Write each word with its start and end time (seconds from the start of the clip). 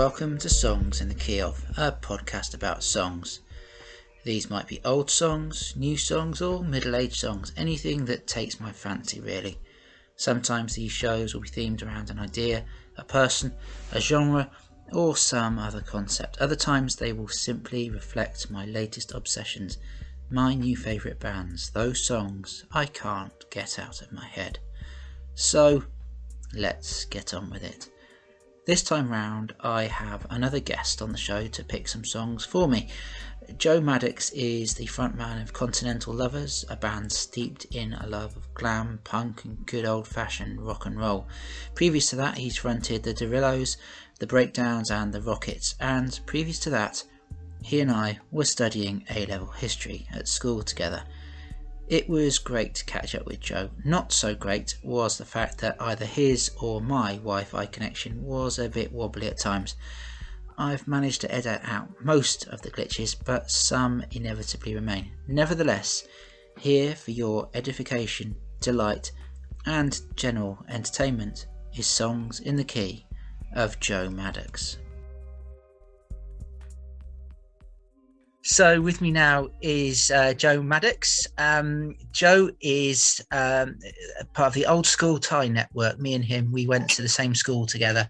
welcome 0.00 0.38
to 0.38 0.48
Songs 0.48 1.02
in 1.02 1.08
the 1.08 1.14
Key 1.14 1.42
of, 1.42 1.62
a 1.76 1.92
podcast 1.92 2.54
about 2.54 2.82
songs. 2.82 3.40
These 4.24 4.48
might 4.48 4.66
be 4.66 4.80
old 4.82 5.10
songs, 5.10 5.74
new 5.76 5.98
songs, 5.98 6.40
or 6.40 6.64
middle 6.64 6.96
aged 6.96 7.16
songs, 7.16 7.52
anything 7.54 8.06
that 8.06 8.26
takes 8.26 8.58
my 8.58 8.72
fancy, 8.72 9.20
really. 9.20 9.58
Sometimes 10.16 10.74
these 10.74 10.90
shows 10.90 11.34
will 11.34 11.42
be 11.42 11.50
themed 11.50 11.82
around 11.82 12.08
an 12.08 12.18
idea, 12.18 12.64
a 12.96 13.04
person, 13.04 13.52
a 13.92 14.00
genre, 14.00 14.50
or 14.90 15.18
some 15.18 15.58
other 15.58 15.82
concept. 15.82 16.38
Other 16.38 16.56
times 16.56 16.96
they 16.96 17.12
will 17.12 17.28
simply 17.28 17.90
reflect 17.90 18.50
my 18.50 18.64
latest 18.64 19.12
obsessions, 19.12 19.76
my 20.30 20.54
new 20.54 20.78
favourite 20.78 21.20
bands, 21.20 21.68
those 21.72 22.02
songs 22.02 22.64
I 22.72 22.86
can't 22.86 23.50
get 23.50 23.78
out 23.78 24.00
of 24.00 24.12
my 24.12 24.24
head. 24.24 24.60
So, 25.34 25.84
let's 26.54 27.04
get 27.04 27.34
on 27.34 27.50
with 27.50 27.62
it. 27.62 27.90
This 28.70 28.84
time 28.84 29.10
round, 29.10 29.52
I 29.58 29.86
have 29.86 30.28
another 30.30 30.60
guest 30.60 31.02
on 31.02 31.10
the 31.10 31.18
show 31.18 31.48
to 31.48 31.64
pick 31.64 31.88
some 31.88 32.04
songs 32.04 32.44
for 32.44 32.68
me. 32.68 32.86
Joe 33.58 33.80
Maddox 33.80 34.30
is 34.30 34.74
the 34.74 34.86
frontman 34.86 35.42
of 35.42 35.52
Continental 35.52 36.14
Lovers, 36.14 36.64
a 36.68 36.76
band 36.76 37.10
steeped 37.10 37.64
in 37.64 37.94
a 37.94 38.06
love 38.06 38.36
of 38.36 38.54
glam, 38.54 39.00
punk, 39.02 39.44
and 39.44 39.66
good 39.66 39.84
old 39.84 40.06
fashioned 40.06 40.60
rock 40.60 40.86
and 40.86 40.96
roll. 40.96 41.26
Previous 41.74 42.10
to 42.10 42.16
that, 42.16 42.38
he's 42.38 42.58
fronted 42.58 43.02
the 43.02 43.12
Derillos, 43.12 43.76
the 44.20 44.28
Breakdowns, 44.28 44.88
and 44.88 45.12
the 45.12 45.20
Rockets, 45.20 45.74
and 45.80 46.20
previous 46.24 46.60
to 46.60 46.70
that, 46.70 47.02
he 47.62 47.80
and 47.80 47.90
I 47.90 48.20
were 48.30 48.44
studying 48.44 49.04
A 49.10 49.26
level 49.26 49.48
history 49.48 50.06
at 50.12 50.28
school 50.28 50.62
together. 50.62 51.02
It 51.90 52.08
was 52.08 52.38
great 52.38 52.76
to 52.76 52.84
catch 52.84 53.16
up 53.16 53.26
with 53.26 53.40
Joe. 53.40 53.70
Not 53.84 54.12
so 54.12 54.32
great 54.32 54.76
was 54.80 55.18
the 55.18 55.24
fact 55.24 55.58
that 55.58 55.76
either 55.82 56.04
his 56.04 56.52
or 56.60 56.80
my 56.80 57.14
Wi 57.16 57.42
Fi 57.42 57.66
connection 57.66 58.22
was 58.22 58.60
a 58.60 58.68
bit 58.68 58.92
wobbly 58.92 59.26
at 59.26 59.38
times. 59.38 59.74
I've 60.56 60.86
managed 60.86 61.20
to 61.22 61.34
edit 61.34 61.62
out 61.64 61.88
most 62.00 62.46
of 62.46 62.62
the 62.62 62.70
glitches, 62.70 63.16
but 63.24 63.50
some 63.50 64.04
inevitably 64.12 64.72
remain. 64.72 65.10
Nevertheless, 65.26 66.06
here 66.60 66.94
for 66.94 67.10
your 67.10 67.48
edification, 67.54 68.36
delight, 68.60 69.10
and 69.66 70.00
general 70.14 70.64
entertainment 70.68 71.46
is 71.76 71.88
Songs 71.88 72.38
in 72.38 72.54
the 72.54 72.62
Key 72.62 73.04
of 73.52 73.80
Joe 73.80 74.08
Maddox. 74.08 74.78
So 78.42 78.80
with 78.80 79.02
me 79.02 79.10
now 79.10 79.48
is 79.60 80.10
uh, 80.10 80.32
Joe 80.32 80.62
Maddox. 80.62 81.26
Um, 81.36 81.94
Joe 82.10 82.50
is 82.60 83.20
um, 83.30 83.78
part 84.32 84.48
of 84.48 84.54
the 84.54 84.64
old 84.64 84.86
school 84.86 85.18
tie 85.18 85.48
network. 85.48 85.98
Me 86.00 86.14
and 86.14 86.24
him, 86.24 86.50
we 86.50 86.66
went 86.66 86.88
to 86.90 87.02
the 87.02 87.08
same 87.08 87.34
school 87.34 87.66
together, 87.66 88.08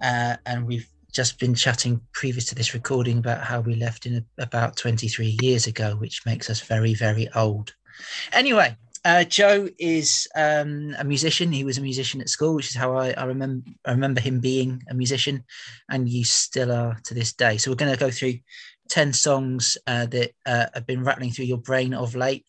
uh, 0.00 0.36
and 0.46 0.64
we've 0.64 0.88
just 1.12 1.40
been 1.40 1.54
chatting 1.54 2.00
previous 2.12 2.44
to 2.46 2.54
this 2.54 2.72
recording 2.72 3.18
about 3.18 3.42
how 3.42 3.60
we 3.60 3.74
left 3.74 4.06
in 4.06 4.16
a, 4.16 4.42
about 4.42 4.76
23 4.76 5.36
years 5.42 5.66
ago, 5.66 5.96
which 5.96 6.24
makes 6.24 6.48
us 6.48 6.60
very, 6.60 6.94
very 6.94 7.28
old. 7.34 7.74
Anyway, 8.32 8.76
uh, 9.04 9.24
Joe 9.24 9.68
is 9.78 10.28
um, 10.36 10.94
a 10.98 11.04
musician. 11.04 11.50
He 11.50 11.64
was 11.64 11.78
a 11.78 11.82
musician 11.82 12.20
at 12.20 12.28
school, 12.28 12.54
which 12.54 12.68
is 12.68 12.76
how 12.76 12.96
I, 12.96 13.10
I, 13.12 13.24
remember. 13.24 13.68
I 13.84 13.90
remember 13.90 14.20
him 14.20 14.38
being 14.38 14.82
a 14.88 14.94
musician, 14.94 15.44
and 15.90 16.08
you 16.08 16.24
still 16.24 16.70
are 16.70 16.96
to 17.04 17.14
this 17.14 17.32
day. 17.32 17.56
So 17.56 17.70
we're 17.70 17.76
going 17.76 17.92
to 17.92 17.98
go 17.98 18.10
through 18.10 18.34
10 18.88 19.12
songs 19.12 19.76
uh, 19.86 20.06
that 20.06 20.32
uh, 20.46 20.66
have 20.74 20.86
been 20.86 21.04
rattling 21.04 21.30
through 21.30 21.46
your 21.46 21.58
brain 21.58 21.94
of 21.94 22.14
late 22.14 22.46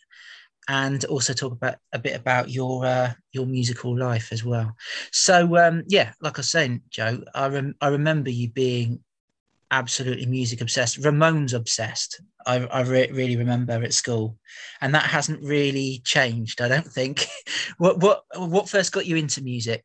and 0.68 1.04
also 1.06 1.34
talk 1.34 1.52
about 1.52 1.76
a 1.94 2.00
bit 2.00 2.16
about 2.16 2.50
your 2.50 2.86
uh, 2.86 3.12
your 3.32 3.46
musical 3.46 3.98
life 3.98 4.32
as 4.32 4.46
well. 4.46 4.76
So 5.12 5.58
um, 5.58 5.84
yeah, 5.88 6.14
like 6.22 6.38
I 6.38 6.42
was 6.42 6.50
saying, 6.50 6.84
Joe, 6.90 7.24
I 7.34 7.48
rem- 7.48 7.76
I 7.82 7.88
remember 7.88 8.30
you 8.30 8.50
being 8.50 9.00
absolutely 9.72 10.26
music 10.26 10.62
obsessed, 10.62 11.02
Ramones 11.02 11.54
obsessed. 11.54 12.22
I, 12.46 12.58
I 12.66 12.82
re- 12.82 13.12
really 13.12 13.36
remember 13.36 13.84
at 13.84 13.94
school, 13.94 14.38
and 14.82 14.94
that 14.96 15.04
hasn't 15.04 15.44
really 15.44 16.02
changed. 16.06 16.62
I 16.62 16.68
don't 16.68 16.88
think. 16.88 17.26
what 17.78 17.98
what 18.00 18.24
what 18.36 18.70
first 18.70 18.92
got 18.92 19.06
you 19.06 19.16
into 19.16 19.44
music? 19.44 19.84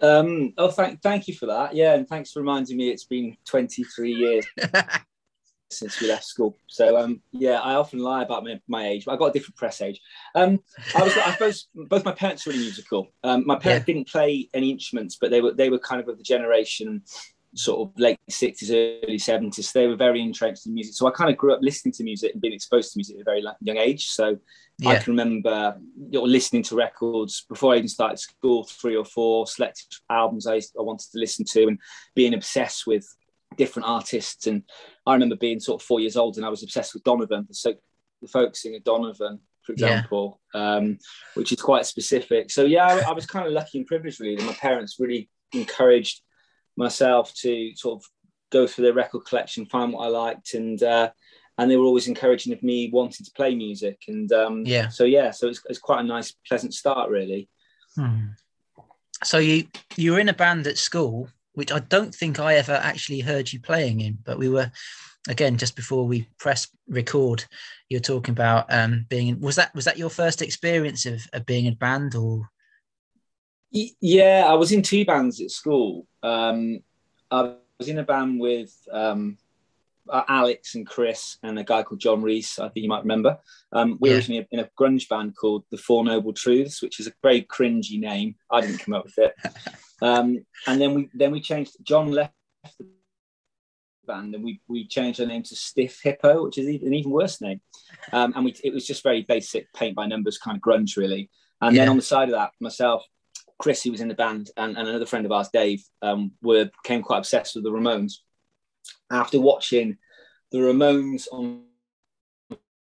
Um, 0.00 0.52
oh, 0.58 0.70
thank 0.70 1.02
thank 1.02 1.28
you 1.28 1.34
for 1.34 1.46
that. 1.46 1.74
Yeah, 1.74 1.94
and 1.94 2.08
thanks 2.08 2.32
for 2.32 2.40
reminding 2.40 2.76
me. 2.76 2.90
It's 2.90 3.04
been 3.04 3.36
23 3.46 4.12
years 4.12 4.46
since 5.70 6.00
we 6.00 6.08
left 6.08 6.24
school. 6.24 6.58
So 6.66 6.96
um, 6.96 7.20
yeah, 7.32 7.60
I 7.60 7.74
often 7.74 8.00
lie 8.00 8.22
about 8.22 8.44
my, 8.44 8.60
my 8.68 8.86
age, 8.86 9.04
but 9.04 9.12
I 9.12 9.16
got 9.16 9.26
a 9.26 9.32
different 9.32 9.56
press 9.56 9.80
age. 9.80 10.00
Um, 10.34 10.60
I 10.94 11.02
was, 11.02 11.16
I 11.16 11.32
suppose, 11.32 11.68
both 11.74 12.04
my 12.04 12.12
parents 12.12 12.46
were 12.46 12.52
really 12.52 12.64
musical. 12.64 13.12
Um, 13.24 13.44
my 13.46 13.56
parents 13.56 13.86
yeah. 13.88 13.94
didn't 13.94 14.08
play 14.08 14.48
any 14.54 14.70
instruments, 14.70 15.16
but 15.20 15.30
they 15.30 15.40
were 15.40 15.52
they 15.52 15.70
were 15.70 15.78
kind 15.78 16.00
of 16.00 16.08
of 16.08 16.18
the 16.18 16.24
generation 16.24 17.02
sort 17.56 17.80
of 17.80 17.98
late 17.98 18.18
60s, 18.30 18.70
early 18.70 19.18
70s. 19.18 19.72
They 19.72 19.86
were 19.86 19.96
very 19.96 20.20
interested 20.20 20.68
in 20.68 20.74
music. 20.74 20.94
So 20.94 21.06
I 21.06 21.10
kind 21.10 21.30
of 21.30 21.36
grew 21.36 21.52
up 21.54 21.60
listening 21.62 21.92
to 21.92 22.04
music 22.04 22.32
and 22.32 22.42
being 22.42 22.54
exposed 22.54 22.92
to 22.92 22.98
music 22.98 23.16
at 23.16 23.22
a 23.22 23.24
very 23.24 23.44
young 23.60 23.76
age. 23.78 24.08
So 24.08 24.38
yeah. 24.78 24.90
I 24.90 24.98
can 24.98 25.12
remember 25.12 25.76
you 26.10 26.20
know, 26.20 26.24
listening 26.24 26.62
to 26.64 26.76
records 26.76 27.44
before 27.48 27.72
I 27.72 27.78
even 27.78 27.88
started 27.88 28.18
school, 28.18 28.64
three 28.64 28.96
or 28.96 29.04
four 29.04 29.46
selected 29.46 29.86
albums 30.10 30.46
I, 30.46 30.56
I 30.56 30.82
wanted 30.82 31.10
to 31.12 31.18
listen 31.18 31.44
to 31.46 31.68
and 31.68 31.78
being 32.14 32.34
obsessed 32.34 32.86
with 32.86 33.06
different 33.56 33.88
artists. 33.88 34.46
And 34.46 34.62
I 35.06 35.14
remember 35.14 35.36
being 35.36 35.60
sort 35.60 35.80
of 35.80 35.86
four 35.86 36.00
years 36.00 36.16
old 36.16 36.36
and 36.36 36.44
I 36.44 36.50
was 36.50 36.62
obsessed 36.62 36.94
with 36.94 37.04
Donovan, 37.04 37.52
so 37.52 37.74
the 38.20 38.28
folk 38.28 38.54
singer 38.54 38.80
Donovan, 38.84 39.40
for 39.62 39.72
example, 39.72 40.40
yeah. 40.54 40.76
um, 40.76 40.98
which 41.34 41.52
is 41.52 41.60
quite 41.60 41.86
specific. 41.86 42.50
So 42.50 42.64
yeah, 42.64 42.86
I, 42.86 43.10
I 43.10 43.12
was 43.12 43.26
kind 43.26 43.46
of 43.46 43.52
lucky 43.52 43.78
and 43.78 43.86
privileged 43.86 44.20
really 44.20 44.36
that 44.36 44.44
my 44.44 44.52
parents 44.52 44.96
really 44.98 45.30
encouraged 45.52 46.20
myself 46.76 47.34
to 47.34 47.74
sort 47.74 48.00
of 48.00 48.06
go 48.50 48.66
through 48.66 48.84
their 48.84 48.94
record 48.94 49.24
collection, 49.24 49.66
find 49.66 49.92
what 49.92 50.06
I 50.06 50.08
liked, 50.08 50.54
and 50.54 50.82
uh, 50.82 51.10
and 51.58 51.70
they 51.70 51.76
were 51.76 51.84
always 51.84 52.08
encouraging 52.08 52.52
of 52.52 52.62
me 52.62 52.90
wanting 52.92 53.24
to 53.24 53.32
play 53.32 53.54
music. 53.54 54.02
And 54.08 54.30
um, 54.32 54.64
yeah, 54.66 54.88
so 54.88 55.04
yeah, 55.04 55.30
so 55.30 55.48
it's, 55.48 55.60
it's 55.68 55.78
quite 55.78 56.00
a 56.00 56.04
nice, 56.04 56.32
pleasant 56.46 56.74
start, 56.74 57.10
really. 57.10 57.48
Hmm. 57.94 58.28
So 59.24 59.38
you 59.38 59.64
you 59.96 60.12
were 60.12 60.20
in 60.20 60.28
a 60.28 60.34
band 60.34 60.66
at 60.66 60.78
school, 60.78 61.28
which 61.54 61.72
I 61.72 61.80
don't 61.80 62.14
think 62.14 62.38
I 62.38 62.56
ever 62.56 62.74
actually 62.74 63.20
heard 63.20 63.52
you 63.52 63.60
playing 63.60 64.00
in, 64.00 64.18
but 64.24 64.38
we 64.38 64.48
were 64.48 64.70
again 65.28 65.56
just 65.56 65.74
before 65.76 66.06
we 66.06 66.28
press 66.38 66.68
record. 66.88 67.44
You're 67.88 68.00
talking 68.00 68.32
about 68.32 68.66
um, 68.68 69.06
being 69.08 69.40
was 69.40 69.56
that 69.56 69.74
was 69.74 69.86
that 69.86 69.98
your 69.98 70.10
first 70.10 70.42
experience 70.42 71.06
of, 71.06 71.22
of 71.32 71.46
being 71.46 71.66
in 71.66 71.72
a 71.72 71.76
band 71.76 72.14
or 72.14 72.48
yeah, 74.00 74.44
I 74.46 74.54
was 74.54 74.72
in 74.72 74.82
two 74.82 75.04
bands 75.04 75.40
at 75.40 75.50
school. 75.50 76.06
Um, 76.22 76.80
I 77.30 77.54
was 77.78 77.88
in 77.88 77.98
a 77.98 78.02
band 78.02 78.40
with 78.40 78.72
um, 78.90 79.38
Alex 80.10 80.74
and 80.74 80.86
Chris 80.86 81.38
and 81.42 81.58
a 81.58 81.64
guy 81.64 81.82
called 81.82 82.00
John 82.00 82.22
Reese. 82.22 82.58
I 82.58 82.68
think 82.68 82.84
you 82.84 82.88
might 82.88 83.02
remember. 83.02 83.38
Um, 83.72 83.98
we 84.00 84.10
yeah. 84.10 84.16
were 84.28 84.46
in 84.50 84.60
a 84.60 84.70
grunge 84.78 85.08
band 85.08 85.36
called 85.36 85.64
the 85.70 85.78
Four 85.78 86.04
Noble 86.04 86.32
Truths, 86.32 86.82
which 86.82 87.00
is 87.00 87.06
a 87.06 87.12
very 87.22 87.42
cringy 87.42 87.98
name. 87.98 88.36
I 88.50 88.60
didn't 88.60 88.78
come 88.78 88.94
up 88.94 89.04
with 89.04 89.18
it. 89.18 89.34
Um, 90.02 90.44
and 90.66 90.78
then 90.78 90.92
we 90.92 91.08
then 91.14 91.30
we 91.30 91.40
changed. 91.40 91.74
John 91.82 92.12
left 92.12 92.34
the 92.78 92.86
band, 94.06 94.34
and 94.34 94.44
we 94.44 94.60
we 94.68 94.86
changed 94.86 95.20
our 95.22 95.26
name 95.26 95.42
to 95.44 95.56
Stiff 95.56 96.00
Hippo, 96.02 96.44
which 96.44 96.58
is 96.58 96.66
an 96.66 96.92
even 96.92 97.10
worse 97.10 97.40
name. 97.40 97.62
Um, 98.12 98.34
and 98.36 98.44
we 98.44 98.54
it 98.62 98.74
was 98.74 98.86
just 98.86 99.02
very 99.02 99.22
basic, 99.22 99.72
paint 99.72 99.96
by 99.96 100.06
numbers 100.06 100.36
kind 100.36 100.54
of 100.54 100.60
grunge, 100.60 100.98
really. 100.98 101.30
And 101.62 101.74
yeah. 101.74 101.82
then 101.82 101.88
on 101.88 101.96
the 101.96 102.02
side 102.02 102.28
of 102.28 102.34
that, 102.34 102.50
myself, 102.60 103.06
Chris, 103.58 103.82
who 103.82 103.90
was 103.90 104.00
in 104.00 104.08
the 104.08 104.14
band, 104.14 104.50
and, 104.56 104.76
and 104.76 104.88
another 104.88 105.06
friend 105.06 105.24
of 105.24 105.32
ours, 105.32 105.48
Dave, 105.52 105.82
um, 106.02 106.32
were 106.42 106.70
became 106.82 107.02
quite 107.02 107.18
obsessed 107.18 107.54
with 107.54 107.64
the 107.64 107.70
Ramones. 107.70 108.18
After 109.10 109.40
watching 109.40 109.96
the 110.52 110.58
Ramones 110.58 111.26
on 111.32 111.64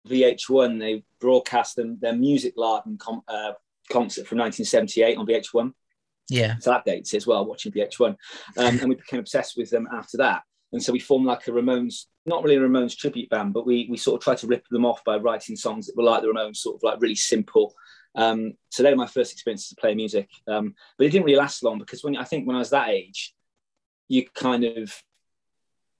VH1, 0.07 0.79
they 0.79 1.03
broadcast 1.19 1.75
them, 1.75 1.97
their 2.01 2.13
Musikladen 2.13 2.99
com, 2.99 3.21
uh, 3.27 3.53
concert 3.89 4.27
from 4.27 4.37
1978 4.39 5.17
on 5.17 5.25
VH1. 5.25 5.73
Yeah. 6.29 6.55
So 6.59 6.71
that 6.71 6.85
dates 6.85 7.13
as 7.13 7.27
well, 7.27 7.45
watching 7.45 7.71
VH1. 7.71 8.09
Um, 8.09 8.17
and 8.57 8.89
we 8.89 8.95
became 8.95 9.19
obsessed 9.19 9.57
with 9.57 9.69
them 9.69 9.87
after 9.91 10.17
that. 10.17 10.43
And 10.71 10.81
so 10.81 10.93
we 10.93 10.99
formed 10.99 11.25
like 11.25 11.47
a 11.47 11.51
Ramones, 11.51 12.05
not 12.25 12.43
really 12.43 12.55
a 12.55 12.59
Ramones 12.59 12.95
tribute 12.95 13.29
band, 13.29 13.53
but 13.53 13.65
we, 13.65 13.87
we 13.89 13.97
sort 13.97 14.19
of 14.19 14.23
tried 14.23 14.37
to 14.37 14.47
rip 14.47 14.65
them 14.69 14.85
off 14.85 15.03
by 15.03 15.17
writing 15.17 15.57
songs 15.57 15.87
that 15.87 15.97
were 15.97 16.03
like 16.03 16.21
the 16.21 16.29
Ramones, 16.29 16.57
sort 16.57 16.77
of 16.77 16.83
like 16.83 17.01
really 17.01 17.15
simple, 17.15 17.73
um, 18.15 18.53
so 18.69 18.83
they 18.83 18.89
were 18.89 18.95
my 18.95 19.07
first 19.07 19.33
experiences 19.33 19.69
to 19.69 19.75
play 19.75 19.95
music. 19.95 20.29
Um, 20.47 20.75
but 20.97 21.07
it 21.07 21.11
didn't 21.11 21.25
really 21.25 21.37
last 21.37 21.63
long 21.63 21.79
because 21.79 22.03
when 22.03 22.17
I 22.17 22.23
think 22.23 22.45
when 22.45 22.55
I 22.55 22.59
was 22.59 22.71
that 22.71 22.89
age, 22.89 23.33
you 24.07 24.25
kind 24.35 24.63
of 24.63 24.93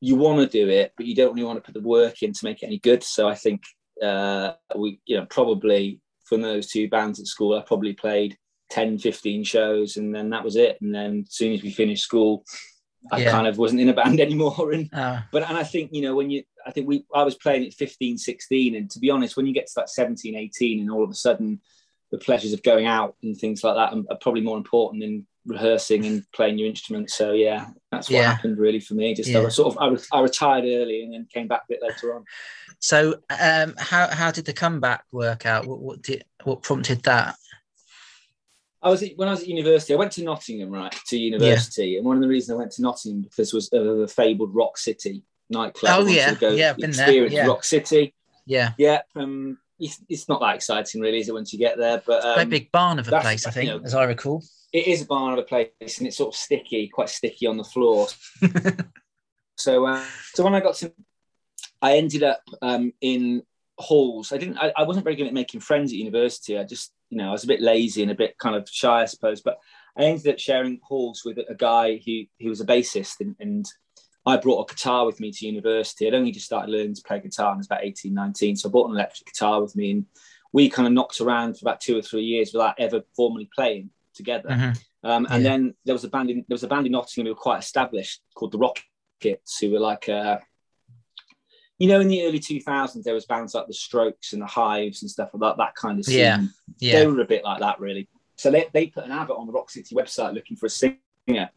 you 0.02 0.16
want 0.16 0.40
to 0.40 0.48
do 0.48 0.70
it, 0.70 0.94
but 0.98 1.06
you 1.06 1.16
don't 1.16 1.34
really 1.34 1.46
want 1.46 1.58
to 1.58 1.62
put 1.62 1.80
the 1.80 1.88
work 1.88 2.24
in 2.24 2.34
to 2.34 2.46
make 2.46 2.64
it 2.64 2.66
any 2.66 2.80
good. 2.80 3.04
So 3.04 3.30
I 3.30 3.36
think 3.36 3.62
uh, 4.04 4.54
we, 4.76 5.00
you 5.06 5.18
know, 5.18 5.26
probably 5.28 6.02
from 6.26 6.42
those 6.42 6.68
two 6.68 6.90
bands 6.90 7.20
at 7.20 7.28
school, 7.28 7.58
I 7.58 7.62
probably 7.62 7.94
played 7.94 8.36
10, 8.72 8.98
15 8.98 9.44
shows 9.44 9.98
and 9.98 10.14
then 10.14 10.32
that 10.32 10.44
was 10.44 10.56
it. 10.56 10.78
And 10.82 10.94
then 10.94 11.26
as 11.28 11.36
soon 11.36 11.54
as 11.54 11.62
we 11.62 11.72
finished 11.72 12.04
school, 12.04 12.44
I 13.12 13.20
yeah. 13.20 13.32
kind 13.32 13.46
of 13.46 13.60
wasn't 13.60 13.82
in 13.82 13.90
a 13.90 13.94
band 14.02 14.20
anymore. 14.20 14.72
And, 14.72 14.92
uh. 14.92 15.22
but, 15.32 15.44
and 15.44 15.56
I 15.56 15.64
think, 15.64 15.92
you 15.94 16.02
know, 16.02 16.16
when 16.16 16.32
you, 16.32 16.44
I 16.66 16.72
think 16.72 16.88
we, 16.88 17.06
I 17.14 17.24
was 17.24 17.36
playing 17.36 17.68
at 17.68 17.74
15, 17.74 18.18
16. 18.18 18.76
And 18.76 18.90
to 18.90 19.00
be 19.00 19.12
honest, 19.12 19.38
when 19.38 19.46
you 19.46 19.54
get 19.54 19.68
to 19.68 19.82
like 19.82 19.88
17, 19.88 20.36
18 20.36 20.82
and 20.82 20.92
all 20.92 21.04
of 21.04 21.12
a 21.12 21.16
sudden 21.16 21.62
the 22.12 22.18
pleasures 22.18 22.54
of 22.54 22.62
going 22.64 22.86
out 22.86 23.16
and 23.24 23.38
things 23.38 23.64
like 23.64 23.76
that 23.76 23.98
are 24.10 24.18
probably 24.18 24.42
more 24.42 24.58
important 24.58 25.02
than 25.02 25.26
rehearsing 25.46 26.06
and 26.06 26.24
playing 26.34 26.58
your 26.60 26.68
instrument. 26.68 27.10
So 27.10 27.32
yeah, 27.32 27.70
that's 27.92 28.10
what 28.10 28.18
Yeah. 28.18 28.34
happened 28.34 28.58
really 28.58 28.80
for 28.80 28.94
me. 28.96 29.16
Just 29.16 29.30
I 29.30 29.34
Yeah. 29.34 29.40
was 29.46 29.56
sort 29.56 29.74
of 29.76 29.82
I, 29.82 29.88
re- 29.88 30.08
I 30.12 30.22
retired 30.22 30.66
early 30.66 31.04
and 31.04 31.14
then 31.14 31.28
came 31.34 31.48
back 31.48 31.62
a 31.64 31.68
bit 31.70 31.80
later 31.82 32.16
on. 32.16 32.26
So, 32.80 33.16
um, 33.40 33.76
how 33.78 34.08
how 34.08 34.32
did 34.32 34.46
the 34.46 34.54
comeback 34.54 35.04
work 35.12 35.46
out? 35.46 35.66
What 35.68 35.80
what 35.80 36.02
did 36.02 36.26
what 36.44 36.62
prompted 36.64 37.04
that? 37.04 37.36
I 38.84 38.90
was 38.90 39.04
at- 39.04 39.16
when 39.16 39.28
I 39.28 39.32
was 39.32 39.42
at 39.42 39.48
university. 39.48 39.94
I 39.94 39.98
went 39.98 40.12
to 40.14 40.24
Nottingham, 40.24 40.72
right, 40.72 40.94
to 41.08 41.18
university, 41.18 41.98
and 41.98 42.06
one 42.06 42.18
of 42.18 42.22
the 42.24 42.28
reasons 42.28 42.56
I 42.56 42.60
went 42.60 42.72
to 42.74 42.82
Nottingham 42.82 43.22
because 43.22 43.54
was 43.54 43.72
uh, 43.72 43.82
the 43.84 44.08
fabled 44.08 44.54
Rock 44.56 44.78
City 44.78 45.24
nightclub. 45.50 45.94
Oh, 46.00 46.08
yeah. 46.08 46.34
go 46.34 46.50
Yeah, 46.50 46.72
I've 46.72 46.78
been 46.78 46.92
there, 46.92 47.28
yeah. 47.28 47.46
Rock 47.46 47.64
City. 47.64 48.14
Yeah, 48.48 48.72
Yeah, 48.80 49.02
um, 49.16 49.60
it's, 49.82 50.00
it's 50.08 50.30
not 50.30 50.40
that 50.42 50.56
exciting, 50.56 51.02
really, 51.02 51.20
is 51.20 51.28
it? 51.28 51.34
Once 51.34 51.52
you 51.52 51.60
get 51.60 51.78
there, 51.78 52.02
but 52.06 52.24
um, 52.24 52.36
quite 52.36 52.50
big 52.50 52.72
barn 52.72 53.00
of 53.00 53.08
a 53.08 53.20
place, 53.20 53.46
I 53.46 53.52
think, 53.52 53.70
you 53.70 53.78
know- 53.78 53.84
as 53.84 53.96
I 53.96 54.04
recall. 54.04 54.44
it 54.72 54.88
is 54.88 55.02
a 55.02 55.06
barn 55.06 55.34
of 55.34 55.40
a 55.40 55.44
place, 55.44 55.98
and 55.98 56.08
it's 56.08 56.18
sort 56.18 56.34
of 56.34 56.38
sticky, 56.38 56.88
quite 56.88 57.10
sticky 57.10 57.48
on 57.48 57.58
the 57.58 57.64
floor. 57.64 58.08
so, 59.58 59.86
uh, 59.88 60.06
so 60.34 60.44
when 60.44 60.54
I 60.54 60.60
got 60.60 60.76
to, 60.76 60.94
I 61.82 61.98
ended 61.98 62.24
up 62.24 62.42
um, 62.62 62.94
in 63.02 63.42
halls. 63.78 64.32
I 64.32 64.38
didn't. 64.38 64.60
I, 64.60 64.72
I 64.78 64.84
wasn't 64.84 65.04
very 65.04 65.16
good 65.16 65.28
at 65.28 65.34
making 65.34 65.62
friends 65.62 65.92
at 65.92 65.98
university. 65.98 66.58
I 66.58 66.64
just, 66.64 66.94
you 67.10 67.18
know, 67.18 67.30
I 67.30 67.32
was 67.32 67.44
a 67.44 67.48
bit 67.48 67.62
lazy 67.62 68.04
and 68.04 68.12
a 68.12 68.16
bit 68.16 68.38
kind 68.38 68.56
of 68.56 68.70
shy, 68.70 69.02
I 69.02 69.06
suppose. 69.06 69.42
But 69.42 69.58
I 69.98 70.04
ended 70.04 70.28
up 70.28 70.40
sharing 70.40 70.80
halls 70.84 71.24
with 71.26 71.40
a 71.40 71.56
guy 71.56 72.00
who 72.06 72.24
who 72.40 72.50
was 72.50 72.62
a 72.62 72.66
bassist, 72.66 73.16
and, 73.20 73.36
and 73.40 73.66
I 74.26 74.38
brought 74.38 74.70
a 74.70 74.74
guitar 74.74 75.06
with 75.06 75.20
me 75.20 75.32
to 75.32 75.46
university. 75.48 76.08
I'd 76.08 76.14
only 76.14 76.32
just 76.32 76.46
started 76.46 76.72
learning 76.72 76.96
to 76.96 77.02
play 77.02 77.20
guitar, 77.20 77.48
and 77.50 77.56
I 77.56 77.58
was 77.58 77.66
about 77.66 77.84
18, 77.84 78.14
19. 78.14 78.56
So 78.56 78.70
I 78.70 78.72
brought 78.72 78.88
an 78.90 78.96
electric 78.96 79.28
guitar 79.28 79.62
with 79.62 79.76
me, 79.76 79.92
and 79.92 80.06
we 80.54 80.70
kind 80.70 80.88
of 80.88 80.94
knocked 80.94 81.22
around 81.22 81.58
for 81.58 81.64
about 81.64 81.82
two 81.82 81.98
or 81.98 82.02
three 82.02 82.24
years 82.24 82.52
without 82.54 82.76
ever 82.80 83.02
formally 83.16 83.50
playing 83.56 83.90
together. 84.14 84.50
Mhm. 84.50 84.80
Um, 85.04 85.28
and 85.32 85.44
Yeah. 85.44 85.50
then 85.50 85.74
there 85.86 85.96
was 85.96 86.04
a 86.04 86.10
band 86.10 86.30
in 86.30 86.46
there 86.48 86.54
was 86.56 86.64
a 86.64 86.68
band 86.68 86.86
in 86.86 86.92
Nottingham 86.92 87.26
who 87.26 87.34
were 87.34 87.40
quite 87.42 87.60
established 87.60 88.22
called 88.36 88.52
the 88.52 88.60
Rockets, 88.60 89.58
who 89.60 89.72
were 89.72 89.80
like 89.80 90.08
uh, 90.10 90.40
you 91.80 91.88
know, 91.88 92.00
in 92.00 92.10
the 92.10 92.24
early 92.28 92.38
two 92.40 92.60
thousands 92.60 93.06
there 93.06 93.16
was 93.16 93.26
bands 93.26 93.56
like 93.56 93.66
the 93.66 93.74
Strokes 93.74 94.34
and 94.34 94.42
the 94.44 94.46
Hives 94.46 95.02
and 95.02 95.10
stuff 95.10 95.32
like 95.34 95.42
that, 95.42 95.58
that 95.58 95.74
kind 95.74 95.98
of 95.98 96.06
scene. 96.06 96.52
Yeah. 96.78 97.00
They 97.00 97.08
were 97.08 97.22
a 97.22 97.26
bit 97.26 97.44
like 97.44 97.60
that, 97.62 97.80
really. 97.80 98.08
So 98.36 98.52
they, 98.52 98.68
they 98.72 98.86
put 98.88 99.06
an 99.06 99.12
advert 99.12 99.38
on 99.38 99.48
the 99.48 99.54
Rock 99.54 99.72
City 99.72 99.96
website 99.96 100.36
looking 100.36 100.58
for 100.58 100.68
a 100.68 100.70
singer. 100.70 101.50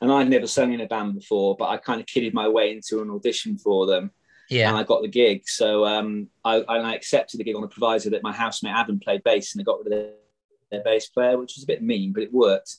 And 0.00 0.10
I'd 0.10 0.28
never 0.30 0.46
sung 0.46 0.72
in 0.72 0.80
a 0.80 0.86
band 0.86 1.14
before, 1.14 1.56
but 1.58 1.68
I 1.68 1.76
kind 1.76 2.00
of 2.00 2.06
kidded 2.06 2.32
my 2.34 2.48
way 2.48 2.72
into 2.72 3.02
an 3.02 3.10
audition 3.10 3.58
for 3.58 3.86
them 3.86 4.10
Yeah. 4.48 4.68
and 4.68 4.76
I 4.78 4.82
got 4.82 5.02
the 5.02 5.08
gig. 5.08 5.42
So 5.46 5.84
um, 5.84 6.28
I, 6.44 6.56
I 6.62 6.94
accepted 6.94 7.38
the 7.38 7.44
gig 7.44 7.54
on 7.56 7.62
the 7.62 7.68
proviso 7.68 8.10
that 8.10 8.22
my 8.22 8.32
housemate 8.32 8.74
Adam 8.74 8.98
played 8.98 9.22
bass, 9.24 9.54
and 9.54 9.60
they 9.60 9.64
got 9.64 9.78
rid 9.78 9.86
of 9.88 9.92
their, 9.92 10.12
their 10.70 10.82
bass 10.84 11.06
player, 11.08 11.36
which 11.38 11.54
was 11.56 11.64
a 11.64 11.66
bit 11.66 11.82
mean, 11.82 12.12
but 12.12 12.22
it 12.22 12.32
worked. 12.32 12.76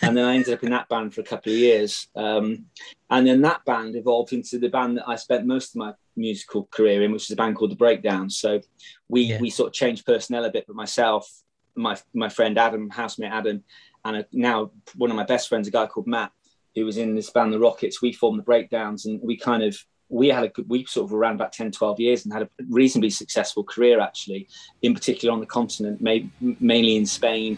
and 0.00 0.16
then 0.16 0.24
I 0.24 0.34
ended 0.36 0.54
up 0.54 0.62
in 0.64 0.70
that 0.70 0.88
band 0.88 1.12
for 1.12 1.20
a 1.20 1.24
couple 1.24 1.52
of 1.52 1.58
years, 1.58 2.08
um, 2.16 2.64
and 3.10 3.26
then 3.26 3.42
that 3.42 3.64
band 3.66 3.94
evolved 3.96 4.32
into 4.32 4.58
the 4.58 4.68
band 4.68 4.96
that 4.96 5.08
I 5.08 5.16
spent 5.16 5.44
most 5.44 5.74
of 5.74 5.76
my 5.80 5.92
musical 6.16 6.66
career 6.70 7.02
in, 7.02 7.12
which 7.12 7.24
is 7.24 7.30
a 7.32 7.36
band 7.36 7.56
called 7.56 7.72
the 7.72 7.76
Breakdown. 7.76 8.30
So 8.30 8.60
we 9.08 9.22
Yeah. 9.22 9.40
we 9.40 9.50
sort 9.50 9.66
of 9.68 9.74
changed 9.74 10.06
personnel 10.06 10.44
a 10.46 10.50
bit, 10.50 10.64
but 10.66 10.76
myself, 10.76 11.30
my 11.74 11.98
my 12.14 12.30
friend 12.30 12.56
Adam, 12.58 12.88
housemate 12.88 13.32
Adam, 13.32 13.64
and 14.04 14.16
a, 14.18 14.26
now 14.32 14.70
one 14.96 15.10
of 15.10 15.16
my 15.16 15.24
best 15.24 15.48
friends, 15.48 15.68
a 15.68 15.70
guy 15.70 15.86
called 15.86 16.06
Matt, 16.06 16.32
who 16.74 16.84
was 16.84 16.96
in 16.96 17.14
this 17.14 17.30
band, 17.30 17.52
the 17.52 17.58
Rockets. 17.58 18.00
We 18.02 18.12
formed 18.12 18.38
the 18.38 18.42
Breakdowns, 18.44 19.06
and 19.06 19.20
we 19.22 19.36
kind 19.36 19.62
of 19.62 19.76
we 20.08 20.28
had 20.28 20.44
a 20.44 20.48
good, 20.48 20.68
we 20.68 20.84
sort 20.84 21.06
of 21.06 21.12
ran 21.12 21.36
about 21.36 21.52
10, 21.54 21.72
12 21.72 21.98
years 21.98 22.24
and 22.24 22.34
had 22.34 22.42
a 22.42 22.48
reasonably 22.68 23.08
successful 23.08 23.64
career 23.64 23.98
actually, 23.98 24.46
in 24.82 24.92
particular 24.92 25.32
on 25.32 25.40
the 25.40 25.46
continent, 25.46 26.02
ma- 26.02 26.18
mainly 26.60 26.96
in 26.96 27.06
Spain, 27.06 27.56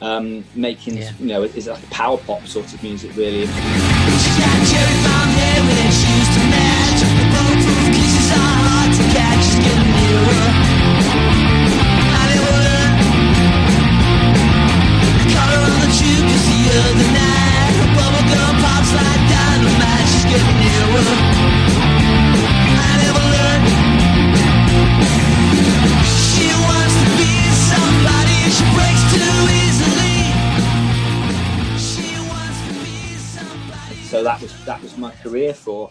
um, 0.00 0.42
making, 0.54 0.96
Yeah. 0.96 1.12
you 1.20 1.26
know, 1.26 1.42
it's 1.42 1.66
like 1.66 1.90
power 1.90 2.16
pop 2.16 2.46
sort 2.46 2.72
of 2.72 2.82
music 2.82 3.14
really. 3.16 3.46
Career 35.30 35.54
for 35.54 35.90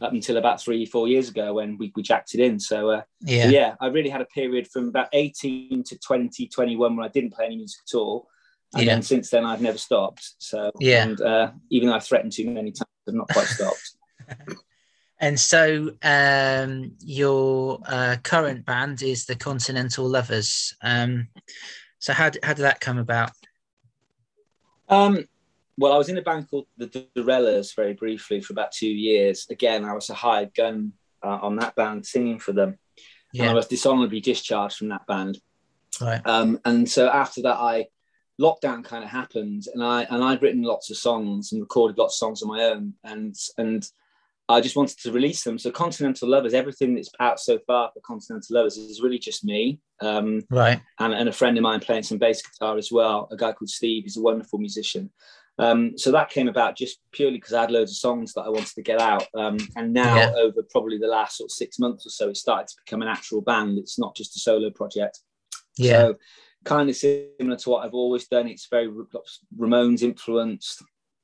up 0.00 0.12
until 0.12 0.36
about 0.36 0.60
three, 0.60 0.84
four 0.84 1.06
years 1.06 1.28
ago 1.28 1.54
when 1.54 1.78
we, 1.78 1.92
we 1.94 2.02
jacked 2.02 2.34
it 2.34 2.40
in. 2.40 2.58
So 2.58 2.90
uh, 2.90 3.02
yeah, 3.20 3.48
yeah. 3.48 3.74
I 3.80 3.86
really 3.86 4.10
had 4.10 4.20
a 4.20 4.26
period 4.26 4.68
from 4.68 4.88
about 4.88 5.08
18 5.12 5.84
to 5.84 5.98
20, 5.98 6.48
21 6.48 6.96
where 6.96 7.06
I 7.06 7.08
didn't 7.08 7.32
play 7.32 7.46
any 7.46 7.56
music 7.56 7.80
at 7.88 7.96
all. 7.96 8.28
And 8.74 8.84
Yeah. 8.84 8.94
then 8.94 9.02
since 9.02 9.30
then, 9.30 9.44
I've 9.44 9.60
never 9.60 9.78
stopped. 9.78 10.34
So, 10.38 10.72
Yeah. 10.80 11.04
and 11.04 11.20
uh, 11.20 11.52
even 11.70 11.88
though 11.88 11.94
I've 11.94 12.04
threatened 12.04 12.32
too 12.32 12.50
many 12.50 12.72
times, 12.72 12.88
I've 13.06 13.14
not 13.14 13.28
quite 13.28 13.46
stopped. 13.46 13.96
And 15.20 15.38
so, 15.38 15.92
um, 16.02 16.96
your 16.98 17.78
uh, 17.86 18.16
current 18.24 18.66
band 18.66 19.02
is 19.02 19.24
the 19.24 19.36
Continental 19.36 20.08
Lovers. 20.08 20.74
Um, 20.82 21.28
so 22.00 22.12
how 22.12 22.30
did, 22.30 22.42
how 22.44 22.54
did 22.54 22.62
that 22.62 22.80
come 22.80 22.98
about? 22.98 23.30
Um, 24.88 25.28
well, 25.82 25.92
I 25.92 25.98
was 25.98 26.08
in 26.08 26.16
a 26.16 26.22
band 26.22 26.48
called 26.48 26.66
the 26.76 26.86
Dorellas 27.16 27.74
very 27.74 27.92
briefly 27.92 28.40
for 28.40 28.52
about 28.52 28.70
two 28.70 28.86
years. 28.86 29.48
Again, 29.50 29.84
I 29.84 29.92
was 29.94 30.10
a 30.10 30.14
hired 30.14 30.54
gun 30.54 30.92
uh, 31.24 31.40
on 31.42 31.56
that 31.56 31.74
band 31.74 32.06
singing 32.06 32.38
for 32.38 32.52
them. 32.52 32.78
And 33.34 33.50
I 33.50 33.54
was 33.54 33.66
dishonorably 33.66 34.20
discharged 34.20 34.76
from 34.76 34.90
that 34.90 35.06
band. 35.06 35.40
right. 36.00 36.24
Um, 36.24 36.60
and 36.64 36.88
so 36.88 37.08
after 37.08 37.42
that, 37.42 37.56
I 37.56 37.86
lockdown 38.40 38.84
kind 38.84 39.02
of 39.02 39.10
happened, 39.10 39.64
and 39.74 39.82
I 39.82 40.02
and 40.04 40.22
I'd 40.22 40.42
written 40.42 40.62
lots 40.62 40.90
of 40.90 40.96
songs 40.98 41.52
and 41.52 41.60
recorded 41.60 41.98
lots 41.98 42.14
of 42.14 42.18
songs 42.18 42.42
on 42.42 42.48
my 42.48 42.62
own, 42.64 42.94
and 43.02 43.34
and 43.58 43.84
I 44.48 44.60
just 44.60 44.76
wanted 44.76 44.98
to 45.00 45.12
release 45.12 45.42
them. 45.44 45.58
So 45.58 45.70
Continental 45.70 46.28
Lovers, 46.28 46.54
everything 46.54 46.94
that's 46.94 47.10
out 47.20 47.40
so 47.40 47.58
far 47.66 47.90
for 47.92 48.00
Continental 48.00 48.56
Lovers 48.56 48.76
is 48.76 49.00
really 49.00 49.18
just 49.18 49.44
me. 49.44 49.80
Um, 50.00 50.42
Right. 50.50 50.80
and, 50.98 51.14
and 51.14 51.28
a 51.28 51.32
friend 51.32 51.56
of 51.56 51.62
mine 51.62 51.80
playing 51.80 52.02
some 52.02 52.18
bass 52.18 52.42
guitar 52.42 52.76
as 52.76 52.90
well, 52.92 53.28
a 53.30 53.36
guy 53.36 53.52
called 53.52 53.70
Steve. 53.70 54.02
He's 54.02 54.16
a 54.16 54.22
wonderful 54.22 54.58
musician. 54.58 55.10
Um, 55.58 55.96
so 55.96 56.10
that 56.12 56.30
came 56.30 56.48
about 56.48 56.76
just 56.76 56.98
purely 57.12 57.36
because 57.36 57.52
I 57.52 57.60
had 57.62 57.70
loads 57.70 57.92
of 57.92 57.96
songs 57.98 58.32
that 58.32 58.42
I 58.42 58.48
wanted 58.48 58.74
to 58.74 58.82
get 58.82 59.00
out. 59.00 59.26
Um, 59.34 59.58
and 59.76 59.92
now, 59.92 60.16
Yeah. 60.16 60.32
over 60.36 60.62
probably 60.70 60.98
the 60.98 61.06
last 61.06 61.36
sort 61.36 61.48
of 61.48 61.52
six 61.52 61.78
months 61.78 62.06
or 62.06 62.10
so, 62.10 62.28
it 62.30 62.36
started 62.36 62.68
to 62.68 62.74
become 62.84 63.02
an 63.02 63.08
actual 63.08 63.42
band. 63.42 63.78
It's 63.78 63.98
not 63.98 64.16
just 64.16 64.36
a 64.36 64.40
solo 64.40 64.70
project. 64.70 65.20
Yeah. 65.76 65.92
So, 66.00 66.14
kind 66.64 66.88
of 66.88 66.96
similar 66.96 67.56
to 67.56 67.70
what 67.70 67.84
I've 67.84 67.94
always 67.94 68.28
done. 68.28 68.48
It's 68.48 68.68
very 68.68 68.88
Ramones 69.58 70.02
influenced, 70.02 70.82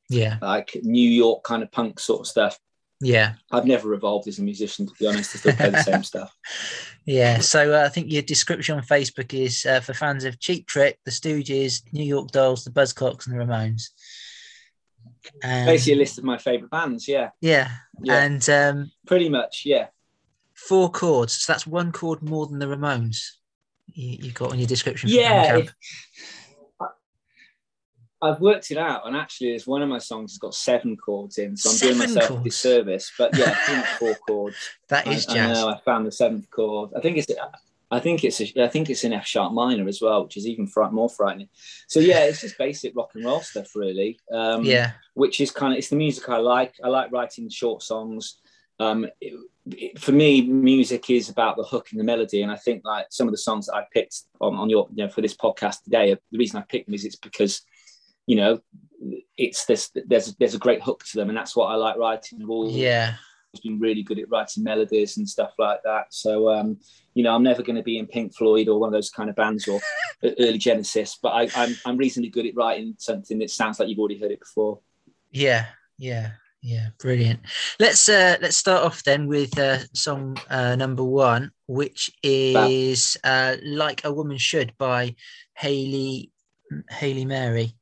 yeah. 0.09 0.39
like 0.43 0.77
New 0.83 1.09
York 1.09 1.43
kind 1.45 1.63
of 1.63 1.71
punk 1.73 2.01
sort 2.01 2.21
of 2.21 2.27
stuff. 2.27 2.59
Yeah. 3.01 3.35
I've 3.53 3.65
never 3.65 3.95
evolved 3.95 4.27
as 4.27 4.39
a 4.39 4.43
musician, 4.43 4.87
to 4.87 4.93
be 4.99 5.07
honest. 5.07 5.37
I 5.37 5.39
still 5.39 5.53
play 5.55 5.71
the 5.71 5.83
same 5.83 6.03
stuff. 6.13 6.35
Yeah. 7.07 7.39
So 7.39 7.73
uh, 7.75 7.85
I 7.85 7.89
think 7.89 8.11
your 8.11 8.23
description 8.23 8.77
on 8.77 8.83
Facebook 8.83 9.33
is 9.35 9.65
uh, 9.67 9.81
for 9.81 9.95
fans 9.95 10.25
of 10.25 10.41
Cheap 10.41 10.67
Trick, 10.67 10.99
the 11.05 11.11
Stooges, 11.13 11.83
New 11.93 12.05
York 12.05 12.31
Dolls, 12.33 12.65
the 12.65 12.71
Buzzcocks, 12.71 13.27
and 13.27 13.39
the 13.39 13.45
Ramones. 13.45 13.91
Um, 15.45 15.67
Basically, 15.67 15.93
a 15.93 15.97
list 15.97 16.19
of 16.19 16.25
my 16.25 16.39
favourite 16.39 16.71
bands. 16.71 17.07
Yeah, 17.07 17.31
yeah. 17.41 17.71
yeah, 18.03 18.23
And 18.23 18.49
um, 18.51 18.91
pretty 19.07 19.29
much. 19.29 19.63
Yeah. 19.65 19.89
four 20.55 20.91
chords. 20.91 21.35
So 21.35 21.53
that's 21.53 21.67
one 21.67 21.93
chord 21.93 22.23
more 22.23 22.47
than 22.47 22.59
the 22.59 22.67
Ramones. 22.67 23.19
You, 23.87 24.19
you 24.27 24.33
got 24.33 24.51
on 24.53 24.59
your 24.59 24.67
description. 24.69 25.09
Yeah. 25.11 25.61
I've 28.21 28.41
worked 28.41 28.71
it 28.71 28.79
out, 28.79 29.07
and 29.07 29.17
actually, 29.17 29.51
there's 29.51 29.67
one 29.67 29.81
of 29.83 29.89
my 29.89 29.99
songs 29.99 30.33
has 30.33 30.39
got 30.39 30.55
seven 30.55 30.97
chords 30.97 31.39
in, 31.39 31.57
so 31.57 31.71
I'm 31.71 31.77
doing 31.79 31.99
myself 31.99 32.29
chords? 32.29 32.41
a 32.41 32.45
disservice. 32.45 33.13
But 33.17 33.37
yeah, 33.37 33.51
I 33.51 33.55
think 33.73 33.87
four 33.99 34.15
chords. 34.27 34.57
That 34.89 35.07
is 35.07 35.13
I, 35.13 35.17
is 35.17 35.27
I 35.29 35.35
jazz. 35.35 35.59
know 35.59 35.69
I 35.69 35.79
found 35.85 36.07
the 36.07 36.13
seventh 36.13 36.51
chord. 36.51 36.91
I 36.97 37.01
think 37.01 37.17
it's. 37.19 37.27
I 37.91 38.01
think 38.01 38.25
it's. 38.25 38.41
A, 38.41 38.65
I 38.65 38.69
think 38.69 38.91
it's 38.91 39.05
in 39.05 39.13
F 39.13 39.27
sharp 39.27 39.53
minor 39.53 39.87
as 39.89 40.03
well, 40.03 40.25
which 40.25 40.37
is 40.37 40.47
even 40.47 40.67
fright, 40.67 40.93
more 40.93 41.09
frightening. 41.09 41.49
So 41.87 42.01
yeah, 42.01 42.25
it's 42.25 42.41
just 42.41 42.59
basic 42.59 42.97
rock 42.97 43.11
and 43.15 43.25
roll 43.25 43.41
stuff, 43.41 43.75
really. 43.77 44.19
Um, 44.33 44.65
yeah. 44.65 44.93
which 45.15 45.41
is 45.41 45.51
kind 45.51 45.73
of 45.73 45.79
it's 45.79 45.89
the 45.89 45.97
music 45.97 46.29
I 46.29 46.39
like. 46.39 46.75
I 46.83 46.89
like 46.89 47.13
writing 47.13 47.49
short 47.49 47.83
songs. 47.83 48.41
Um, 48.81 49.07
it- 49.21 49.35
it- 49.71 49.99
for 49.99 50.13
me, 50.13 50.41
music 50.43 51.11
is 51.11 51.29
about 51.29 51.57
the 51.57 51.63
hook 51.63 51.89
and 51.91 52.01
the 52.01 52.05
melody, 52.05 52.43
and 52.43 52.51
I 52.51 52.57
think 52.57 52.83
like 52.85 53.07
some 53.11 53.29
of 53.29 53.33
the 53.33 53.39
songs 53.39 53.67
that 53.67 53.75
I 53.75 53.85
picked 53.93 54.23
on, 54.41 54.55
on 54.57 54.71
your 54.71 54.89
you 54.95 55.05
know 55.05 55.11
for 55.11 55.21
this 55.21 55.37
podcast 55.37 55.83
today, 55.85 56.15
the 56.33 56.39
reason 56.39 56.59
I 56.59 56.63
picked 56.63 56.87
them 56.87 56.95
is 56.95 57.05
it's 57.05 57.17
because 57.17 57.63
you 58.29 58.37
know 58.37 58.61
it's 59.37 59.65
this 59.65 59.91
there's 60.07 60.35
there's 60.37 60.55
a 60.55 60.59
great 60.67 60.83
hook 60.83 61.03
to 61.05 61.17
them, 61.17 61.29
and 61.29 61.39
that's 61.39 61.57
what 61.57 61.67
I 61.67 61.75
like 61.75 61.97
writing. 61.97 62.45
All 62.49 62.71
Yeah. 62.71 63.15
has 63.55 63.61
been 63.61 63.79
really 63.81 64.03
good 64.03 64.19
at 64.19 64.29
writing 64.29 64.63
melodies 64.65 65.17
and 65.17 65.27
stuff 65.27 65.53
like 65.59 65.81
that. 65.85 66.07
So, 66.11 66.51
um, 66.51 66.79
you 67.15 67.23
know, 67.23 67.35
I'm 67.35 67.43
never 67.43 67.63
going 67.63 67.77
to 67.77 67.83
be 67.83 67.97
in 67.99 68.07
Pink 68.07 68.35
Floyd 68.37 68.69
or 68.69 68.79
one 68.79 68.89
of 68.89 68.93
those 68.93 69.09
kind 69.09 69.31
of 69.31 69.37
bands 69.37 69.67
or 69.67 69.81
early 70.23 70.59
Genesis, 70.59 71.19
but 71.23 71.31
I, 71.31 71.49
I'm, 71.55 71.75
I'm 71.87 71.97
reasonably 71.97 72.29
good 72.29 72.45
at 72.47 72.55
writing 72.55 72.95
something 72.99 73.39
that 73.39 73.51
sounds 73.51 73.81
like 73.81 73.89
you've 73.89 73.99
already 73.99 74.21
heard 74.21 74.33
it 74.33 74.41
before. 74.41 74.81
Yeah, 75.31 75.65
yeah, 75.97 76.33
yeah, 76.61 76.89
brilliant. 76.99 77.41
Let's 77.81 78.07
uh, 78.09 78.37
let's 78.43 78.57
start 78.59 78.85
off 78.85 79.03
then 79.05 79.29
with 79.29 79.59
uh, 79.59 79.79
song 79.95 80.37
uh, 80.51 80.77
number 80.77 81.05
one, 81.05 81.53
which 81.69 82.11
is 82.23 83.17
uh, 83.25 83.57
"Like 83.65 84.05
a 84.05 84.13
Woman 84.13 84.37
Should" 84.39 84.75
by 84.77 85.15
Hayley 85.55 86.33
Hayley 86.91 87.25
Mary. 87.25 87.73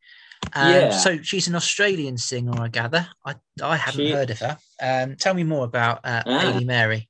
Um, 0.55 0.71
Yeah. 0.73 0.91
So 0.91 1.19
she's 1.23 1.49
an 1.49 1.55
Australian 1.55 2.17
singer, 2.19 2.53
I 2.61 2.69
gather. 2.69 3.07
I 3.25 3.35
I 3.63 3.77
haven't 3.77 4.07
She- 4.07 4.13
heard 4.13 4.31
of 4.31 4.39
her. 4.39 4.59
Um, 4.81 5.17
tell 5.17 5.35
me 5.35 5.45
more 5.45 5.65
about 5.65 5.99
uh, 6.05 6.23
Ah. 6.27 6.39
Hayley 6.41 6.65
Mary. 6.65 7.09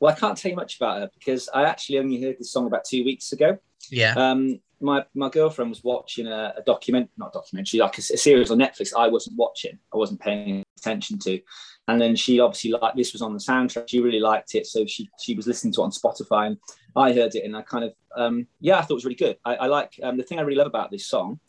Well, 0.00 0.12
I 0.14 0.18
can't 0.18 0.36
tell 0.36 0.50
you 0.50 0.56
much 0.56 0.76
about 0.76 0.98
her 1.00 1.10
because 1.18 1.48
I 1.54 1.64
actually 1.64 1.98
only 1.98 2.20
heard 2.22 2.36
this 2.38 2.52
song 2.52 2.66
about 2.66 2.84
two 2.84 3.04
weeks 3.04 3.32
ago. 3.32 3.58
Yeah, 3.90 4.14
Um, 4.16 4.60
my 4.80 5.04
my 5.14 5.28
girlfriend 5.28 5.70
was 5.70 5.82
watching 5.84 6.26
a, 6.26 6.54
a 6.56 6.62
document, 6.62 7.10
not 7.16 7.32
documentary, 7.32 7.80
like 7.80 7.96
a, 7.98 8.00
a 8.00 8.16
series 8.16 8.50
on 8.50 8.58
Netflix. 8.58 8.92
I 8.96 9.08
wasn't 9.08 9.36
watching, 9.36 9.78
I 9.92 9.96
wasn't 9.96 10.20
paying 10.20 10.62
attention 10.78 11.18
to, 11.20 11.40
and 11.88 12.00
then 12.00 12.16
she 12.16 12.40
obviously 12.40 12.70
liked 12.72 12.96
this 12.96 13.12
was 13.12 13.22
on 13.22 13.32
the 13.34 13.38
soundtrack. 13.38 13.88
She 13.88 14.00
really 14.00 14.20
liked 14.20 14.54
it, 14.54 14.66
so 14.66 14.84
she 14.86 15.08
she 15.20 15.34
was 15.34 15.46
listening 15.46 15.72
to 15.74 15.80
it 15.82 15.84
on 15.84 15.90
Spotify, 15.90 16.48
and 16.48 16.58
I 16.96 17.12
heard 17.12 17.34
it, 17.34 17.44
and 17.44 17.56
I 17.56 17.62
kind 17.62 17.84
of 17.84 17.94
um, 18.16 18.46
yeah, 18.60 18.78
I 18.78 18.82
thought 18.82 18.90
it 18.92 18.94
was 18.94 19.04
really 19.04 19.16
good. 19.16 19.36
I, 19.44 19.54
I 19.56 19.66
like 19.66 19.92
um, 20.02 20.16
the 20.16 20.22
thing 20.22 20.38
I 20.38 20.42
really 20.42 20.58
love 20.58 20.66
about 20.66 20.90
this 20.90 21.06
song 21.06 21.40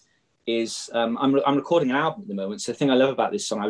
is 0.47 0.89
um, 0.93 1.17
I'm 1.19 1.33
re- 1.33 1.43
I'm 1.45 1.55
recording 1.55 1.89
an 1.89 1.97
album 1.97 2.23
at 2.23 2.27
the 2.27 2.35
moment, 2.35 2.61
so 2.61 2.71
the 2.71 2.77
thing 2.77 2.91
I 2.91 2.95
love 2.95 3.09
about 3.09 3.31
this 3.31 3.47
song, 3.47 3.61
I 3.61 3.67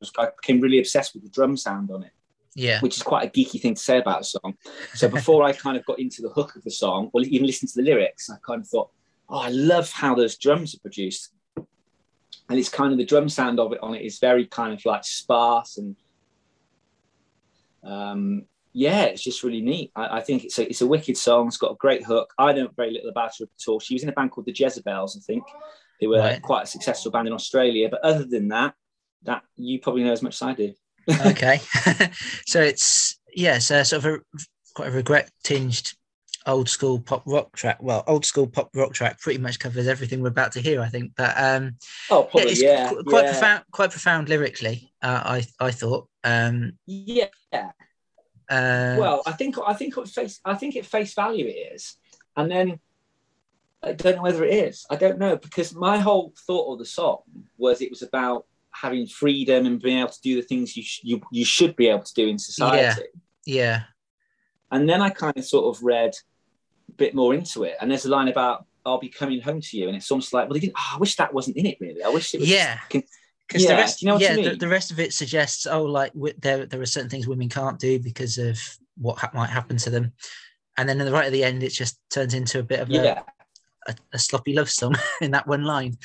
was 0.00 0.12
I 0.18 0.28
became 0.40 0.60
really 0.60 0.78
obsessed 0.78 1.14
with 1.14 1.22
the 1.22 1.30
drum 1.30 1.56
sound 1.56 1.90
on 1.90 2.02
it 2.02 2.12
yeah, 2.56 2.80
which 2.80 2.96
is 2.96 3.02
quite 3.02 3.28
a 3.28 3.30
geeky 3.30 3.60
thing 3.60 3.74
to 3.74 3.80
say 3.80 3.98
about 3.98 4.22
a 4.22 4.24
song. 4.24 4.56
So 4.94 5.08
before 5.08 5.42
I 5.42 5.52
kind 5.52 5.76
of 5.76 5.84
got 5.84 5.98
into 5.98 6.22
the 6.22 6.30
hook 6.30 6.56
of 6.56 6.64
the 6.64 6.70
song, 6.70 7.10
or 7.12 7.20
even 7.20 7.46
listened 7.46 7.68
to 7.72 7.82
the 7.82 7.82
lyrics, 7.82 8.30
I 8.30 8.36
kind 8.44 8.62
of 8.62 8.66
thought, 8.66 8.90
oh, 9.28 9.38
I 9.38 9.50
love 9.50 9.92
how 9.92 10.14
those 10.14 10.38
drums 10.38 10.74
are 10.74 10.78
produced. 10.78 11.32
And 12.48 12.58
it's 12.58 12.70
kind 12.70 12.92
of 12.92 12.98
the 12.98 13.04
drum 13.04 13.28
sound 13.28 13.60
of 13.60 13.72
it 13.72 13.80
on 13.82 13.94
it 13.94 14.02
is 14.02 14.18
very 14.18 14.46
kind 14.46 14.72
of 14.72 14.82
like 14.86 15.04
sparse 15.04 15.76
and 15.76 15.96
um, 17.84 18.46
yeah, 18.78 19.04
it's 19.04 19.22
just 19.24 19.42
really 19.42 19.62
neat. 19.62 19.90
I, 19.96 20.18
I 20.18 20.20
think 20.20 20.44
it's 20.44 20.58
a 20.58 20.68
it's 20.68 20.82
a 20.82 20.86
wicked 20.86 21.16
song. 21.16 21.46
It's 21.48 21.56
got 21.56 21.72
a 21.72 21.76
great 21.76 22.04
hook. 22.04 22.30
I 22.38 22.52
know 22.52 22.68
very 22.76 22.92
little 22.92 23.08
about 23.08 23.32
her 23.38 23.44
at 23.46 23.68
all. 23.68 23.80
She 23.80 23.94
was 23.94 24.02
in 24.02 24.10
a 24.10 24.12
band 24.12 24.32
called 24.32 24.46
the 24.46 24.52
Jezebels, 24.52 25.16
I 25.16 25.20
think, 25.26 25.44
who 25.98 26.10
were 26.10 26.18
Right. 26.18 26.42
quite 26.42 26.64
a 26.64 26.66
successful 26.66 27.10
band 27.10 27.26
in 27.26 27.32
Australia. 27.32 27.88
But 27.90 28.02
other 28.02 28.26
than 28.26 28.48
that, 28.48 28.74
that 29.22 29.42
you 29.56 29.80
probably 29.80 30.04
know 30.04 30.12
as 30.12 30.20
much 30.22 30.34
as 30.34 30.42
I 30.42 30.52
do. 30.52 30.74
okay. 31.26 31.58
so 32.46 32.60
it's 32.60 33.18
yes, 33.34 33.70
uh, 33.70 33.82
sort 33.82 34.04
of 34.04 34.12
a 34.12 34.18
quite 34.74 34.88
a 34.88 34.92
regret 34.92 35.30
tinged 35.42 35.94
old 36.46 36.68
school 36.68 37.00
pop 37.00 37.22
rock 37.26 37.56
track. 37.56 37.78
Well, 37.82 38.04
old 38.06 38.26
school 38.26 38.46
pop 38.46 38.68
rock 38.76 38.92
track 38.92 39.18
pretty 39.20 39.38
much 39.40 39.58
covers 39.58 39.88
everything 39.88 40.20
we're 40.20 40.28
about 40.28 40.52
to 40.52 40.60
hear, 40.60 40.82
I 40.82 40.88
think. 40.90 41.12
But 41.16 41.34
um, 41.38 41.76
Oh, 42.10 42.24
yeah, 42.24 42.30
probably 42.30 42.54
yeah. 42.62 42.88
qu- 42.90 43.04
quite 43.04 43.24
yeah. 43.24 43.30
profound, 43.32 43.64
quite 43.72 43.90
profound 43.90 44.28
lyrically. 44.28 44.92
Uh, 45.02 45.22
I 45.24 45.46
I 45.66 45.70
thought. 45.70 46.08
Um, 46.24 46.72
Yeah. 46.86 47.28
Uh, 48.50 48.96
Well, 48.98 49.22
I 49.26 49.32
think 49.32 49.56
I 49.64 49.74
think 49.74 49.96
at 49.98 50.08
face 50.08 50.40
I 50.44 50.54
think 50.54 50.76
at 50.76 50.86
face 50.86 51.14
value 51.14 51.46
it 51.46 51.74
is, 51.74 51.96
and 52.36 52.50
then 52.50 52.80
I 53.82 53.92
don't 53.92 54.16
know 54.16 54.22
whether 54.22 54.44
it 54.44 54.54
is. 54.54 54.84
I 54.90 54.96
don't 54.96 55.18
know 55.18 55.36
because 55.36 55.74
my 55.74 55.98
whole 55.98 56.32
thought 56.46 56.72
of 56.72 56.78
the 56.78 56.84
song 56.84 57.22
was 57.56 57.80
it 57.80 57.90
was 57.90 58.02
about 58.02 58.46
having 58.70 59.06
freedom 59.06 59.66
and 59.66 59.80
being 59.80 59.98
able 59.98 60.10
to 60.10 60.20
do 60.20 60.36
the 60.36 60.46
things 60.46 60.76
you 60.76 60.82
sh- 60.82 61.00
you 61.02 61.20
you 61.30 61.44
should 61.44 61.76
be 61.76 61.88
able 61.88 62.02
to 62.02 62.14
do 62.14 62.28
in 62.28 62.38
society. 62.38 63.02
yeah, 63.44 63.60
yeah. 63.60 63.80
And 64.70 64.88
then 64.88 65.00
I 65.00 65.10
kind 65.10 65.36
of 65.36 65.44
sort 65.44 65.76
of 65.76 65.82
read 65.82 66.12
a 66.88 66.92
bit 66.92 67.14
more 67.14 67.34
into 67.34 67.64
it, 67.64 67.76
and 67.80 67.90
there's 67.90 68.04
a 68.04 68.10
line 68.10 68.28
about 68.28 68.66
I'll 68.84 68.98
be 68.98 69.08
coming 69.08 69.40
home 69.40 69.60
to 69.60 69.76
you, 69.76 69.88
and 69.88 69.96
it's 69.96 70.10
almost 70.10 70.32
like 70.32 70.48
well, 70.48 70.54
they 70.54 70.60
didn't. 70.60 70.74
Oh, 70.76 70.92
I 70.94 70.98
wish 70.98 71.16
that 71.16 71.34
wasn't 71.34 71.56
in 71.56 71.66
it 71.66 71.78
really. 71.80 72.02
I 72.02 72.08
wish 72.08 72.34
it 72.34 72.40
was. 72.40 72.50
Yeah. 72.50 72.78
Just, 72.90 73.06
because 73.46 73.62
Yeah, 73.62 73.70
the 73.70 73.76
rest, 73.76 74.02
you 74.02 74.08
know 74.08 74.18
yeah, 74.18 74.34
the, 74.34 74.56
the 74.56 74.68
rest 74.68 74.90
of 74.90 74.98
it 75.00 75.12
suggests, 75.12 75.66
oh, 75.66 75.82
like 75.84 76.12
there 76.38 76.66
there 76.66 76.80
are 76.80 76.86
certain 76.86 77.10
things 77.10 77.26
women 77.28 77.48
can't 77.48 77.78
do 77.78 77.98
because 77.98 78.38
of 78.38 78.58
what 78.98 79.18
ha- 79.18 79.30
might 79.34 79.50
happen 79.50 79.76
to 79.78 79.90
them, 79.90 80.12
and 80.76 80.88
then 80.88 80.98
in 81.00 81.06
the 81.06 81.12
right 81.12 81.26
at 81.26 81.32
the 81.32 81.44
end, 81.44 81.62
it 81.62 81.70
just 81.70 81.98
turns 82.10 82.34
into 82.34 82.58
a 82.58 82.62
bit 82.62 82.80
of 82.80 82.90
a, 82.90 82.92
yeah. 82.92 83.22
a, 83.88 83.94
a 84.14 84.18
sloppy 84.18 84.54
love 84.54 84.70
song 84.70 84.96
in 85.20 85.30
that 85.32 85.46
one 85.46 85.64
line. 85.64 85.96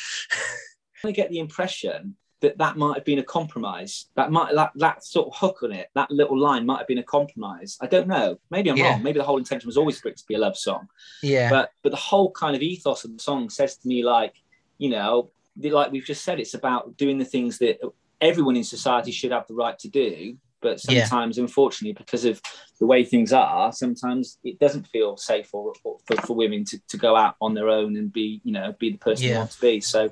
I 1.03 1.11
get 1.11 1.29
the 1.29 1.39
impression 1.39 2.15
that 2.41 2.57
that 2.57 2.75
might 2.75 2.95
have 2.95 3.05
been 3.05 3.19
a 3.19 3.23
compromise. 3.23 4.07
That 4.15 4.31
might 4.31 4.53
that, 4.55 4.71
that 4.75 5.03
sort 5.03 5.27
of 5.27 5.35
hook 5.35 5.59
on 5.63 5.71
it, 5.71 5.89
that 5.95 6.09
little 6.11 6.37
line 6.39 6.65
might 6.65 6.79
have 6.79 6.87
been 6.87 6.97
a 6.97 7.03
compromise. 7.03 7.77
I 7.81 7.87
don't 7.87 8.07
know. 8.07 8.39
Maybe 8.49 8.69
I'm 8.69 8.77
Yeah. 8.77 8.91
wrong. 8.91 9.03
Maybe 9.03 9.19
the 9.19 9.25
whole 9.25 9.37
intention 9.37 9.67
was 9.67 9.77
always 9.77 9.99
for 9.99 10.09
it 10.09 10.17
to 10.17 10.23
be 10.27 10.35
a 10.35 10.39
love 10.39 10.57
song. 10.57 10.87
Yeah, 11.23 11.49
But 11.49 11.71
but 11.83 11.91
the 11.91 11.97
whole 11.97 12.31
kind 12.31 12.55
of 12.55 12.61
ethos 12.61 13.03
of 13.03 13.15
the 13.15 13.21
song 13.21 13.49
says 13.49 13.77
to 13.77 13.87
me 13.87 14.03
like, 14.03 14.35
you 14.79 14.89
know, 14.89 15.31
like 15.59 15.91
we've 15.91 16.05
just 16.05 16.23
said, 16.23 16.39
it's 16.39 16.53
about 16.53 16.97
doing 16.97 17.17
the 17.17 17.25
things 17.25 17.57
that 17.59 17.79
everyone 18.19 18.55
in 18.55 18.63
society 18.63 19.11
should 19.11 19.31
have 19.31 19.47
the 19.47 19.53
right 19.53 19.77
to 19.79 19.89
do. 19.89 20.37
But 20.61 20.79
Yeah. 20.87 21.05
sometimes, 21.05 21.39
unfortunately, 21.39 21.93
because 21.93 22.23
of 22.23 22.39
the 22.79 22.85
way 22.85 23.03
things 23.03 23.33
are, 23.33 23.71
sometimes 23.73 24.37
it 24.43 24.59
doesn't 24.59 24.85
feel 24.87 25.17
safe 25.17 25.49
or, 25.53 25.73
or 25.83 25.97
for, 26.05 26.15
for 26.21 26.35
women 26.35 26.63
to, 26.65 26.79
to 26.89 26.97
go 26.97 27.15
out 27.15 27.35
on 27.41 27.55
their 27.55 27.67
own 27.69 27.97
and 27.97 28.13
be, 28.13 28.41
you 28.43 28.51
know, 28.51 28.75
be 28.79 28.91
the 28.91 28.97
person 28.99 29.25
Yeah. 29.25 29.31
they 29.33 29.37
want 29.39 29.51
to 29.51 29.61
be. 29.61 29.81
So, 29.81 30.11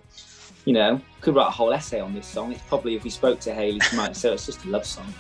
you 0.66 0.74
know, 0.74 1.00
could 1.22 1.36
write 1.36 1.48
a 1.50 1.52
whole 1.52 1.72
essay 1.72 2.00
on 2.00 2.16
this 2.16 2.26
song. 2.26 2.52
It's 2.52 2.64
probably 2.64 2.96
if 2.96 3.04
we 3.04 3.12
spoke 3.12 3.40
to 3.42 3.54
Hayley, 3.54 3.80
she 3.82 3.96
might 3.96 4.16
say 4.16 4.34
it's 4.34 4.48
just 4.48 4.66
a 4.66 4.70
love 4.70 4.86
song. 4.88 5.14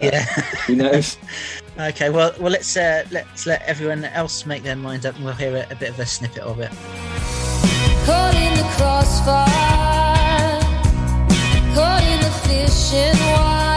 yeah. 0.00 0.24
Who 0.66 0.76
knows? 0.76 1.18
okay, 1.78 2.08
well, 2.08 2.32
well, 2.40 2.50
let's 2.50 2.74
uh, 2.74 3.04
let's 3.10 3.44
let 3.46 3.60
everyone 3.62 4.04
else 4.06 4.46
make 4.46 4.62
their 4.62 4.76
minds 4.76 5.04
up, 5.04 5.14
and 5.16 5.24
we'll 5.26 5.34
hear 5.34 5.54
a, 5.56 5.70
a 5.70 5.76
bit 5.76 5.90
of 5.90 5.98
a 6.00 6.06
snippet 6.06 6.42
of 6.42 6.58
it. 6.58 7.39
Fishing 12.90 13.20
wire. 13.32 13.69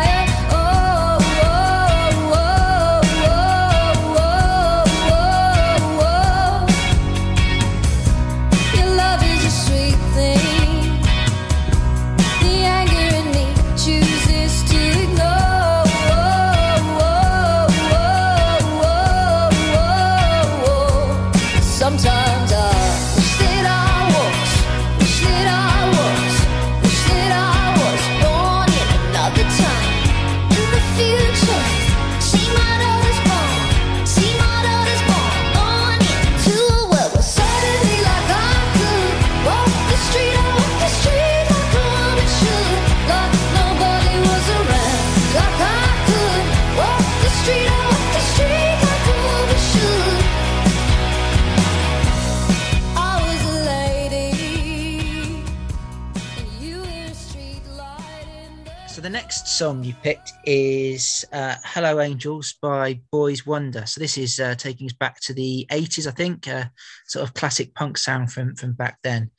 Song 59.54 59.84
you 59.84 59.94
picked 60.02 60.34
is 60.46 61.24
uh, 61.32 61.56
"Hello 61.64 62.00
Angels" 62.00 62.56
by 62.60 63.00
Boys 63.12 63.46
Wonder. 63.46 63.86
So 63.86 64.02
this 64.02 64.18
is 64.18 64.40
uh, 64.40 64.56
taking 64.56 64.88
us 64.88 64.94
back 64.94 65.20
to 65.22 65.34
the 65.34 65.68
'80s, 65.70 66.08
I 66.08 66.12
think, 66.12 66.48
uh, 66.48 66.66
sort 67.06 67.24
of 67.24 67.36
classic 67.36 67.76
punk 67.76 68.00
sound 68.00 68.32
from 68.32 68.56
from 68.56 68.74
back 68.74 68.98
then. 69.04 69.30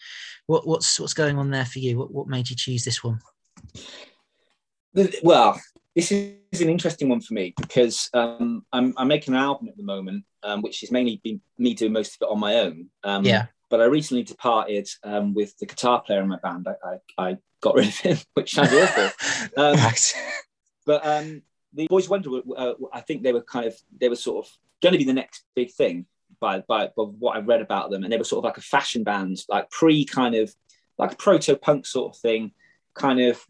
What, 0.46 0.68
what's 0.68 1.00
what's 1.00 1.14
going 1.14 1.36
on 1.36 1.50
there 1.50 1.64
for 1.64 1.80
you? 1.80 1.98
What, 1.98 2.12
what 2.12 2.28
made 2.28 2.48
you 2.48 2.54
choose 2.54 2.84
this 2.84 3.02
one? 3.02 3.18
Well, 5.22 5.60
this 5.96 6.12
is 6.12 6.60
an 6.60 6.68
interesting 6.68 7.08
one 7.08 7.20
for 7.20 7.34
me 7.34 7.52
because 7.56 8.08
um, 8.14 8.64
I'm, 8.72 8.94
I'm 8.96 9.08
making 9.08 9.34
an 9.34 9.40
album 9.40 9.68
at 9.68 9.76
the 9.76 9.82
moment, 9.82 10.24
um, 10.44 10.62
which 10.62 10.84
is 10.84 10.92
mainly 10.92 11.20
been 11.24 11.40
me 11.58 11.74
doing 11.74 11.92
most 11.92 12.14
of 12.14 12.26
it 12.26 12.30
on 12.30 12.38
my 12.38 12.54
own. 12.60 12.88
Um, 13.02 13.24
Yeah. 13.24 13.46
But 13.74 13.80
I 13.80 13.86
recently 13.86 14.22
departed 14.22 14.88
um, 15.02 15.34
with 15.34 15.58
the 15.58 15.66
guitar 15.66 16.00
player 16.00 16.22
in 16.22 16.28
my 16.28 16.38
band. 16.38 16.68
I, 16.68 17.00
I, 17.18 17.30
I 17.30 17.38
got 17.60 17.74
rid 17.74 17.88
of 17.88 17.96
him, 17.96 18.18
which 18.34 18.54
sounds 18.54 18.72
awful. 18.72 19.10
Um, 19.56 19.74
Right. 19.74 20.14
but 20.86 21.04
um, 21.04 21.42
the 21.72 21.88
Boys 21.88 22.08
Wonder, 22.08 22.30
uh, 22.56 22.74
I 22.92 23.00
think 23.00 23.24
they 23.24 23.32
were 23.32 23.42
kind 23.42 23.66
of, 23.66 23.74
they 24.00 24.08
were 24.08 24.14
sort 24.14 24.46
of 24.46 24.52
going 24.80 24.92
to 24.92 24.98
be 24.98 25.04
the 25.04 25.12
next 25.12 25.42
big 25.56 25.72
thing 25.72 26.06
by, 26.38 26.60
by, 26.60 26.86
by 26.96 27.02
what 27.02 27.36
I've 27.36 27.48
read 27.48 27.62
about 27.62 27.90
them. 27.90 28.04
And 28.04 28.12
they 28.12 28.16
were 28.16 28.22
sort 28.22 28.38
of 28.38 28.44
like 28.44 28.58
a 28.58 28.60
fashion 28.60 29.02
band, 29.02 29.38
like 29.48 29.68
pre 29.70 30.04
kind 30.04 30.36
of, 30.36 30.54
like 30.96 31.14
a 31.14 31.16
proto 31.16 31.56
punk 31.56 31.84
sort 31.84 32.14
of 32.14 32.20
thing, 32.20 32.52
kind 32.94 33.20
of 33.20 33.44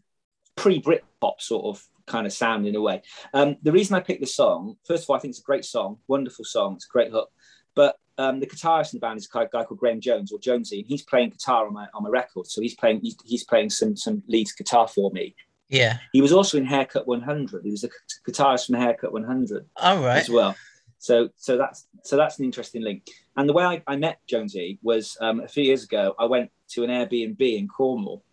pre 0.55 0.81
Britpop 0.81 1.39
sort 1.39 1.65
of 1.65 1.83
kind 2.07 2.25
of 2.25 2.33
sound 2.33 2.65
in 2.65 2.75
a 2.75 2.81
way. 2.81 3.03
Um, 3.31 3.57
the 3.61 3.71
reason 3.71 3.95
I 3.95 3.99
picked 3.99 4.21
this 4.21 4.35
song, 4.35 4.77
first 4.87 5.03
of 5.03 5.11
all, 5.11 5.17
I 5.17 5.19
think 5.19 5.33
it's 5.33 5.39
a 5.39 5.43
great 5.43 5.65
song, 5.65 5.99
wonderful 6.07 6.45
song, 6.45 6.77
it's 6.77 6.87
a 6.87 6.91
great 6.91 7.11
hook. 7.11 7.29
But 7.75 7.97
um, 8.17 8.39
the 8.39 8.47
guitarist 8.47 8.93
in 8.93 8.97
the 8.97 9.01
band 9.01 9.17
is 9.17 9.27
a 9.27 9.47
guy 9.51 9.63
called 9.63 9.79
Graham 9.79 9.99
Jones 9.99 10.31
or 10.31 10.39
Jonesy, 10.39 10.79
and 10.79 10.87
he's 10.87 11.03
playing 11.03 11.31
guitar 11.31 11.67
on 11.67 11.73
my 11.73 11.87
on 11.93 12.03
my 12.03 12.09
record. 12.09 12.47
So 12.47 12.61
he's 12.61 12.75
playing 12.75 13.01
he's, 13.01 13.15
he's 13.25 13.43
playing 13.43 13.69
some 13.69 13.95
some 13.95 14.23
lead 14.27 14.47
guitar 14.57 14.87
for 14.87 15.11
me. 15.11 15.35
Yeah. 15.69 15.97
He 16.13 16.21
was 16.21 16.31
also 16.31 16.57
in 16.57 16.65
Haircut 16.65 17.07
100. 17.07 17.63
He 17.63 17.71
was 17.71 17.83
a 17.83 17.89
guitarist 18.27 18.67
from 18.67 18.75
Haircut 18.75 19.11
100 19.11 19.65
All 19.77 19.99
right. 19.99 20.17
as 20.17 20.29
well. 20.29 20.55
So 20.99 21.29
so 21.37 21.57
that's 21.57 21.87
so 22.03 22.17
that's 22.17 22.39
an 22.39 22.45
interesting 22.45 22.81
link. 22.81 23.07
And 23.35 23.49
the 23.49 23.53
way 23.53 23.63
I, 23.63 23.83
I 23.85 23.95
met 23.95 24.19
Jonesy 24.27 24.79
was 24.81 25.17
um, 25.21 25.41
a 25.41 25.47
few 25.47 25.63
years 25.63 25.83
ago. 25.83 26.15
I 26.17 26.25
went 26.25 26.51
to 26.69 26.83
an 26.83 26.89
Airbnb 26.89 27.41
in 27.41 27.67
Cornwall, 27.67 28.23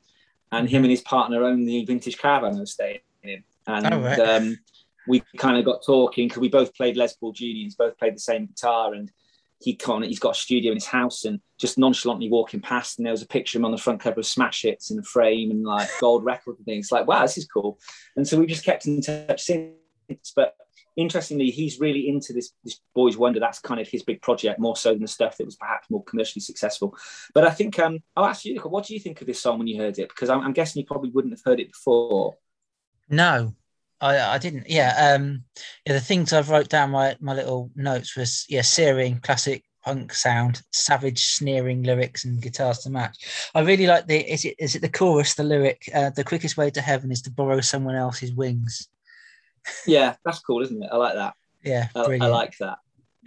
and 0.53 0.69
him 0.69 0.85
and 0.85 0.91
his 0.91 1.01
partner 1.01 1.45
owned 1.45 1.67
the 1.67 1.85
vintage 1.85 2.19
caravan 2.19 2.57
I 2.57 2.61
was 2.61 2.73
staying 2.73 3.01
in. 3.23 3.43
And 3.67 4.05
right. 4.05 4.19
um, 4.19 4.59
we 5.07 5.23
kind 5.37 5.59
of 5.59 5.65
got 5.65 5.85
talking 5.85 6.29
because 6.29 6.41
we 6.41 6.49
both 6.49 6.75
played 6.75 6.97
Les 6.97 7.15
Paul 7.15 7.33
Juniors, 7.33 7.75
both 7.75 7.99
played 7.99 8.15
the 8.15 8.21
same 8.21 8.47
guitar, 8.47 8.95
and 8.95 9.11
he 9.63 9.77
kind 9.77 10.03
of 10.03 10.09
he's 10.09 10.19
got 10.19 10.37
a 10.37 10.39
studio 10.39 10.73
in 10.73 10.77
his 10.77 10.87
house 10.87 11.25
and 11.25 11.41
just 11.59 11.79
nonchalantly 11.79 12.29
walking 12.29 12.61
past 12.61 12.99
and 12.99 13.07
there 13.07 13.13
was 13.13 13.23
a 13.23 13.27
picture 13.27 13.57
of 13.57 13.61
him 13.61 13.65
on 13.65 13.71
the 13.71 13.79
front 13.79 14.01
cover 14.01 14.21
of 14.21 14.27
Smash 14.27 14.63
Hits 14.63 14.91
in 14.91 14.99
a 14.99 15.03
frame 15.03 15.51
and 15.51 15.65
like 15.65 15.89
gold 16.01 16.25
record 16.33 16.57
and 16.57 16.67
things. 16.67 16.91
Like 16.91 17.07
wow 17.07 17.23
this 17.23 17.39
is 17.39 17.47
cool. 17.47 17.79
And 18.17 18.27
so 18.27 18.39
we've 18.39 18.49
just 18.49 18.65
kept 18.65 18.87
in 18.87 19.01
touch 19.01 19.43
since. 19.43 19.75
But 20.35 20.55
interestingly 20.97 21.51
he's 21.51 21.81
really 21.81 22.09
into 22.09 22.33
this 22.33 22.53
this 22.65 22.81
boys 22.95 23.17
wonder. 23.17 23.39
That's 23.39 23.61
kind 23.61 23.81
of 23.81 23.89
his 23.89 24.03
big 24.03 24.21
project 24.21 24.59
more 24.59 24.77
so 24.77 24.93
than 24.93 25.03
the 25.03 25.09
stuff 25.09 25.37
that 25.37 25.47
was 25.47 25.57
perhaps 25.57 25.89
more 25.91 26.05
commercially 26.05 26.43
successful. 26.43 26.97
But 27.33 27.45
I 27.45 27.51
think 27.51 27.79
um 27.79 28.01
I'll 28.17 28.27
ask 28.27 28.45
you 28.45 28.59
what 28.61 28.87
do 28.87 28.95
you 28.95 29.01
think 29.01 29.21
of 29.21 29.27
this 29.27 29.41
song 29.41 29.59
when 29.59 29.69
you 29.69 29.79
heard 29.79 29.99
it? 29.99 30.09
Because 30.09 30.29
I'm, 30.29 30.41
I'm 30.41 30.53
guessing 30.53 30.81
you 30.81 30.87
probably 30.87 31.11
wouldn't 31.11 31.35
have 31.35 31.45
heard 31.45 31.61
it 31.61 31.71
before. 31.71 32.37
No, 33.09 33.55
I, 34.03 34.35
I 34.35 34.39
didn't. 34.39 34.69
Yeah. 34.69 35.15
Um. 35.15 35.45
Yeah. 35.87 35.95
The 35.95 36.01
things 36.01 36.33
I've 36.33 36.51
wrote 36.51 36.69
down 36.69 36.91
my 36.91 37.17
my 37.21 37.33
little 37.35 37.71
notes 37.77 38.17
was 38.17 38.45
yeah, 38.49 38.63
searing 38.63 39.21
classic 39.21 39.65
punk 39.85 40.13
sound, 40.15 40.63
savage 40.73 41.25
sneering 41.27 41.83
lyrics 41.83 42.25
and 42.25 42.41
guitars 42.43 42.79
to 42.81 42.91
match. 42.91 43.17
I 43.55 43.61
really 43.63 43.87
like 43.87 44.07
the 44.07 44.19
is 44.33 44.45
it 44.45 44.57
is 44.59 44.75
it 44.77 44.83
the 44.83 44.89
chorus 44.89 45.35
the 45.35 45.43
lyric 45.45 45.89
uh, 45.95 46.11
the 46.11 46.23
quickest 46.25 46.57
way 46.57 46.71
to 46.71 46.81
heaven 46.81 47.11
is 47.11 47.23
to 47.23 47.31
borrow 47.31 47.61
someone 47.61 47.97
else's 47.97 48.33
wings. 48.33 48.89
yeah 49.87 50.15
that's 50.25 50.41
cool 50.41 50.61
isn't 50.63 50.83
it 50.83 50.89
I 50.93 50.97
like 50.97 51.15
that 51.15 51.35
Yeah. 51.65 51.87
I, 51.95 52.01
I 52.01 52.27
like 52.27 52.57
that 52.59 52.79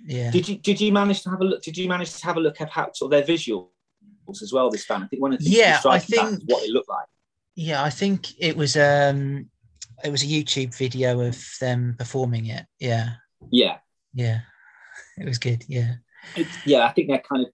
Yeah. 0.05 0.31
Did 0.31 0.47
you 0.49 0.57
did 0.57 0.79
you 0.81 0.91
manage 0.91 1.23
to 1.23 1.29
have 1.29 1.41
a 1.41 1.45
look? 1.45 1.61
Did 1.63 1.77
you 1.77 1.87
manage 1.89 2.13
to 2.19 2.25
have 2.25 2.37
a 2.37 2.41
look 2.41 2.59
at 2.61 2.69
how 2.69 2.91
sort 2.93 3.13
of 3.13 3.25
their 3.25 3.35
visuals 3.35 3.67
as 4.41 4.51
well? 4.53 4.69
This 4.69 4.85
band, 4.85 5.03
I 5.05 5.07
think 5.07 5.21
one 5.21 5.33
of 5.33 5.39
the 5.39 5.49
Yeah, 5.49 5.79
I 5.85 5.99
think- 5.99 6.41
what 6.45 6.61
they 6.63 6.71
look 6.71 6.87
like. 6.89 7.07
Yeah, 7.55 7.81
I 7.83 7.89
think 7.89 8.27
it 8.39 8.55
was 8.57 8.75
um 8.75 9.49
it 10.03 10.09
was 10.11 10.23
a 10.23 10.27
YouTube 10.27 10.75
video 10.75 11.19
of 11.21 11.43
them 11.59 11.95
performing 11.97 12.47
it. 12.47 12.65
Yeah. 12.79 13.11
Yeah, 13.51 13.77
Yeah. 14.13 14.39
It 15.17 15.25
was 15.25 15.37
good. 15.37 15.63
Yeah. 15.67 15.95
It- 16.35 16.47
yeah. 16.65 16.85
I 16.85 16.91
think 16.91 17.07
they're 17.09 17.19
kind 17.19 17.45
of. 17.45 17.51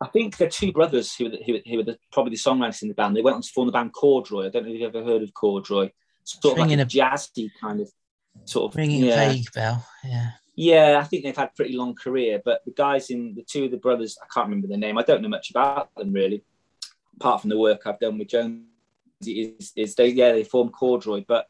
I 0.00 0.08
think 0.08 0.36
they're 0.36 0.48
two 0.48 0.72
brothers 0.72 1.14
who 1.14 1.24
were, 1.24 1.30
the, 1.30 1.38
who, 1.46 1.52
were- 1.54 1.60
who 1.66 1.76
were 1.78 1.82
the, 1.84 1.98
probably 2.12 2.30
the 2.30 2.36
songwriters 2.36 2.82
in 2.82 2.88
the 2.88 2.94
band. 2.94 3.16
They 3.16 3.22
went 3.22 3.36
on 3.36 3.42
to 3.42 3.48
form 3.52 3.66
the 3.66 3.72
band 3.72 3.92
Corduroy. 3.92 4.46
I 4.46 4.48
don't 4.50 4.64
know 4.66 4.72
if 4.72 4.80
you've 4.80 4.94
ever 4.94 5.04
heard 5.04 5.22
of 5.22 5.32
Corduroy. 5.34 5.90
Sort 6.24 6.58
of 6.58 6.66
like 6.66 6.78
a 6.78 6.82
a- 6.82 6.86
jazzy 6.86 7.50
kind 7.60 7.80
of 7.80 7.90
sort 8.44 8.72
of. 8.72 8.76
Ringing 8.76 9.04
yeah. 9.04 9.22
a 9.22 9.32
vague 9.32 9.52
bell. 9.52 9.86
Yeah. 10.04 10.30
Yeah, 10.56 11.00
I 11.00 11.04
think 11.04 11.24
they've 11.24 11.36
had 11.36 11.48
a 11.48 11.56
pretty 11.56 11.76
long 11.76 11.94
career, 11.96 12.40
but 12.44 12.60
the 12.64 12.70
guys 12.72 13.10
in 13.10 13.34
the 13.34 13.42
two 13.42 13.64
of 13.64 13.70
the 13.72 13.76
brothers, 13.76 14.16
I 14.22 14.26
can't 14.32 14.46
remember 14.46 14.68
their 14.68 14.78
name. 14.78 14.96
I 14.98 15.02
don't 15.02 15.20
know 15.20 15.28
much 15.28 15.50
about 15.50 15.92
them 15.96 16.12
really, 16.12 16.44
apart 17.16 17.40
from 17.40 17.50
the 17.50 17.58
work 17.58 17.82
I've 17.86 17.98
done 17.98 18.18
with 18.18 18.28
Jones. 18.28 18.62
Is, 19.26 19.72
is 19.74 19.94
they 19.94 20.08
yeah 20.08 20.32
they 20.32 20.44
formed 20.44 20.72
Corduroy, 20.72 21.24
but 21.26 21.46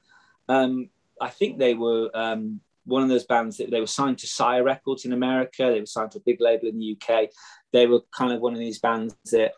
um, 0.49 0.89
I 1.21 1.29
think 1.31 1.59
they 1.59 1.75
were 1.75 2.11
um, 2.15 2.61
one 2.85 3.03
of 3.03 3.09
those 3.09 3.25
bands 3.25 3.57
that 3.59 3.71
they 3.71 3.81
were 3.81 3.87
signed 3.87 4.19
to 4.19 4.27
Sire 4.27 4.63
Records 4.63 5.05
in 5.05 5.13
America. 5.13 5.65
They 5.71 5.81
were 5.81 5.87
signed 5.87 6.11
to 6.13 6.19
a 6.19 6.23
big 6.23 6.41
label 6.41 6.69
in 6.69 6.79
the 6.79 6.97
UK. 7.01 7.31
They 7.73 7.87
were 7.87 8.01
kind 8.17 8.33
of 8.33 8.41
one 8.41 8.53
of 8.53 8.59
these 8.59 8.79
bands 8.79 9.15
that 9.33 9.53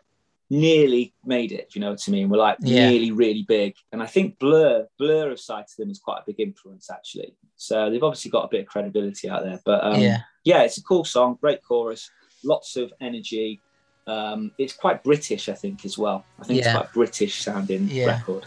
nearly 0.49 1.13
made 1.25 1.51
it. 1.51 1.75
You 1.75 1.81
know 1.81 1.89
what 1.91 2.03
I 2.07 2.11
mean? 2.11 2.29
Were 2.29 2.37
like 2.37 2.57
Yeah. 2.61 2.87
really 2.87 3.11
really 3.11 3.43
big, 3.43 3.75
and 3.91 4.01
I 4.01 4.05
think 4.05 4.39
Blur 4.39 4.87
Blur 4.97 5.29
have 5.29 5.39
cited 5.39 5.77
them 5.77 5.89
as 5.89 5.99
quite 5.99 6.19
a 6.19 6.23
big 6.25 6.39
influence 6.39 6.89
actually. 6.89 7.35
So 7.57 7.89
they've 7.89 8.03
obviously 8.03 8.31
got 8.31 8.45
a 8.45 8.47
bit 8.49 8.61
of 8.61 8.67
credibility 8.67 9.29
out 9.29 9.43
there. 9.43 9.59
But 9.65 9.83
um, 9.83 9.99
yeah. 9.99 10.19
yeah, 10.43 10.61
it's 10.61 10.77
a 10.77 10.83
cool 10.83 11.03
song, 11.03 11.37
great 11.41 11.61
chorus, 11.63 12.09
lots 12.43 12.77
of 12.77 12.93
energy. 13.01 13.59
Um, 14.05 14.51
it's 14.57 14.73
quite 14.73 15.03
British, 15.03 15.49
I 15.49 15.53
think, 15.53 15.83
as 15.83 15.97
well. 15.97 16.23
I 16.39 16.45
think 16.45 16.59
Yeah. 16.61 16.67
it's 16.67 16.77
quite 16.77 16.93
British 16.93 17.41
sounding 17.41 17.89
Yeah. 17.89 18.05
record. 18.05 18.45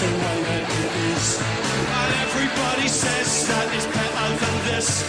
That's 0.00 0.10
the 0.10 0.54
it 0.54 0.68
is. 1.10 1.40
And 1.40 2.10
everybody 2.22 2.88
says 2.88 3.48
that 3.48 3.66
it's 3.74 3.86
better 3.86 4.28
than 4.38 4.56
this. 4.70 5.02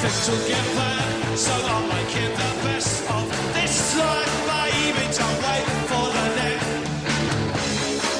Things 0.00 0.28
will 0.28 0.44
get 0.46 0.66
better, 0.76 1.36
so 1.36 1.52
I'll 1.52 1.86
make 1.88 2.14
it 2.14 2.30
the 2.30 2.50
best 2.62 3.10
of 3.10 3.26
this 3.54 3.96
life, 3.98 4.34
baby. 4.46 5.04
Don't 5.18 5.38
wait 5.42 5.66
for 5.90 6.06
the 6.14 6.26
next. 6.38 6.70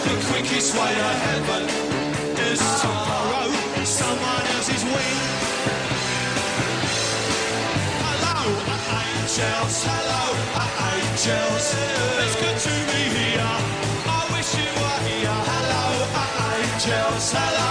The 0.07 0.15
quickest 0.31 0.75
way 0.75 0.91
to 0.91 1.11
heaven 1.27 1.65
is 2.51 2.61
to 2.83 2.89
borrow 3.07 3.47
someone 3.85 4.45
else's 4.55 4.85
wing. 4.85 5.19
Hello, 8.03 8.39
angels. 9.07 9.77
Hello, 9.87 10.25
angels. 10.91 11.67
It's 12.23 12.37
good 12.43 12.59
to 12.59 12.82
Hello, 17.35 17.71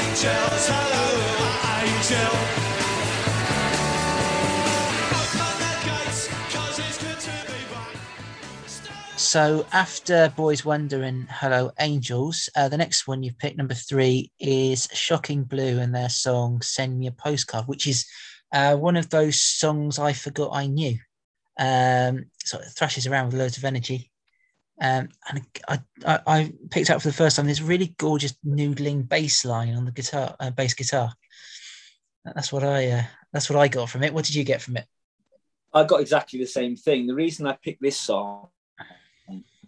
angels. 0.00 0.64
Hello, 0.72 1.04
angel. 1.80 2.32
Be 7.46 7.60
back. 7.74 8.00
So 9.16 9.66
after 9.72 10.32
Boys 10.34 10.64
Wonder 10.64 11.02
and 11.02 11.28
Hello 11.30 11.70
Angels, 11.78 12.48
uh, 12.56 12.68
the 12.68 12.78
next 12.78 13.06
one 13.06 13.22
you've 13.22 13.38
picked, 13.38 13.58
number 13.58 13.74
three, 13.74 14.32
is 14.40 14.88
Shocking 14.92 15.44
Blue 15.44 15.78
and 15.78 15.94
their 15.94 16.08
song 16.08 16.62
Send 16.62 16.98
Me 16.98 17.06
a 17.06 17.12
Postcard, 17.12 17.68
which 17.68 17.86
is 17.86 18.06
uh, 18.52 18.76
one 18.76 18.96
of 18.96 19.10
those 19.10 19.40
songs 19.40 19.98
I 19.98 20.14
forgot 20.14 20.50
I 20.52 20.66
knew. 20.66 20.98
Um, 21.58 22.24
so 22.44 22.58
it 22.58 22.68
thrashes 22.76 23.06
around 23.06 23.26
with 23.26 23.34
loads 23.34 23.58
of 23.58 23.64
energy. 23.64 24.09
Um, 24.80 25.08
and 25.28 25.46
I, 25.68 25.78
I, 26.06 26.20
I 26.26 26.52
picked 26.70 26.90
up 26.90 27.02
for 27.02 27.08
the 27.08 27.14
first 27.14 27.36
time 27.36 27.46
this 27.46 27.60
really 27.60 27.94
gorgeous 27.98 28.34
noodling 28.46 29.08
bass 29.08 29.44
line 29.44 29.74
on 29.74 29.84
the 29.84 29.92
guitar, 29.92 30.34
uh, 30.40 30.50
bass 30.50 30.74
guitar. 30.74 31.12
That's 32.24 32.52
what 32.52 32.64
I, 32.64 32.88
uh, 32.88 33.02
that's 33.32 33.50
what 33.50 33.58
I 33.58 33.68
got 33.68 33.90
from 33.90 34.02
it. 34.02 34.14
What 34.14 34.24
did 34.24 34.34
you 34.34 34.44
get 34.44 34.62
from 34.62 34.76
it? 34.76 34.86
I 35.72 35.84
got 35.84 36.00
exactly 36.00 36.38
the 36.38 36.46
same 36.46 36.76
thing. 36.76 37.06
The 37.06 37.14
reason 37.14 37.46
I 37.46 37.58
picked 37.62 37.82
this 37.82 38.00
song, 38.00 38.48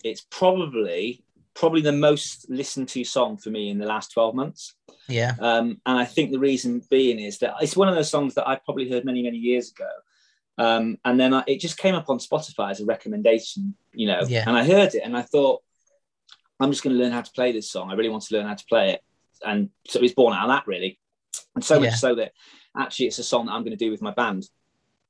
it's 0.03 0.27
probably 0.31 1.25
probably 1.55 1.81
the 1.81 1.93
most 1.93 2.49
listened 2.49 2.89
to 2.89 3.05
song 3.05 3.37
for 3.37 3.51
me 3.51 3.69
in 3.69 3.79
the 3.79 3.87
last 3.87 4.13
12 4.13 4.35
months. 4.35 4.75
Yeah, 5.09 5.35
Um, 5.39 5.81
and 5.85 5.99
I 5.99 6.05
think 6.05 6.31
the 6.31 6.39
reason 6.39 6.83
being 6.89 7.19
is 7.19 7.39
that 7.39 7.55
it's 7.61 7.77
one 7.77 7.89
of 7.89 7.95
those 7.95 8.11
songs 8.11 8.35
that 8.35 8.49
I 8.49 8.57
probably 8.57 8.89
heard 8.89 9.05
many, 9.05 9.23
many 9.23 9.37
years 9.37 9.71
ago. 9.71 9.89
Um, 10.59 10.99
and 11.05 11.19
then 11.19 11.33
I, 11.35 11.43
it 11.47 11.61
just 11.61 11.79
came 11.79 11.95
up 11.95 12.09
on 12.11 12.19
Spotify 12.19 12.71
as 12.71 12.81
a 12.81 12.85
recommendation, 12.85 13.75
you 13.93 14.07
know, 14.07 14.25
Yeah. 14.29 14.45
and 14.47 14.57
I 14.57 14.65
heard 14.65 14.95
it 14.95 15.03
and 15.05 15.17
I 15.17 15.23
thought, 15.23 15.63
I'm 16.61 16.71
just 16.71 16.85
going 16.85 16.95
to 16.97 17.03
learn 17.03 17.13
how 17.13 17.23
to 17.23 17.33
play 17.33 17.53
this 17.53 17.71
song. 17.71 17.91
I 17.91 17.95
really 17.95 18.11
want 18.11 18.23
to 18.25 18.37
learn 18.37 18.47
how 18.47 18.55
to 18.55 18.65
play 18.69 18.91
it. 18.93 19.01
And 19.45 19.71
so 19.89 19.99
it 19.99 20.03
was 20.03 20.15
born 20.15 20.35
out 20.35 20.45
of 20.45 20.51
that, 20.51 20.67
really. 20.67 20.99
And 21.55 21.65
so 21.65 21.75
Yeah. 21.77 21.91
much 21.91 21.99
so 21.99 22.15
that 22.17 22.33
actually 22.79 23.07
it's 23.07 23.19
a 23.19 23.25
song 23.25 23.47
that 23.47 23.53
I'm 23.53 23.63
going 23.65 23.77
to 23.77 23.85
do 23.85 23.91
with 23.91 24.03
my 24.03 24.13
band 24.13 24.49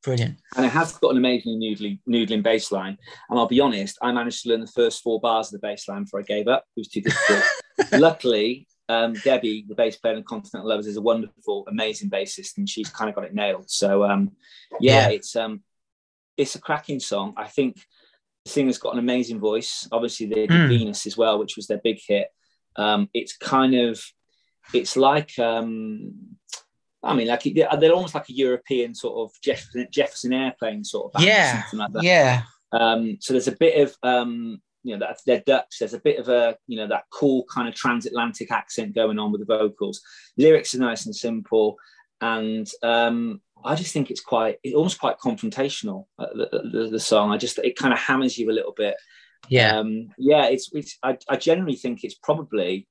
brilliant. 0.03 0.39
and 0.57 0.65
it 0.67 0.71
has 0.71 0.93
got 0.99 1.11
an 1.11 1.17
amazingly 1.19 1.59
noodling, 1.75 1.99
noodling 2.09 2.43
bass 2.43 2.73
line. 2.73 2.97
And 3.29 3.39
I'll 3.39 3.47
be 3.49 3.61
honest, 3.61 3.99
I 4.01 4.13
managed 4.13 4.43
to 4.45 4.49
learn 4.49 4.61
the 4.61 4.67
first 4.69 5.03
four 5.03 5.21
bars 5.21 5.49
of 5.53 5.61
the 5.61 5.67
bass 5.67 5.87
line 5.89 6.05
before 6.05 6.21
I 6.21 6.23
gave 6.25 6.49
up. 6.49 6.65
It 6.77 6.81
was 6.81 6.89
too 6.89 7.03
difficult. 7.03 7.45
Luckily, 7.93 8.67
um, 8.93 9.13
Debbie, 9.15 9.65
the 9.69 9.75
bass 9.75 9.97
player 9.97 10.15
in 10.15 10.23
Continental 10.25 10.69
Lovers, 10.69 10.87
is 10.87 10.97
a 10.97 11.03
wonderful, 11.11 11.65
amazing 11.69 12.11
bassist, 12.11 12.59
and 12.59 12.69
she's 12.69 12.91
kind 12.91 13.09
of 13.09 13.15
got 13.17 13.25
it 13.25 13.35
nailed. 13.35 13.71
So 13.71 14.05
um, 14.05 14.23
yeah, 14.81 15.09
Yeah. 15.09 15.15
it's 15.17 15.35
um, 15.37 15.63
it's 16.37 16.55
a 16.55 16.61
cracking 16.61 17.01
song. 17.01 17.35
I 17.37 17.49
think 17.57 17.77
the 18.45 18.51
singer's 18.51 18.79
got 18.79 18.95
an 18.95 18.99
amazing 18.99 19.39
voice. 19.41 19.89
Obviously, 19.93 20.27
they 20.27 20.47
did 20.47 20.51
Mm. 20.51 20.69
Venus 20.69 21.07
as 21.07 21.17
well, 21.17 21.39
which 21.39 21.57
was 21.57 21.67
their 21.67 21.81
big 21.83 21.99
hit. 22.07 22.29
Um, 22.77 23.09
it's 23.15 23.37
kind 23.37 23.75
of, 23.75 24.03
it's 24.75 24.97
like. 24.97 25.39
Um, 25.39 26.37
I 27.05 27.15
mean, 27.15 27.27
like 27.27 27.43
they're 27.43 27.93
almost 27.93 28.15
like 28.15 28.29
a 28.29 28.33
European 28.47 28.95
sort 28.95 29.17
of 29.19 29.31
Jefferson, 29.43 29.89
Jefferson 29.91 30.33
Airplane 30.33 30.85
sort 30.85 31.13
of 31.13 31.23
Yeah, 31.25 31.65
like. 31.73 31.91
Yeah, 32.01 32.43
Um, 32.71 33.19
so 33.21 33.33
there's 33.35 33.49
a 33.49 33.57
bit 33.65 33.75
of 33.83 33.97
um, 34.05 34.63
you 34.85 34.97
know 34.97 35.07
that 35.07 35.19
they're 35.27 35.43
Dutch. 35.47 35.77
There's 35.79 35.95
a 35.95 36.01
bit 36.01 36.19
of 36.19 36.29
a 36.29 36.57
you 36.67 36.77
know 36.77 36.89
that 36.89 37.05
cool 37.13 37.45
kind 37.53 37.69
of 37.69 37.75
transatlantic 37.75 38.51
accent 38.51 38.95
going 38.95 39.19
on 39.19 39.33
with 39.33 39.47
the 39.47 39.57
vocals. 39.59 40.01
Lyrics 40.37 40.75
are 40.75 40.79
nice 40.79 41.07
and 41.07 41.15
simple, 41.15 41.77
and 42.21 42.71
um, 42.83 43.41
I 43.65 43.75
just 43.75 43.93
think 43.93 44.11
it's 44.11 44.21
quite, 44.21 44.59
it's 44.63 44.75
almost 44.75 44.99
quite 45.01 45.19
confrontational. 45.19 46.07
Uh, 46.19 46.27
the, 46.35 46.71
the, 46.73 46.89
the 46.91 47.01
song, 47.01 47.31
I 47.31 47.37
just 47.37 47.59
it 47.59 47.77
kind 47.77 47.93
of 47.93 47.99
hammers 47.99 48.37
you 48.39 48.51
a 48.51 48.53
little 48.53 48.75
bit. 48.77 48.97
Yeah. 49.49 49.79
Um, 49.79 50.09
yeah, 50.19 50.47
it's 50.47 50.71
it's. 50.73 50.99
I, 51.03 51.19
I 51.29 51.37
generally 51.37 51.77
think 51.77 52.05
it's 52.05 52.15
probably 52.15 52.89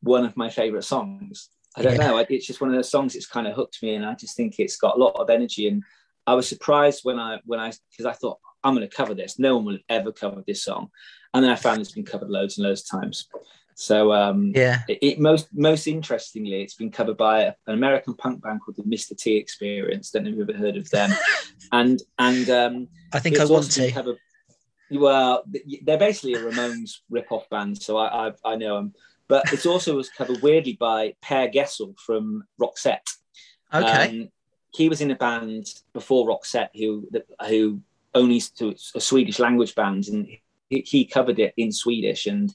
one 0.00 0.24
of 0.24 0.36
my 0.36 0.50
favorite 0.50 0.84
songs. 0.84 1.48
I 1.76 1.82
don't 1.82 1.96
Yeah. 1.96 2.08
know. 2.08 2.18
It's 2.18 2.46
just 2.46 2.60
one 2.60 2.70
of 2.70 2.76
those 2.76 2.90
songs 2.90 3.14
that's 3.14 3.26
kind 3.26 3.46
of 3.46 3.54
hooked 3.54 3.82
me, 3.82 3.94
and 3.94 4.04
I 4.06 4.14
just 4.14 4.36
think 4.36 4.58
it's 4.58 4.76
got 4.76 4.96
a 4.96 4.98
lot 4.98 5.16
of 5.16 5.30
energy. 5.30 5.68
And 5.68 5.82
I 6.26 6.34
was 6.34 6.48
surprised 6.48 7.00
when 7.02 7.18
I 7.18 7.40
when 7.44 7.60
I 7.60 7.72
because 7.90 8.06
I 8.06 8.12
thought 8.12 8.38
I'm 8.62 8.74
going 8.74 8.88
to 8.88 8.94
cover 8.94 9.14
this. 9.14 9.38
No 9.38 9.56
one 9.56 9.64
will 9.64 9.72
have 9.72 9.82
ever 9.88 10.12
covered 10.12 10.46
this 10.46 10.64
song, 10.64 10.90
and 11.32 11.44
then 11.44 11.50
I 11.50 11.56
found 11.56 11.80
it's 11.80 11.92
been 11.92 12.04
covered 12.04 12.30
loads 12.30 12.58
and 12.58 12.66
loads 12.66 12.82
of 12.82 13.00
times. 13.00 13.28
So 13.76 14.12
um, 14.12 14.52
yeah. 14.54 14.80
it, 14.88 14.98
it 15.02 15.20
most 15.20 15.48
most 15.52 15.86
interestingly, 15.86 16.62
it's 16.62 16.74
been 16.74 16.90
covered 16.90 17.16
by 17.16 17.42
an 17.44 17.54
American 17.66 18.14
punk 18.14 18.42
band 18.42 18.60
called 18.64 18.76
the 18.76 18.84
Mr. 18.84 19.16
T 19.16 19.36
Experience. 19.36 20.10
Don't 20.10 20.24
know 20.24 20.30
if 20.30 20.36
you've 20.36 20.48
ever 20.48 20.58
heard 20.58 20.76
of 20.76 20.88
them. 20.90 21.10
and 21.72 22.00
and 22.18 22.50
um, 22.50 22.88
I 23.12 23.18
think 23.18 23.38
I 23.38 23.44
want 23.44 23.70
to. 23.72 23.90
covered- 23.90 24.18
well, 24.90 25.42
they're 25.82 25.98
basically 25.98 26.34
a 26.34 26.38
Ramones 26.38 26.98
rip-off 27.10 27.48
band, 27.48 27.80
so 27.82 27.96
I 27.96 28.28
I, 28.28 28.32
I 28.44 28.56
know 28.56 28.76
them. 28.76 28.94
But 29.26 29.52
it's 29.52 29.66
also 29.66 29.96
was 29.96 30.10
covered 30.10 30.42
weirdly 30.42 30.74
by 30.78 31.14
Per 31.22 31.48
Gessle 31.48 31.98
from 31.98 32.44
Roxette. 32.60 33.10
Okay. 33.72 34.20
Um, 34.22 34.28
he 34.74 34.88
was 34.88 35.00
in 35.00 35.10
a 35.10 35.16
band 35.16 35.72
before 35.92 36.26
Roxette 36.26 36.70
who 36.74 37.08
who 37.48 37.80
only 38.14 38.40
to 38.58 38.74
a 38.94 39.00
Swedish 39.00 39.38
language 39.38 39.74
band, 39.74 40.08
and 40.08 40.28
he, 40.70 40.80
he 40.80 41.04
covered 41.04 41.38
it 41.38 41.54
in 41.56 41.72
Swedish. 41.72 42.26
And 42.26 42.54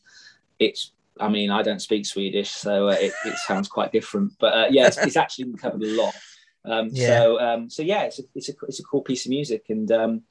it's, 0.57 0.93
I 1.19 1.27
mean, 1.29 1.49
I 1.51 1.61
don't 1.63 1.81
speak 1.81 2.05
Swedish, 2.05 2.51
so 2.51 2.89
uh, 2.89 2.97
it, 2.99 3.13
it 3.25 3.37
sounds 3.37 3.67
quite 3.67 3.91
different. 3.91 4.33
But 4.39 4.53
uh, 4.53 4.67
yeah, 4.69 4.87
it's, 4.87 4.97
it's 4.97 5.17
actually 5.17 5.45
been 5.45 5.57
covered 5.57 5.83
a 5.83 6.01
lot. 6.01 6.15
Um, 6.65 6.89
Yeah. 6.91 7.07
So 7.07 7.39
um, 7.39 7.69
so 7.69 7.83
yeah, 7.83 8.03
it's 8.03 8.19
a, 8.19 8.23
it's 8.35 8.49
a 8.49 8.53
it's 8.67 8.79
a 8.79 8.83
cool 8.83 9.01
piece 9.01 9.25
of 9.25 9.29
music, 9.29 9.65
and 9.69 9.91
um, 9.91 10.21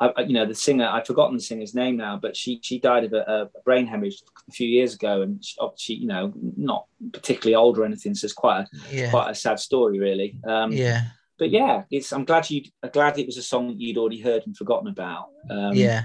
I, 0.00 0.12
I- 0.16 0.22
you 0.22 0.32
know 0.32 0.46
the 0.46 0.54
singer 0.54 0.86
I've 0.86 1.06
forgotten 1.06 1.36
the 1.36 1.42
singer's 1.42 1.74
name 1.74 1.96
now, 1.96 2.16
but 2.16 2.36
she 2.36 2.60
she 2.62 2.78
died 2.78 3.04
of 3.04 3.12
a, 3.12 3.50
a 3.56 3.60
brain 3.62 3.86
hemorrhage 3.86 4.22
a 4.48 4.52
few 4.52 4.68
years 4.68 4.94
ago, 4.94 5.22
and 5.22 5.44
she, 5.44 5.56
she 5.76 5.94
you 5.94 6.06
know 6.06 6.32
not 6.56 6.86
particularly 7.12 7.54
old 7.54 7.78
or 7.78 7.84
anything, 7.84 8.14
so 8.14 8.24
it's 8.24 8.34
quite 8.34 8.60
a 8.60 8.66
yeah. 8.94 9.10
quite 9.10 9.30
a 9.30 9.34
sad 9.34 9.58
story 9.60 9.98
really. 9.98 10.38
Um, 10.46 10.72
yeah. 10.72 11.02
But 11.38 11.50
yeah, 11.50 11.82
it's 11.90 12.12
I'm 12.12 12.24
glad 12.24 12.48
you 12.50 12.62
I'm 12.82 12.90
glad 12.90 13.18
it 13.18 13.26
was 13.26 13.36
a 13.36 13.42
song 13.42 13.68
that 13.68 13.80
you'd 13.80 13.98
already 13.98 14.20
heard 14.20 14.42
and 14.46 14.56
forgotten 14.56 14.88
about. 14.88 15.26
Um, 15.50 15.74
yeah. 15.74 16.04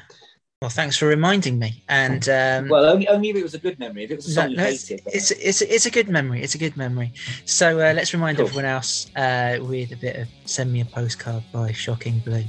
Well, 0.62 0.70
thanks 0.70 0.96
for 0.96 1.08
reminding 1.08 1.58
me. 1.58 1.84
And 1.90 2.30
um, 2.30 2.70
Well, 2.70 2.86
only 2.86 3.08
only 3.08 3.30
if 3.30 3.36
it 3.36 3.42
was 3.42 3.56
a 3.56 3.60
good 3.60 3.80
memory. 3.80 4.04
If 4.04 4.12
it 4.12 4.16
was 4.18 4.28
a 4.28 4.30
no, 4.30 4.42
song 4.44 4.52
you 4.52 4.58
no, 4.58 4.64
it's, 4.66 4.88
hated, 4.88 5.06
then- 5.06 5.14
it's 5.16 5.32
it's 5.32 5.62
it's 5.62 5.86
a 5.88 5.90
good 5.92 6.08
memory. 6.10 6.44
It's 6.44 6.54
a 6.54 6.60
good 6.60 6.78
memory. 6.78 7.14
So 7.46 7.80
uh, 7.80 7.94
let's 7.94 8.14
remind 8.14 8.38
Cool. 8.38 8.46
everyone 8.48 8.66
else 8.66 9.10
uh, 9.16 9.58
with 9.62 9.92
a 9.92 9.98
bit 9.98 10.18
of 10.18 10.28
"Send 10.46 10.72
Me 10.72 10.82
a 10.82 10.86
Postcard" 10.86 11.44
by 11.52 11.72
Shocking 11.72 12.20
Blue. 12.20 12.44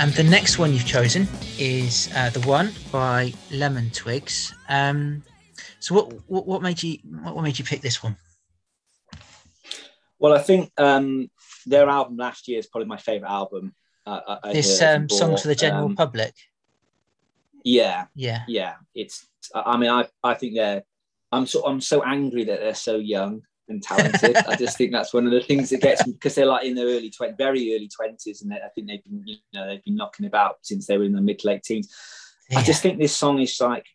And 0.00 0.14
the 0.14 0.22
next 0.24 0.58
one 0.58 0.72
you've 0.72 0.86
chosen 0.86 1.28
is 1.58 2.08
uh, 2.16 2.30
the 2.30 2.40
one 2.48 2.72
by 2.90 3.34
Lemon 3.52 3.90
Twigs. 3.90 4.54
Um, 4.70 5.22
so 5.78 5.94
what, 5.94 6.12
what 6.26 6.46
what 6.46 6.62
made 6.62 6.82
you 6.82 6.96
what, 7.04 7.42
made 7.42 7.58
you 7.58 7.66
pick 7.66 7.82
this 7.82 8.02
one? 8.02 8.16
well, 10.18 10.32
I 10.32 10.38
think 10.38 10.72
um, 10.78 11.30
their 11.66 11.86
album 11.86 12.16
last 12.16 12.48
year 12.48 12.58
is 12.58 12.66
probably 12.66 12.88
my 12.88 12.96
favorite 12.96 13.28
album. 13.28 13.74
Uh, 14.06 14.20
I, 14.26 14.48
I 14.48 14.52
This 14.54 14.80
heard 14.80 14.96
um, 14.96 15.02
and 15.02 15.12
songs 15.12 15.42
for 15.42 15.48
the 15.48 15.54
general 15.54 15.84
Um, 15.84 15.96
public. 15.96 16.32
Yeah, 17.62 18.06
Yeah, 18.14 18.44
yeah. 18.48 18.76
It's. 18.94 19.26
I 19.54 19.72
I 19.72 19.76
mean, 19.76 19.90
I 19.90 20.08
I 20.24 20.32
think 20.32 20.54
they're. 20.54 20.82
I'm 21.30 21.44
so 21.44 21.66
I'm 21.66 21.82
so 21.82 22.02
angry 22.02 22.44
that 22.44 22.60
they're 22.60 22.74
so 22.74 22.96
young 22.96 23.42
and 23.70 23.82
talented. 23.82 24.36
I 24.36 24.56
just 24.56 24.76
think 24.76 24.92
that's 24.92 25.14
one 25.14 25.26
of 25.26 25.32
the 25.32 25.40
things 25.40 25.70
that 25.70 25.80
gets 25.80 26.06
me 26.06 26.12
because 26.12 26.34
they're 26.34 26.46
like 26.46 26.64
in 26.64 26.74
their 26.74 26.86
early 26.86 27.10
twenty, 27.10 27.34
very 27.36 27.74
early 27.74 27.88
twenties, 27.88 28.42
and 28.42 28.50
they, 28.50 28.56
I 28.56 28.68
think 28.74 28.88
they've 28.88 29.04
been 29.04 29.22
you 29.24 29.36
know 29.54 29.66
they've 29.66 29.84
been 29.84 29.96
knocking 29.96 30.26
about 30.26 30.56
since 30.62 30.86
they 30.86 30.98
were 30.98 31.04
in 31.04 31.12
their 31.12 31.22
mid 31.22 31.38
to 31.40 31.46
late 31.46 31.62
teens. 31.62 31.94
I 32.54 32.62
just 32.62 32.82
think 32.82 32.98
this 32.98 33.16
song 33.16 33.40
is 33.40 33.58
like 33.60 33.86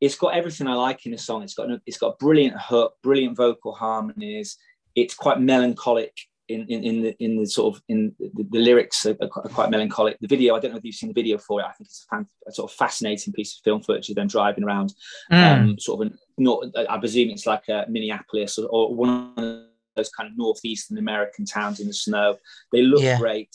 it's 0.00 0.16
got 0.16 0.34
everything 0.34 0.66
I 0.66 0.74
like 0.74 1.06
in 1.06 1.14
a 1.14 1.18
song. 1.18 1.42
It's 1.42 1.54
got 1.54 1.68
it's 1.86 1.98
got 1.98 2.14
a 2.14 2.16
brilliant 2.16 2.56
hook, 2.60 2.94
brilliant 3.02 3.36
vocal 3.36 3.72
harmonies. 3.72 4.56
It's 4.94 5.14
quite 5.14 5.40
melancholic 5.40 6.16
in 6.48 6.66
in, 6.68 6.84
in 6.84 7.02
the 7.02 7.16
in 7.24 7.36
the 7.38 7.46
sort 7.46 7.74
of 7.74 7.82
in 7.88 8.14
the, 8.18 8.44
the 8.50 8.58
lyrics 8.58 9.06
are, 9.06 9.16
are 9.20 9.28
quite- 9.28 9.70
melancholic. 9.70 10.18
The 10.20 10.26
video, 10.28 10.54
I 10.54 10.60
don't 10.60 10.72
know 10.72 10.76
if 10.78 10.84
you've 10.84 10.94
seen 10.94 11.08
the 11.08 11.14
video 11.22 11.38
for 11.38 11.60
it. 11.60 11.64
I 11.64 11.72
think 11.72 11.88
it's 11.88 12.04
a, 12.10 12.14
fan, 12.16 12.26
a 12.46 12.52
sort 12.52 12.70
of 12.70 12.76
fascinating 12.76 13.32
piece 13.32 13.56
of 13.56 13.62
film 13.64 13.82
footage 13.82 14.08
of 14.10 14.16
them 14.16 14.28
driving 14.28 14.64
around 14.64 14.92
Mm, 15.32 15.52
um, 15.60 15.78
sort 15.78 16.06
of 16.06 16.12
a, 16.12 16.14
not, 16.36 16.64
I 16.88 16.98
presume 16.98 17.30
it's 17.30 17.46
like 17.46 17.68
a 17.68 17.86
Minneapolis 17.88 18.58
or, 18.58 18.68
or 18.68 18.94
one 18.94 19.32
of 19.36 19.62
those 19.96 20.10
kind 20.10 20.28
of 20.28 20.36
northeastern 20.36 20.98
American 20.98 21.44
towns 21.46 21.80
in 21.80 21.86
the 21.86 21.94
snow. 21.94 22.36
They 22.72 22.82
look 22.82 23.02
Yeah. 23.02 23.18
great. 23.18 23.54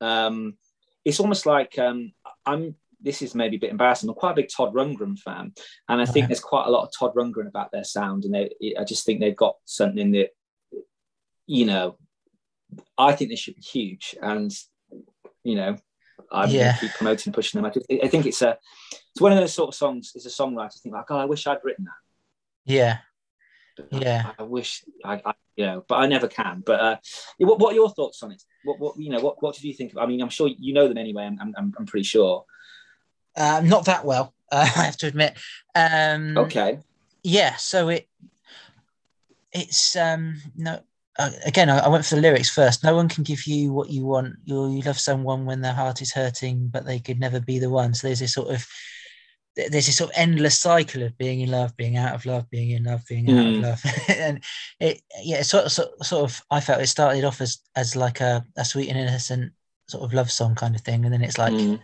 Um, 0.00 0.56
it's 1.04 1.20
almost 1.20 1.46
like 1.46 1.78
um, 1.78 2.12
I'm. 2.46 2.76
This 3.04 3.20
is 3.20 3.34
maybe 3.34 3.56
a 3.56 3.58
bit 3.58 3.72
embarrassing. 3.72 4.08
I'm 4.08 4.14
quite 4.14 4.30
a 4.30 4.36
big 4.36 4.48
Todd 4.48 4.72
Rundgren 4.74 5.18
fan, 5.18 5.52
and 5.88 6.00
I 6.00 6.04
think 6.04 6.28
there's 6.28 6.38
quite 6.38 6.68
a 6.68 6.70
lot 6.70 6.84
of 6.84 6.92
Todd 6.96 7.14
Rundgren 7.16 7.48
about 7.48 7.72
their 7.72 7.82
sound, 7.82 8.24
and 8.24 8.32
they, 8.32 8.76
I 8.78 8.84
just 8.84 9.04
think 9.04 9.18
they've 9.18 9.34
got 9.34 9.56
something 9.64 10.12
that, 10.12 10.28
you 11.48 11.66
know, 11.66 11.96
I 12.98 13.12
think 13.14 13.30
this 13.30 13.40
should 13.40 13.56
be 13.56 13.62
huge, 13.62 14.14
and 14.22 14.50
you 15.44 15.56
know, 15.56 15.76
I'm 16.30 16.50
Yeah. 16.50 16.76
keep 16.78 16.90
promoting 16.94 17.28
and 17.30 17.34
pushing 17.34 17.58
them. 17.60 17.66
I, 17.66 17.70
just, 17.74 17.86
I 18.02 18.08
think 18.08 18.26
it's 18.26 18.42
a, 18.42 18.56
it's 18.92 19.20
one 19.20 19.32
of 19.32 19.38
those 19.38 19.52
sort 19.54 19.68
of 19.68 19.74
songs. 19.74 20.12
As 20.14 20.26
a 20.26 20.28
songwriter, 20.28 20.66
I 20.66 20.78
think 20.82 20.94
like, 20.94 21.10
oh, 21.10 21.18
I 21.18 21.24
wish 21.24 21.46
I'd 21.46 21.58
written 21.64 21.84
that. 21.86 22.72
yeah, 22.72 22.98
But 23.76 24.02
Yeah. 24.02 24.32
I, 24.38 24.42
I 24.42 24.44
wish 24.44 24.84
I, 25.04 25.20
I, 25.24 25.32
you 25.56 25.66
know, 25.66 25.84
but 25.88 25.96
I 25.96 26.06
never 26.06 26.28
can. 26.28 26.62
But 26.64 26.80
uh, 26.80 26.96
what, 27.38 27.58
what 27.58 27.72
are 27.72 27.74
your 27.76 27.90
thoughts 27.90 28.22
on 28.22 28.32
it? 28.32 28.42
What, 28.62 28.78
what, 28.78 28.98
you 28.98 29.10
know, 29.10 29.20
what, 29.20 29.42
what 29.42 29.54
did 29.54 29.64
you 29.64 29.74
think? 29.74 29.92
Of, 29.92 29.98
I 29.98 30.06
mean, 30.06 30.22
I'm 30.22 30.28
sure 30.30 30.48
you 30.48 30.72
know 30.72 30.88
them 30.88 30.96
anyway. 30.98 31.24
I'm, 31.24 31.38
I'm, 31.56 31.74
I'm 31.78 31.86
pretty 31.86 32.04
sure. 32.04 32.44
uh, 33.36 33.60
not 33.64 33.84
that 33.86 34.04
well. 34.04 34.32
Uh, 34.50 34.60
I 34.76 34.84
have 34.84 34.96
to 34.98 35.06
admit. 35.08 35.36
Um, 35.74 36.38
Okay. 36.38 36.78
yeah 37.24 37.54
so 37.56 37.88
it 37.88 38.08
it's 39.52 39.94
um 39.96 40.40
no 40.56 40.80
uh, 41.18 41.30
again 41.44 41.68
I, 41.70 41.78
I 41.80 41.88
went 41.88 42.04
for 42.04 42.14
the 42.16 42.20
lyrics 42.22 42.50
first. 42.50 42.84
No 42.84 42.96
one 42.96 43.08
can 43.08 43.24
give 43.24 43.46
you 43.46 43.72
what 43.72 43.90
you 43.90 44.04
want. 44.04 44.34
You 44.44 44.70
you 44.70 44.82
love 44.82 44.98
someone 44.98 45.44
when 45.44 45.60
their 45.60 45.74
heart 45.74 46.02
is 46.02 46.12
hurting 46.12 46.68
but 46.68 46.84
they 46.86 46.98
could 47.00 47.20
never 47.20 47.40
be 47.40 47.58
the 47.58 47.70
one. 47.70 47.94
So 47.94 48.06
there's 48.06 48.20
this 48.20 48.34
sort 48.34 48.48
of 48.54 48.66
there's 49.54 49.70
this 49.86 49.96
sort 49.98 50.10
of 50.10 50.16
endless 50.16 50.58
cycle 50.58 51.02
of 51.02 51.18
being 51.18 51.40
in 51.40 51.50
love 51.50 51.76
being 51.76 51.98
out 51.98 52.14
of 52.14 52.24
love 52.24 52.48
being 52.48 52.70
in 52.70 52.84
love 52.84 53.02
being 53.06 53.30
out 53.30 53.44
Mm. 53.46 53.56
of 53.56 53.60
love. 53.60 53.82
And 54.08 54.44
it 54.80 55.02
yeah 55.22 55.38
it 55.40 55.44
sort 55.44 55.66
of, 55.66 55.72
sort 55.72 55.88
of 56.00 56.06
sort 56.06 56.24
of 56.24 56.42
i 56.50 56.60
felt 56.60 56.80
it 56.80 56.86
started 56.86 57.24
off 57.24 57.40
as 57.40 57.58
as 57.76 57.94
like 57.94 58.20
a, 58.20 58.44
a 58.56 58.64
sweet 58.64 58.88
and 58.88 58.98
innocent 58.98 59.52
sort 59.88 60.04
of 60.04 60.14
love 60.14 60.30
song 60.30 60.54
kind 60.54 60.74
of 60.74 60.80
thing. 60.80 61.04
And 61.04 61.12
then 61.12 61.22
it's 61.22 61.38
like 61.38 61.52
Mm. 61.52 61.80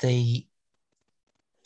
the 0.00 0.46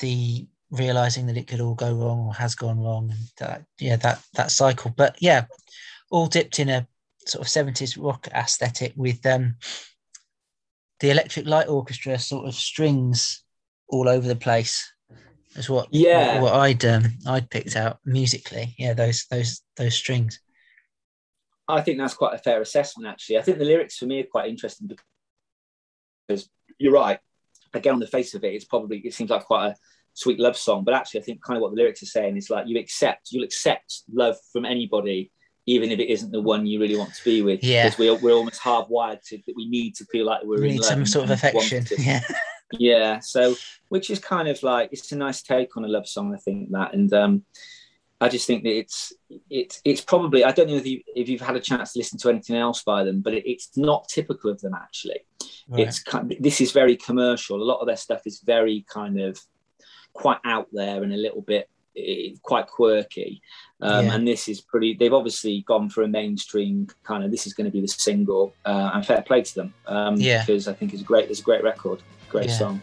the 0.01 0.47
realizing 0.71 1.27
that 1.27 1.37
it 1.39 1.47
could 1.47 1.61
all 1.61 1.75
go 1.75 1.93
wrong 1.95 2.27
or 2.27 2.35
has 2.35 2.55
gone 2.55 2.79
wrong 2.79 3.11
and 3.11 3.21
that 3.39 3.65
yeah 3.81 3.97
that 3.97 4.23
that 4.35 4.51
cycle. 4.51 4.93
But 4.95 5.17
yeah 5.21 5.47
all 6.11 6.27
dipped 6.27 6.59
in 6.59 6.69
a 6.69 6.87
sort 7.27 7.47
of 7.47 7.53
70s 7.53 7.97
rock 8.03 8.29
aesthetic 8.35 8.93
with 8.97 9.25
um 9.27 9.57
the 11.01 11.11
electric 11.11 11.47
light 11.47 11.69
orchestra 11.69 12.19
sort 12.19 12.47
of 12.47 12.55
strings 12.55 13.45
all 13.89 14.09
over 14.09 14.27
the 14.27 14.37
place 14.37 14.93
is 15.57 15.69
what 15.69 15.89
Yeah. 15.91 16.41
what 16.41 16.55
i'd 16.55 16.85
um 16.85 17.05
i'd 17.27 17.51
picked 17.51 17.77
out 17.77 17.99
musically 18.05 18.75
yeah 18.79 18.95
those 18.95 19.27
those 19.31 19.63
those 19.77 19.95
strings 19.95 20.41
I 21.71 21.83
think 21.83 21.99
that's 21.99 22.15
quite 22.15 22.35
a 22.35 22.39
fair 22.39 22.63
assessment, 22.63 23.11
actually. 23.11 23.37
I 23.37 23.43
think 23.43 23.59
the 23.59 23.65
lyrics 23.67 23.99
for 23.99 24.07
me 24.07 24.21
are 24.21 24.25
quite 24.25 24.49
interesting 24.49 24.91
because 26.27 26.49
you're 26.79 26.95
right. 26.95 27.19
Again, 27.75 27.93
on 27.93 28.01
the 28.01 28.07
face 28.07 28.33
of 28.33 28.43
it, 28.43 28.55
it's 28.55 28.65
probably 28.65 29.01
it 29.01 29.13
seems 29.13 29.29
like 29.29 29.45
quite 29.45 29.67
a 29.69 29.77
sweet 30.15 30.41
love 30.41 30.57
song, 30.57 30.83
but 30.83 30.95
actually, 30.95 31.21
I 31.21 31.25
think 31.25 31.43
kind 31.45 31.59
of 31.59 31.61
what 31.63 31.73
the 31.73 31.77
lyrics 31.77 32.03
are 32.03 32.07
saying 32.07 32.39
is 32.39 32.49
like 32.49 32.67
you 32.67 32.79
accept 32.79 33.29
you'll 33.33 33.45
accept 33.45 34.05
love 34.11 34.37
from 34.51 34.65
anybody 34.65 35.31
even 35.69 35.91
if 35.91 35.99
it 35.99 36.11
isn't 36.11 36.33
the 36.33 36.41
one 36.41 36.67
you 36.67 36.81
really 36.81 36.97
want 36.97 37.15
to 37.15 37.25
be 37.25 37.43
with. 37.43 37.63
Yeah. 37.63 37.85
Because 37.85 37.99
we're, 37.99 38.17
we're 38.17 38.35
almost 38.35 38.61
hardwired 38.61 39.23
to 39.29 39.39
that 39.47 39.55
we 39.55 39.69
need 39.69 39.95
to 39.97 40.05
feel 40.07 40.25
like 40.25 40.43
we're 40.43 40.61
We 40.61 40.71
in 40.71 40.75
need 40.77 40.85
some 40.85 41.05
sort 41.05 41.27
of 41.27 41.31
affection. 41.33 41.85
Yeah. 41.99 42.21
yeah 42.73 43.19
so 43.19 43.55
which 43.89 44.11
is 44.11 44.19
kind 44.19 44.47
of 44.47 44.63
like 44.63 44.91
it's 44.93 45.11
a 45.13 45.17
nice 45.17 45.41
take 45.43 45.75
on 45.77 45.87
a 45.87 45.89
love 45.89 46.07
song 46.07 46.35
i 46.35 46.37
think 46.37 46.71
that 46.71 46.93
and 46.93 47.11
um 47.15 47.43
i 48.21 48.29
just 48.29 48.47
think 48.47 48.63
that 48.63 48.77
it's 48.77 49.11
it's 49.49 49.81
it's 49.87 50.03
probably 50.03 50.45
i 50.45 50.53
don't 50.53 50.69
know 50.69 50.77
if, 50.77 50.85
you, 50.87 51.01
if 51.17 51.31
you've 51.31 51.41
had 51.41 51.57
a 51.57 51.61
chance 51.61 51.95
to 51.95 51.99
listen 51.99 52.19
to 52.19 52.29
anything 52.29 52.57
else 52.57 52.83
by 52.83 53.05
them 53.05 53.23
but 53.23 53.33
it, 53.33 53.51
it's 53.51 53.75
not 53.79 54.07
typical 54.07 54.51
of 54.51 54.61
them 54.61 54.75
actually 54.75 55.21
Right. 55.71 55.87
it's 55.87 56.03
kind 56.03 56.35
this 56.41 56.61
is 56.61 56.73
very 56.73 56.97
commercial 56.97 57.63
a 57.63 57.65
lot 57.65 57.81
of 57.81 57.87
their 57.87 57.97
stuff 57.97 58.21
is 58.27 58.41
very 58.41 58.85
kind 58.89 59.19
of 59.19 59.41
quite 60.13 60.41
out 60.45 60.67
there 60.73 61.03
and 61.03 61.13
a 61.15 61.17
little 61.17 61.43
bit 61.43 61.71
quite 62.43 62.67
quirky 62.67 63.41
um, 63.81 64.07
Yeah. 64.07 64.15
and 64.15 64.27
this 64.27 64.49
is 64.49 64.61
pretty 64.61 64.95
they've 64.95 65.13
obviously 65.13 65.63
gone 65.67 65.89
for 65.89 66.03
a 66.03 66.09
mainstream 66.09 66.89
kind 67.05 67.25
of 67.25 67.31
this 67.31 67.47
is 67.47 67.55
going 67.55 67.65
to 67.67 67.71
be 67.71 67.81
the 67.81 67.89
single 67.89 68.55
uh, 68.65 68.91
and 68.95 69.07
fair 69.07 69.23
play 69.23 69.43
to 69.43 69.55
them 69.55 69.75
um, 69.87 70.17
Yeah. 70.17 70.45
because 70.45 70.69
i 70.69 70.73
think 70.73 70.93
it's 70.93 71.03
a 71.03 71.05
great 71.05 71.31
it's 71.31 71.41
a 71.41 71.43
great 71.43 71.63
record 71.63 72.01
great 72.29 72.49
Yeah. 72.49 72.59
song 72.59 72.83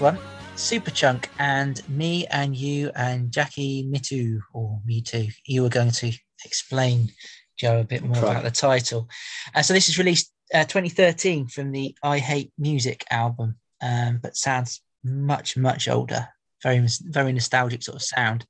And 0.00 0.06
the 0.06 0.12
next 0.12 0.20
one, 0.20 0.56
Superchunk, 0.56 1.26
and 1.38 1.88
me 1.88 2.26
and 2.26 2.54
you 2.54 2.90
and 2.94 3.32
Jackie 3.32 3.84
Mittoo, 3.84 4.40
or 4.52 4.80
Me 4.84 5.00
Too, 5.00 5.28
you 5.44 5.62
were 5.62 5.68
going 5.68 5.90
to 5.90 6.12
explain, 6.44 7.10
Joe, 7.56 7.80
a 7.80 7.84
bit 7.84 8.02
more 8.02 8.22
Right. 8.22 8.30
about 8.30 8.44
the 8.44 8.50
title. 8.50 9.08
And 9.54 9.64
so 9.64 9.74
this 9.74 9.88
is 9.88 9.98
released 9.98 10.32
uh, 10.54 10.64
2013 10.64 11.48
from 11.48 11.72
the 11.72 11.96
I 12.02 12.18
Hate 12.18 12.52
Music 12.58 13.04
album, 13.10 13.56
um, 13.80 14.20
but 14.22 14.36
sounds 14.36 14.82
much, 15.04 15.56
much 15.56 15.88
older. 15.88 16.28
Very, 16.62 16.86
very 17.02 17.32
nostalgic 17.32 17.82
sort 17.82 17.96
of 17.96 18.02
sound. 18.02 18.46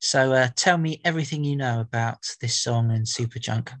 So 0.00 0.32
uh, 0.32 0.48
tell 0.56 0.78
me 0.78 1.00
everything 1.04 1.44
you 1.44 1.56
know 1.56 1.80
about 1.80 2.18
this 2.40 2.60
song 2.60 2.90
and 2.90 3.06
Superchunk. 3.06 3.72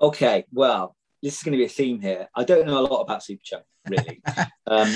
Okay, 0.00 0.44
well, 0.52 0.96
this 1.22 1.36
is 1.36 1.42
going 1.42 1.52
to 1.52 1.58
be 1.58 1.64
a 1.64 1.68
theme 1.68 2.00
here. 2.00 2.28
I 2.34 2.44
don't 2.44 2.66
know 2.66 2.78
a 2.78 2.86
lot 2.86 3.00
about 3.00 3.20
Superchunk, 3.22 3.62
really. 3.88 4.20
um, 4.66 4.94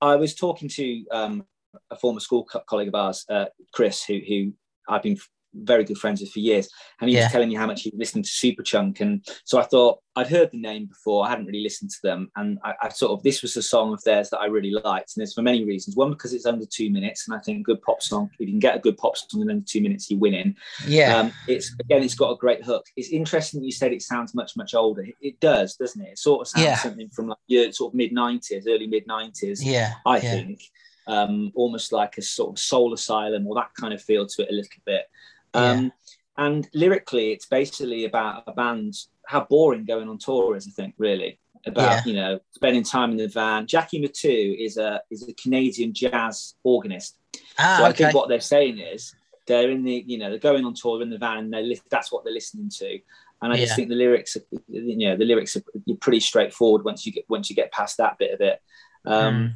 I 0.00 0.16
was 0.16 0.34
talking 0.34 0.68
to 0.70 1.04
um, 1.10 1.44
a 1.90 1.96
former 1.96 2.20
school 2.20 2.44
co- 2.44 2.62
colleague 2.68 2.88
of 2.88 2.94
ours, 2.94 3.24
uh, 3.28 3.46
Chris, 3.72 4.04
who, 4.04 4.20
who 4.26 4.52
I've 4.88 5.02
been 5.02 5.18
very 5.54 5.84
good 5.84 5.98
friends 5.98 6.20
with 6.20 6.30
for 6.30 6.38
years, 6.38 6.68
and 7.00 7.10
he 7.10 7.16
Yeah. 7.16 7.24
was 7.24 7.32
telling 7.32 7.48
me 7.48 7.54
how 7.54 7.66
much 7.66 7.82
he 7.82 7.92
listened 7.96 8.24
to 8.24 8.30
Superchunk, 8.30 9.00
and 9.00 9.26
so 9.44 9.58
I 9.58 9.64
thought 9.64 9.98
I'd 10.16 10.28
heard 10.28 10.50
the 10.52 10.60
name 10.60 10.86
before. 10.86 11.24
I 11.24 11.30
hadn't 11.30 11.46
really 11.46 11.62
listened 11.62 11.90
to 11.90 11.98
them, 12.02 12.30
and 12.36 12.58
I, 12.64 12.74
I 12.82 12.88
sort 12.90 13.12
of 13.12 13.22
this 13.22 13.42
was 13.42 13.56
a 13.56 13.62
song 13.62 13.92
of 13.92 14.02
theirs 14.04 14.30
that 14.30 14.38
I 14.40 14.46
really 14.46 14.70
liked, 14.84 15.16
and 15.16 15.22
it's 15.22 15.34
for 15.34 15.42
many 15.42 15.64
reasons. 15.64 15.96
One 15.96 16.10
because 16.10 16.32
it's 16.32 16.46
under 16.46 16.66
two 16.66 16.90
minutes, 16.90 17.26
and 17.26 17.36
I 17.36 17.40
think 17.40 17.60
a 17.60 17.62
good 17.62 17.82
pop 17.82 18.02
song. 18.02 18.30
If 18.38 18.46
you 18.46 18.52
can 18.52 18.58
get 18.60 18.76
a 18.76 18.80
good 18.80 18.96
pop 18.96 19.16
song 19.16 19.42
in 19.42 19.50
under 19.50 19.64
two 19.66 19.80
minutes, 19.80 20.10
you 20.10 20.18
win 20.18 20.34
in. 20.34 20.56
Yeah, 20.86 21.18
Um, 21.18 21.32
it's 21.48 21.74
again, 21.80 22.02
it's 22.02 22.14
got 22.14 22.30
a 22.30 22.36
great 22.36 22.64
hook. 22.64 22.86
It's 22.96 23.08
interesting 23.10 23.60
that 23.60 23.66
you 23.66 23.72
said 23.72 23.92
it 23.92 24.02
sounds 24.02 24.34
much, 24.34 24.56
much 24.56 24.74
older. 24.74 25.02
It, 25.02 25.14
it 25.20 25.40
does, 25.40 25.76
doesn't 25.76 26.00
it? 26.00 26.10
It 26.12 26.18
sort 26.18 26.42
of 26.42 26.48
sounds 26.48 26.64
Yeah. 26.64 26.76
something 26.76 27.08
from 27.10 27.28
like 27.28 27.38
your 27.48 27.72
sort 27.72 27.92
of 27.92 27.96
mid 27.96 28.12
'90s, 28.12 28.64
early 28.68 28.86
mid 28.86 29.06
'90s. 29.06 29.60
yeah, 29.64 29.94
I 30.06 30.16
yeah. 30.16 30.20
think 30.32 30.60
um, 31.06 31.50
almost 31.56 31.92
like 31.92 32.18
a 32.18 32.22
sort 32.22 32.50
of 32.50 32.58
soul 32.58 32.92
asylum 32.94 33.46
or 33.46 33.54
that 33.56 33.70
kind 33.74 33.92
of 33.92 34.00
feel 34.02 34.26
to 34.26 34.42
it 34.42 34.50
a 34.50 34.54
little 34.54 34.70
bit. 34.86 35.06
Um, 35.54 35.92
And 36.36 36.68
lyrically, 36.72 37.32
it's 37.32 37.46
basically 37.46 38.04
about 38.06 38.44
a 38.46 38.52
band 38.52 38.94
how 39.26 39.44
boring 39.44 39.84
going 39.84 40.08
on 40.08 40.16
tour 40.18 40.56
is. 40.56 40.66
I 40.66 40.70
think 40.70 40.94
really 40.96 41.38
about 41.66 41.90
Yeah. 41.90 42.02
you 42.06 42.14
know 42.14 42.40
spending 42.52 42.82
time 42.84 43.10
in 43.10 43.18
the 43.18 43.28
van. 43.28 43.66
Jackie 43.66 44.00
Mittoo 44.00 44.56
is 44.58 44.78
a 44.78 45.02
is 45.10 45.28
a 45.28 45.34
Canadian 45.34 45.92
jazz 45.92 46.54
organist. 46.64 47.18
Ah, 47.58 47.76
So 47.78 47.84
I 47.84 47.90
okay. 47.90 48.04
think 48.04 48.14
what 48.14 48.28
they're 48.30 48.40
saying 48.40 48.78
is 48.78 49.14
they're 49.46 49.70
in 49.70 49.82
the, 49.82 50.04
you 50.06 50.16
know, 50.16 50.30
they're 50.30 50.38
going 50.38 50.64
on 50.64 50.74
tour 50.74 51.02
in 51.02 51.10
the 51.10 51.18
van 51.18 51.38
and 51.38 51.52
they 51.52 51.62
li- 51.62 51.80
that's 51.90 52.10
what 52.12 52.24
they're 52.24 52.32
listening 52.32 52.70
to. 52.70 53.00
And 53.42 53.52
I 53.52 53.56
Yeah. 53.56 53.64
just 53.64 53.74
think 53.76 53.88
the 53.88 53.96
lyrics, 53.96 54.36
are, 54.36 54.44
you 54.68 54.96
know, 55.08 55.16
the 55.16 55.24
lyrics 55.24 55.56
are 55.56 55.64
pretty 56.00 56.20
straightforward 56.20 56.84
once 56.84 57.04
you 57.04 57.12
get 57.12 57.24
once 57.28 57.50
you 57.50 57.56
get 57.56 57.72
past 57.72 57.96
that 57.98 58.16
bit 58.18 58.32
of 58.32 58.40
it. 58.40 58.62
Um, 59.04 59.34
Mm. 59.34 59.54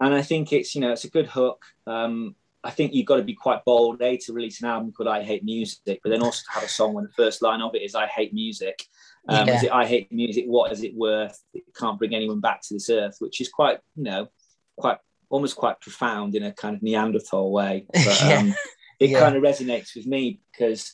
And 0.00 0.14
I 0.14 0.22
think 0.22 0.52
it's, 0.52 0.74
you 0.74 0.80
know, 0.82 0.92
it's 0.92 1.04
a 1.04 1.10
good 1.10 1.28
hook. 1.28 1.64
Um, 1.86 2.34
I 2.66 2.70
think 2.70 2.92
you've 2.92 3.06
got 3.06 3.16
to 3.18 3.22
be 3.22 3.34
quite 3.34 3.64
bold, 3.64 4.02
a 4.02 4.16
to 4.16 4.32
release 4.32 4.60
an 4.60 4.68
album 4.68 4.92
called 4.92 5.08
"I 5.08 5.22
Hate 5.22 5.44
Music," 5.44 6.00
but 6.02 6.10
then 6.10 6.22
also 6.22 6.42
to 6.46 6.52
have 6.52 6.64
a 6.64 6.68
song 6.68 6.94
when 6.94 7.04
the 7.04 7.12
first 7.22 7.40
line 7.40 7.62
of 7.62 7.74
it 7.76 7.82
is 7.82 7.94
"I 7.94 8.06
hate 8.06 8.34
music." 8.34 8.76
Um, 9.28 9.46
Yeah. 9.46 9.56
Is 9.56 9.62
it 9.62 9.72
"I 9.72 9.86
hate 9.86 10.10
music"? 10.12 10.44
What 10.46 10.72
is 10.72 10.82
it 10.82 10.94
worth? 10.96 11.38
It 11.54 11.62
can't 11.80 11.98
bring 11.98 12.14
anyone 12.14 12.40
back 12.40 12.62
to 12.62 12.74
this 12.74 12.90
earth, 12.90 13.16
which 13.20 13.40
is 13.40 13.48
quite, 13.48 13.78
you 13.94 14.02
know, 14.02 14.28
quite 14.76 14.98
almost 15.28 15.54
quite 15.56 15.80
profound 15.80 16.34
in 16.34 16.42
a 16.42 16.52
kind 16.52 16.74
of 16.76 16.82
Neanderthal 16.82 17.52
way. 17.52 17.86
But 17.92 18.20
Yeah. 18.26 18.38
um, 18.40 18.54
it 18.98 19.10
Yeah. 19.10 19.20
kind 19.20 19.36
of 19.36 19.42
resonates 19.44 19.94
with 19.94 20.06
me 20.06 20.40
because 20.50 20.92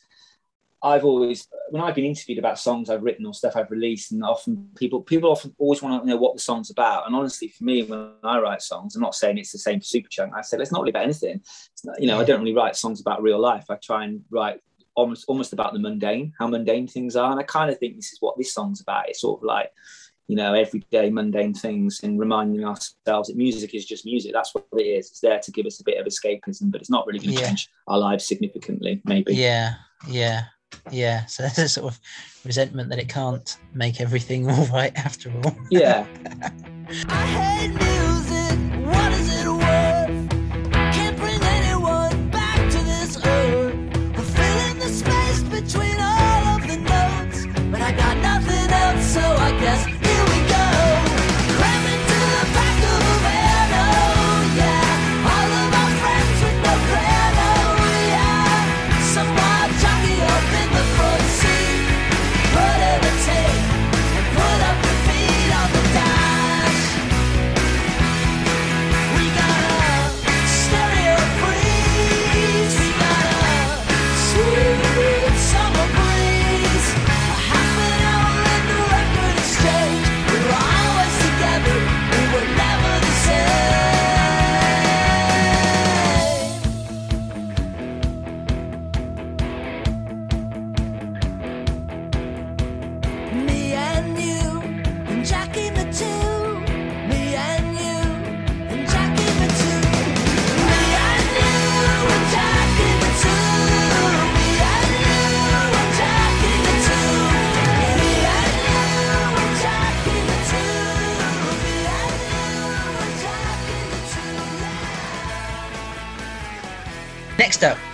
I've 0.84 1.04
always, 1.04 1.46
when 1.70 1.82
I've 1.82 1.94
been 1.94 2.04
interviewed 2.04 2.38
about 2.38 2.58
songs 2.58 2.90
I've 2.90 3.02
written 3.02 3.24
or 3.24 3.34
stuff 3.34 3.54
I've 3.54 3.70
released, 3.70 4.10
and 4.12 4.24
often 4.24 4.68
people 4.76 5.00
people 5.00 5.30
often 5.30 5.54
always 5.58 5.80
want 5.80 6.02
to 6.02 6.08
know 6.08 6.16
what 6.16 6.34
the 6.34 6.40
song's 6.40 6.70
about. 6.70 7.06
And 7.06 7.14
honestly, 7.14 7.48
for 7.48 7.64
me, 7.64 7.84
when 7.84 8.10
I 8.24 8.40
write 8.40 8.62
songs, 8.62 8.96
I'm 8.96 9.02
not 9.02 9.14
saying 9.14 9.38
it's 9.38 9.52
the 9.52 9.58
same 9.58 9.80
for 9.80 9.84
Superchunk. 9.84 10.32
I 10.36 10.42
said 10.42 10.60
it's 10.60 10.72
not 10.72 10.80
really 10.80 10.90
about 10.90 11.04
anything. 11.04 11.40
Not, 11.84 12.00
you 12.00 12.08
know, 12.08 12.18
I 12.18 12.24
don't 12.24 12.40
really 12.40 12.54
write 12.54 12.76
songs 12.76 13.00
about 13.00 13.22
real 13.22 13.40
life. 13.40 13.66
I 13.70 13.76
try 13.76 14.04
and 14.04 14.22
write 14.30 14.60
almost 14.94 15.24
almost 15.28 15.52
about 15.52 15.72
the 15.72 15.78
mundane, 15.78 16.32
how 16.38 16.48
mundane 16.48 16.88
things 16.88 17.14
are. 17.16 17.30
And 17.30 17.38
I 17.38 17.44
kind 17.44 17.70
of 17.70 17.78
think 17.78 17.96
this 17.96 18.12
is 18.12 18.18
what 18.20 18.36
this 18.36 18.52
song's 18.52 18.80
about. 18.80 19.08
It's 19.08 19.20
sort 19.20 19.40
of 19.40 19.44
like 19.44 19.70
you 20.28 20.36
know, 20.36 20.54
everyday 20.54 21.10
mundane 21.10 21.52
things 21.52 22.00
and 22.02 22.18
reminding 22.18 22.64
ourselves 22.64 23.28
that 23.28 23.36
music 23.36 23.74
is 23.74 23.84
just 23.84 24.06
music. 24.06 24.32
That's 24.32 24.54
what 24.54 24.64
it 24.78 24.82
is. 24.84 25.10
It's 25.10 25.20
there 25.20 25.38
to 25.40 25.50
give 25.50 25.66
us 25.66 25.80
a 25.80 25.84
bit 25.84 25.98
of 25.98 26.06
escapism, 26.06 26.70
but 26.70 26.80
it's 26.80 26.88
not 26.88 27.06
really 27.06 27.18
going 27.18 27.34
to 27.34 27.40
Yeah. 27.40 27.48
change 27.48 27.68
our 27.88 27.98
lives 27.98 28.26
significantly, 28.26 29.02
maybe. 29.04 29.34
Yeah, 29.34 29.74
yeah, 30.08 30.44
yeah. 30.90 31.26
So 31.26 31.42
there's 31.56 31.58
a 31.58 31.68
sort 31.68 31.92
of 31.92 32.00
resentment 32.44 32.88
that 32.90 32.98
it 32.98 33.08
can't 33.08 33.56
make 33.74 34.00
everything 34.00 34.50
all 34.50 34.66
right 34.66 34.94
after 34.96 35.32
all. 35.44 35.56
Yeah. 35.70 36.06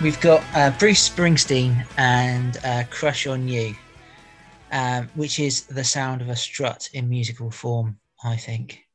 we've 0.09 0.21
got 0.21 0.43
uh, 0.55 0.71
Bruce 0.79 1.07
Springsteen 1.07 1.85
and 1.97 2.57
uh, 2.63 2.83
Crush 2.89 3.27
on 3.27 3.47
You, 3.47 3.75
um, 4.71 5.07
which 5.13 5.39
is 5.39 5.65
the 5.65 5.83
sound 5.83 6.23
of 6.23 6.29
a 6.29 6.35
strut 6.35 6.89
in 6.93 7.07
musical 7.07 7.51
form, 7.51 7.95
I 8.23 8.35
think. 8.35 8.87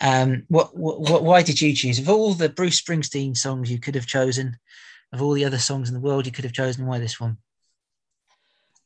Um, 0.00 0.42
what, 0.48 0.76
what, 0.76 0.98
what, 0.98 1.22
why 1.22 1.44
did 1.44 1.60
you 1.60 1.72
choose? 1.72 2.00
Of 2.00 2.08
all 2.08 2.34
the 2.34 2.48
Bruce 2.48 2.82
Springsteen 2.82 3.36
songs 3.36 3.70
you 3.70 3.78
could 3.78 3.94
have 3.94 4.08
chosen, 4.08 4.56
of 5.12 5.22
all 5.22 5.30
the 5.30 5.44
other 5.44 5.58
songs 5.58 5.88
in 5.88 5.94
the 5.94 6.00
world 6.00 6.26
you 6.26 6.32
could 6.32 6.44
have 6.44 6.52
chosen, 6.52 6.86
why 6.86 6.98
this 6.98 7.20
one? 7.20 7.36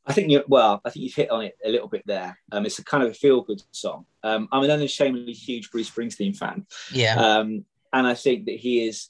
I 0.07 0.13
think 0.13 0.31
you 0.31 0.45
well, 0.49 0.83
I 0.85 0.91
think 0.91 1.05
you've 1.05 1.15
hit 1.15 1.31
on 1.31 1.43
it 1.43 1.57
a 1.65 1.71
little 1.71 1.89
bit 1.89 2.03
there. 2.05 2.39
Um, 2.53 2.67
it's 2.67 2.79
a 2.81 2.85
kind 2.85 3.03
of 3.03 3.13
a 3.13 3.15
feel 3.15 3.41
good 3.41 3.63
song. 3.71 4.05
Um, 4.23 4.47
I'm 4.53 4.63
an 4.63 4.71
unashamedly 4.71 5.33
huge 5.33 5.71
Bruce 5.71 5.89
Springsteen 5.89 6.37
fan. 6.37 6.67
Yeah. 6.93 7.15
Um, 7.15 7.65
and 7.95 8.07
I 8.07 8.13
think 8.13 8.45
that 8.45 8.57
he 8.57 8.87
is 8.87 9.09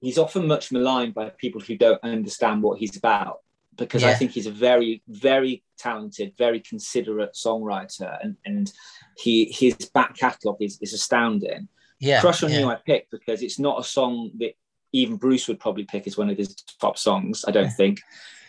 he's 0.00 0.18
often 0.18 0.46
much 0.46 0.72
maligned 0.72 1.14
by 1.14 1.30
people 1.30 1.60
who 1.60 1.76
don't 1.76 2.02
understand 2.02 2.62
what 2.62 2.78
he's 2.78 2.96
about 2.96 3.38
because 3.76 4.02
I 4.04 4.12
think 4.14 4.32
he's 4.32 4.46
a 4.46 4.50
very, 4.50 5.02
very 5.08 5.62
talented, 5.78 6.34
very 6.36 6.60
considerate 6.60 7.32
songwriter 7.34 8.18
and, 8.22 8.36
and 8.44 8.70
he 9.16 9.46
his 9.46 9.74
back 9.94 10.16
catalogue 10.16 10.58
is, 10.60 10.78
is 10.82 10.92
astounding. 10.92 11.68
yeah. 11.98 12.20
Crush 12.20 12.42
on 12.42 12.50
yeah. 12.50 12.60
You 12.60 12.70
I 12.70 12.76
picked 12.84 13.10
because 13.10 13.42
it's 13.42 13.58
not 13.58 13.80
a 13.80 13.84
song 13.84 14.30
that 14.38 14.52
even 14.92 15.16
Bruce 15.16 15.48
would 15.48 15.60
probably 15.60 15.84
pick 15.84 16.06
as 16.06 16.18
one 16.18 16.28
of 16.30 16.36
his 16.36 16.54
top 16.80 16.98
songs, 16.98 17.44
I 17.46 17.52
don't 17.52 17.70
think. 17.70 18.00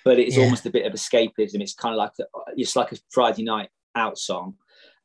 But 0.04 0.20
it's 0.20 0.36
Yeah. 0.36 0.46
almost 0.46 0.66
a 0.66 0.72
bit 0.72 0.86
of 0.86 0.94
escapism. 0.94 1.62
It's 1.62 1.76
kind 1.76 1.94
of 1.94 2.00
like 2.00 2.14
a, 2.20 2.24
it's 2.58 2.76
like 2.76 2.92
a 2.92 2.98
Friday 3.12 3.44
night 3.44 3.70
out 3.96 4.18
song. 4.18 4.56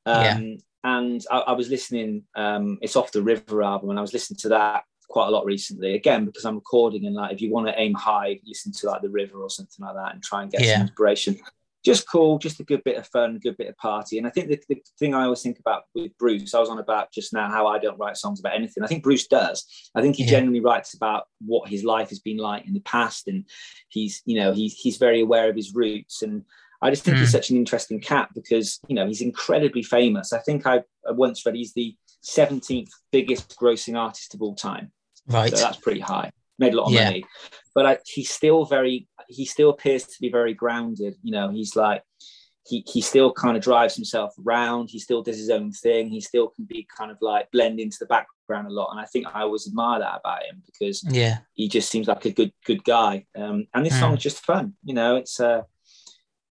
Um, 0.07 0.23
Yeah. 0.25 0.41
And 0.85 1.25
I, 1.31 1.39
I 1.39 1.53
was 1.53 1.69
listening. 1.69 2.23
Um, 2.37 2.79
it's 2.81 2.97
off 2.97 3.11
the 3.13 3.23
River 3.23 3.63
album, 3.63 3.91
and 3.91 3.99
I 3.99 4.03
was 4.03 4.13
listening 4.13 4.39
to 4.39 4.49
that 4.51 4.85
quite 5.09 5.29
a 5.29 5.31
lot 5.31 5.45
recently. 5.45 5.95
Again, 5.95 6.25
because 6.25 6.45
I'm 6.45 6.57
recording, 6.57 7.07
and 7.07 7.14
like 7.14 7.33
if 7.33 7.40
you 7.40 7.51
want 7.53 7.66
to 7.69 7.81
aim 7.81 7.95
high, 7.95 8.38
listen 8.47 8.73
to 8.73 8.87
like 8.88 9.03
the 9.03 9.09
River 9.11 9.38
or 9.38 9.51
something 9.51 9.85
like 9.85 9.95
that, 9.95 10.14
and 10.14 10.23
try 10.23 10.42
and 10.42 10.51
get 10.51 10.62
Yeah. 10.62 10.75
some 10.75 10.83
inspiration. 10.83 11.38
Just 11.85 12.11
cool, 12.11 12.38
just 12.38 12.59
a 12.59 12.64
good 12.64 12.83
bit 12.83 12.97
of 12.97 13.07
fun, 13.07 13.37
a 13.37 13.38
good 13.38 13.57
bit 13.57 13.69
of 13.69 13.77
party. 13.77 14.19
And 14.19 14.27
I 14.27 14.31
think 14.31 14.49
the, 14.49 14.61
the 14.69 14.83
thing 14.99 15.14
I 15.14 15.23
always 15.23 15.40
think 15.42 15.61
about 15.61 15.85
with 15.95 16.19
Bruce, 16.19 16.53
I 16.53 16.59
was 16.59 16.69
on 16.69 16.79
about 16.81 17.12
just 17.12 17.33
now 17.33 17.49
how 17.49 17.69
I 17.69 17.79
don't 17.79 17.97
write 17.97 18.16
songs 18.16 18.40
about 18.40 18.57
anything. 18.57 18.83
I 18.83 18.88
think 18.88 19.05
Bruce 19.05 19.29
does. 19.29 19.64
I 19.95 20.01
think 20.03 20.16
he 20.16 20.25
Yeah. 20.25 20.31
generally 20.31 20.59
writes 20.59 20.95
about 20.95 21.27
what 21.40 21.69
his 21.69 21.85
life 21.85 22.09
has 22.09 22.19
been 22.19 22.38
like 22.38 22.66
in 22.66 22.75
the 22.75 22.81
past, 22.81 23.29
and 23.29 23.45
he's 23.88 24.21
you 24.27 24.37
know 24.40 24.53
he's 24.53 24.75
he's 24.75 24.97
very 24.97 25.21
aware 25.21 25.49
of 25.49 25.55
his 25.55 25.75
roots. 25.77 26.23
And 26.23 26.42
I 26.83 26.90
just 26.90 27.05
think 27.05 27.19
he's 27.19 27.29
Mm. 27.29 27.33
such 27.33 27.51
an 27.51 27.57
interesting 27.57 28.01
cat 28.01 28.31
because 28.35 28.81
you 28.88 28.97
know 28.97 29.07
he's 29.07 29.21
incredibly 29.23 29.85
famous. 29.85 30.33
I 30.33 30.40
think 30.40 30.66
I, 30.66 30.79
I 31.09 31.12
once 31.12 31.47
read 31.47 31.55
he's 31.55 31.73
the 31.75 31.95
17th 32.25 32.90
biggest 33.12 33.57
grossing 33.57 33.97
artist 33.97 34.35
of 34.35 34.42
all 34.42 34.57
time. 34.57 34.90
Right. 35.29 35.51
So 35.51 35.57
that's 35.57 35.79
pretty 35.79 36.01
high. 36.01 36.31
Made 36.59 36.73
a 36.75 36.77
lot 36.77 36.87
of 36.87 36.93
Yeah. 36.93 37.05
money, 37.05 37.25
but 37.75 37.87
I, 37.87 37.99
he's 38.07 38.31
still 38.31 38.65
very. 38.65 39.09
He 39.29 39.45
still 39.45 39.71
appears 39.71 40.05
to 40.05 40.15
be 40.21 40.31
very 40.31 40.55
grounded. 40.55 41.15
You 41.23 41.33
know, 41.33 41.51
he's 41.51 41.77
like 41.77 42.03
he 42.67 42.83
he 42.87 43.01
still 43.01 43.33
kind 43.33 43.57
of 43.57 43.62
drives 43.62 43.95
himself 43.95 44.33
around. 44.45 44.89
He 44.91 44.99
still 44.99 45.23
does 45.23 45.37
his 45.37 45.51
own 45.51 45.73
thing. 45.73 46.09
He 46.09 46.21
still 46.21 46.49
can 46.49 46.65
be 46.65 46.87
kind 46.97 47.11
of 47.11 47.19
like 47.21 47.51
blend 47.51 47.79
into 47.79 47.99
the 48.01 48.07
background 48.07 48.69
a 48.69 48.71
lot. 48.71 48.91
And 48.93 49.01
I 49.01 49.05
think 49.05 49.27
I 49.35 49.43
always 49.43 49.67
admire 49.69 49.99
that 50.01 50.21
about 50.21 50.45
him 50.45 50.62
because 50.65 51.05
yeah. 51.11 51.39
he 51.53 51.69
just 51.69 51.91
seems 51.91 52.09
like 52.09 52.25
a 52.25 52.31
good 52.33 52.53
good 52.65 52.83
guy. 52.85 53.27
Um, 53.37 53.67
and 53.75 53.85
this 53.85 53.95
Mm. 53.95 54.01
song 54.01 54.17
is 54.17 54.23
just 54.23 54.45
fun. 54.45 54.75
You 54.83 54.95
know, 54.95 55.17
it's 55.17 55.39
uh, 55.39 55.62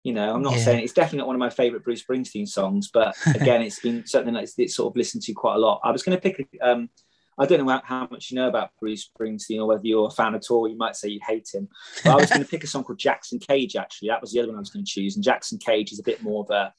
you 0.04 0.14
know, 0.14 0.36
I'm 0.36 0.44
not 0.44 0.54
Yeah. 0.58 0.66
saying 0.66 0.84
it's 0.84 0.94
definitely 0.94 1.20
not 1.20 1.28
one 1.28 1.36
of 1.36 1.40
my 1.40 1.50
favorite 1.50 1.84
Bruce 1.84 2.04
Springsteen 2.04 2.48
songs, 2.48 2.92
but 2.94 3.16
again, 3.36 3.64
it's 3.64 3.80
been 3.80 4.06
something 4.06 4.36
that's 4.36 4.54
it's 4.60 4.76
sort 4.76 4.92
of 4.94 4.98
listened 4.98 5.24
to 5.24 5.34
quite 5.34 5.56
a 5.56 5.60
lot. 5.60 5.82
I 5.84 5.92
was 5.92 6.04
going 6.04 6.16
to 6.16 6.22
pick. 6.22 6.48
a- 6.62 6.70
Um, 6.72 6.90
I 7.38 7.46
don't 7.46 7.66
know 7.66 7.72
how- 7.74 7.82
how 7.84 8.08
much 8.10 8.32
you 8.32 8.36
know 8.36 8.48
about 8.48 8.70
Bruce 8.80 9.10
Springsteen 9.10 9.60
or 9.60 9.66
whether 9.68 9.86
you're 9.86 10.08
a 10.08 10.12
fan 10.12 10.36
at 10.36 10.50
all. 10.50 10.68
You 10.68 10.78
might 10.78 10.96
say 10.96 11.10
you 11.10 11.20
hate 11.28 11.50
him. 11.54 11.68
But 12.04 12.12
I 12.12 12.16
was 12.16 12.30
going 12.30 12.42
to 12.44 12.48
pick 12.48 12.64
a 12.64 12.68
song 12.68 12.84
called 12.86 12.98
Jackson 13.00 13.40
Cage. 13.40 13.76
Actually, 13.76 14.08
that 14.10 14.22
was 14.22 14.32
the 14.32 14.40
other 14.40 14.48
one 14.50 14.58
I 14.58 14.60
was 14.60 14.70
going 14.70 14.86
to 14.86 14.92
choose. 14.92 15.16
And 15.16 15.24
Jackson 15.24 15.58
Cage 15.58 15.92
is 15.92 16.00
a 16.00 16.04
bit 16.04 16.24
more 16.24 16.44
of 16.44 16.50
a, 16.52 16.74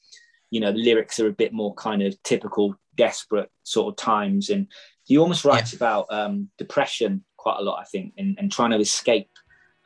you 0.49 0.59
know, 0.59 0.71
the 0.71 0.79
lyrics 0.79 1.19
are 1.19 1.27
a 1.27 1.31
bit 1.33 1.53
more 1.53 1.75
kind 1.75 2.01
of 2.01 2.21
typical, 2.23 2.75
desperate 2.95 3.51
sort 3.63 3.91
of 3.93 3.97
times, 3.97 4.49
and 4.49 4.67
he 5.03 5.17
almost 5.17 5.45
writes 5.45 5.73
about 5.73 6.07
um, 6.09 6.49
depression 6.57 7.23
quite 7.37 7.57
a 7.59 7.61
lot, 7.61 7.79
I 7.79 7.83
think, 7.85 8.13
and, 8.17 8.35
and 8.39 8.51
trying 8.51 8.71
to 8.71 8.79
escape 8.79 9.29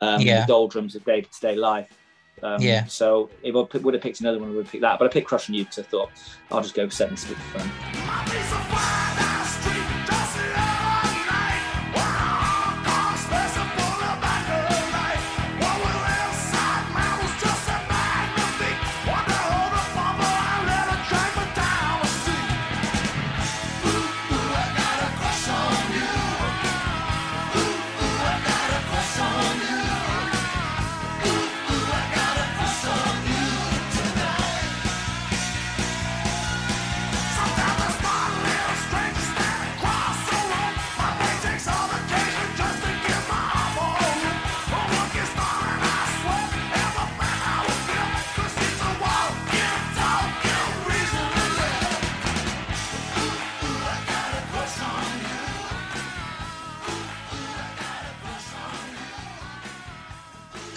um, 0.00 0.20
Yeah. 0.22 0.40
the 0.40 0.46
doldrums 0.46 0.96
of 0.96 1.04
day-to-day 1.04 1.54
life. 1.56 1.90
Um, 2.42 2.60
Yeah. 2.62 2.86
So 2.86 3.28
if 3.42 3.54
I 3.54 3.62
p- 3.64 3.78
would 3.78 3.92
have 3.94 4.02
picked 4.02 4.20
another 4.20 4.38
one, 4.38 4.48
I 4.48 4.52
would 4.54 4.64
have 4.64 4.72
picked 4.72 4.82
that. 4.82 4.98
But 4.98 5.04
I 5.04 5.08
picked 5.12 5.28
Crush 5.28 5.48
on 5.50 5.54
You 5.54 5.64
because 5.64 5.80
I 5.80 5.82
thought 5.82 6.10
I'll 6.50 6.62
just 6.62 6.74
go 6.74 6.88
for 6.88 6.94
something 6.94 7.16
super 7.18 7.40
fun. 7.58 8.71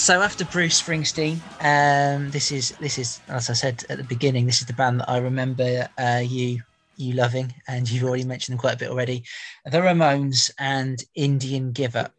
So 0.05 0.21
after 0.21 0.45
Bruce 0.45 0.79
Springsteen, 0.79 1.39
um, 1.61 2.29
this 2.29 2.51
is 2.51 2.73
this 2.79 2.99
is 2.99 3.19
as 3.27 3.49
I 3.49 3.53
said 3.53 3.83
at 3.89 3.97
the 3.97 4.03
beginning, 4.03 4.45
this 4.45 4.59
is 4.59 4.67
the 4.67 4.73
band 4.73 4.99
that 4.99 5.09
I 5.09 5.17
remember 5.17 5.89
uh, 5.97 6.21
you 6.23 6.61
you 6.95 7.13
loving, 7.15 7.51
and 7.67 7.89
you've 7.89 8.03
already 8.03 8.23
mentioned 8.23 8.53
them 8.53 8.59
quite 8.59 8.75
a 8.75 8.77
bit 8.77 8.91
already. 8.91 9.23
The 9.65 9.79
Ramones 9.79 10.51
and 10.59 11.03
Indian 11.15 11.71
Giver. 11.71 12.11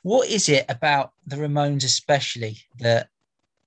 What 0.00 0.30
is 0.30 0.48
it 0.48 0.64
about 0.70 1.12
the 1.26 1.36
Ramones, 1.36 1.84
especially, 1.84 2.56
that 2.78 3.10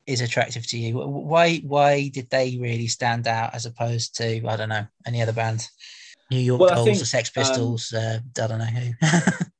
is 0.08 0.22
attractive 0.22 0.66
to 0.70 0.80
you? 0.80 0.98
Why 0.98 1.58
why 1.58 2.08
did 2.08 2.28
they 2.32 2.58
really 2.60 2.88
stand 2.88 3.28
out 3.28 3.54
as 3.54 3.68
opposed 3.68 4.16
to 4.16 4.44
I 4.48 4.56
don't 4.56 4.70
know 4.70 4.88
any 5.06 5.22
other 5.22 5.34
band? 5.34 5.68
New 6.32 6.40
York 6.40 6.60
Well, 6.60 6.70
Dolls, 6.74 6.86
think, 6.86 6.98
the 6.98 7.06
Sex 7.06 7.32
um, 7.38 7.44
Pistols, 7.44 7.94
uh, 7.94 8.18
I 8.36 8.48
don't 8.48 8.58
know 8.58 8.66
who. 8.66 8.94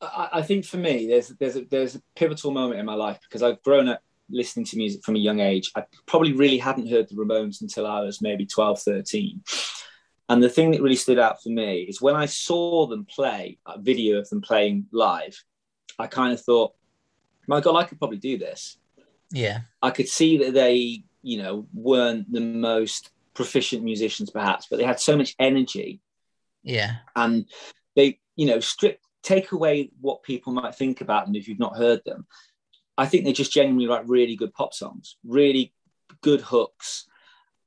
I, 0.00 0.28
I 0.34 0.42
think 0.42 0.64
for 0.64 0.76
me, 0.76 1.06
there's 1.06 1.28
there's 1.28 1.56
a, 1.56 1.64
there's 1.64 1.96
a 1.96 2.02
pivotal 2.16 2.50
moment 2.50 2.80
in 2.80 2.86
my 2.86 2.94
life 2.94 3.18
because 3.22 3.42
I've 3.42 3.62
grown 3.62 3.88
up 3.88 4.00
listening 4.30 4.64
to 4.66 4.76
music 4.76 5.02
from 5.04 5.16
a 5.16 5.20
young 5.20 5.40
age. 5.40 5.70
I 5.76 5.84
probably 6.06 6.32
really 6.32 6.58
hadn't 6.58 6.88
heard 6.88 7.08
the 7.08 7.16
Ramones 7.16 7.62
until 7.62 7.86
I 7.86 8.00
was 8.00 8.22
maybe 8.22 8.46
12, 8.46 8.80
13. 8.80 9.42
And 10.28 10.40
the 10.40 10.48
thing 10.48 10.70
that 10.70 10.82
really 10.82 10.94
stood 10.94 11.18
out 11.18 11.42
for 11.42 11.48
me 11.48 11.82
is 11.82 12.00
when 12.00 12.14
I 12.14 12.26
saw 12.26 12.86
them 12.86 13.04
play, 13.04 13.58
a 13.66 13.80
video 13.80 14.18
of 14.18 14.28
them 14.28 14.40
playing 14.40 14.86
live, 14.92 15.42
I 15.98 16.06
kind 16.06 16.32
of 16.32 16.40
thought, 16.40 16.74
my 17.48 17.60
God, 17.60 17.76
I 17.76 17.84
could 17.84 17.98
probably 17.98 18.18
do 18.18 18.38
this. 18.38 18.78
yeah, 19.32 19.62
I 19.82 19.90
could 19.90 20.08
see 20.08 20.38
that 20.38 20.54
they, 20.54 21.02
you 21.22 21.42
know, 21.42 21.66
weren't 21.74 22.32
the 22.32 22.40
most 22.40 23.10
proficient 23.34 23.82
musicians 23.82 24.30
perhaps, 24.30 24.68
but 24.70 24.76
they 24.76 24.84
had 24.84 25.00
so 25.00 25.16
much 25.16 25.34
energy 25.40 26.00
yeah, 26.62 26.96
and 27.16 27.46
they 27.96 28.18
you 28.36 28.46
know 28.46 28.60
strip 28.60 29.00
take 29.22 29.52
away 29.52 29.90
what 30.00 30.22
people 30.22 30.52
might 30.52 30.74
think 30.74 31.00
about 31.00 31.26
them 31.26 31.34
if 31.34 31.48
you've 31.48 31.58
not 31.58 31.76
heard 31.76 32.00
them. 32.04 32.26
I 32.96 33.06
think 33.06 33.24
they 33.24 33.32
just 33.32 33.52
genuinely 33.52 33.86
write 33.86 34.08
really 34.08 34.36
good 34.36 34.52
pop 34.52 34.74
songs 34.74 35.16
really 35.24 35.72
good 36.22 36.40
hooks 36.40 37.06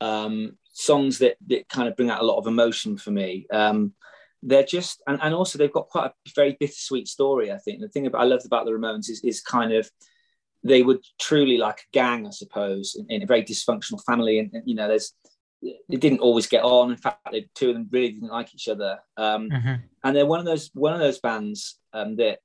um, 0.00 0.56
songs 0.72 1.18
that 1.18 1.36
that 1.46 1.68
kind 1.68 1.88
of 1.88 1.96
bring 1.96 2.10
out 2.10 2.20
a 2.20 2.26
lot 2.26 2.38
of 2.38 2.46
emotion 2.46 2.96
for 2.96 3.10
me. 3.10 3.46
Um, 3.52 3.94
they're 4.42 4.64
just 4.64 5.02
and, 5.06 5.18
and 5.22 5.34
also 5.34 5.56
they've 5.56 5.72
got 5.72 5.88
quite 5.88 6.06
a 6.10 6.12
very 6.34 6.56
bittersweet 6.60 7.08
story 7.08 7.50
i 7.50 7.58
think. 7.58 7.80
The 7.80 7.88
thing 7.88 8.06
about 8.06 8.20
i 8.20 8.24
loved 8.24 8.44
about 8.44 8.66
the 8.66 8.72
ramones 8.72 9.08
is, 9.08 9.22
is 9.24 9.40
kind 9.40 9.72
of 9.72 9.90
they 10.62 10.82
were 10.82 10.98
truly 11.18 11.56
like 11.56 11.80
a 11.80 11.92
gang 11.92 12.26
i 12.26 12.30
suppose 12.30 12.94
in, 12.98 13.06
in 13.08 13.22
a 13.22 13.26
very 13.26 13.42
dysfunctional 13.42 14.04
family. 14.04 14.38
And, 14.38 14.50
and 14.52 14.62
you 14.66 14.74
know 14.74 14.88
there's 14.88 15.14
they 15.88 15.96
didn't 15.96 16.20
always 16.20 16.46
get 16.46 16.62
on 16.62 16.90
in 16.90 16.96
fact 16.96 17.18
the 17.32 17.46
two 17.54 17.70
of 17.70 17.74
them 17.74 17.88
really 17.90 18.12
didn't 18.12 18.30
like 18.38 18.54
each 18.54 18.68
other 18.68 18.98
um, 19.16 19.48
mhm, 19.50 19.82
and 20.04 20.16
they're 20.16 20.26
one 20.26 20.40
of 20.40 20.46
those 20.46 20.70
one 20.74 20.92
of 20.92 21.00
those 21.00 21.20
bands 21.20 21.78
um, 21.92 22.16
that 22.16 22.38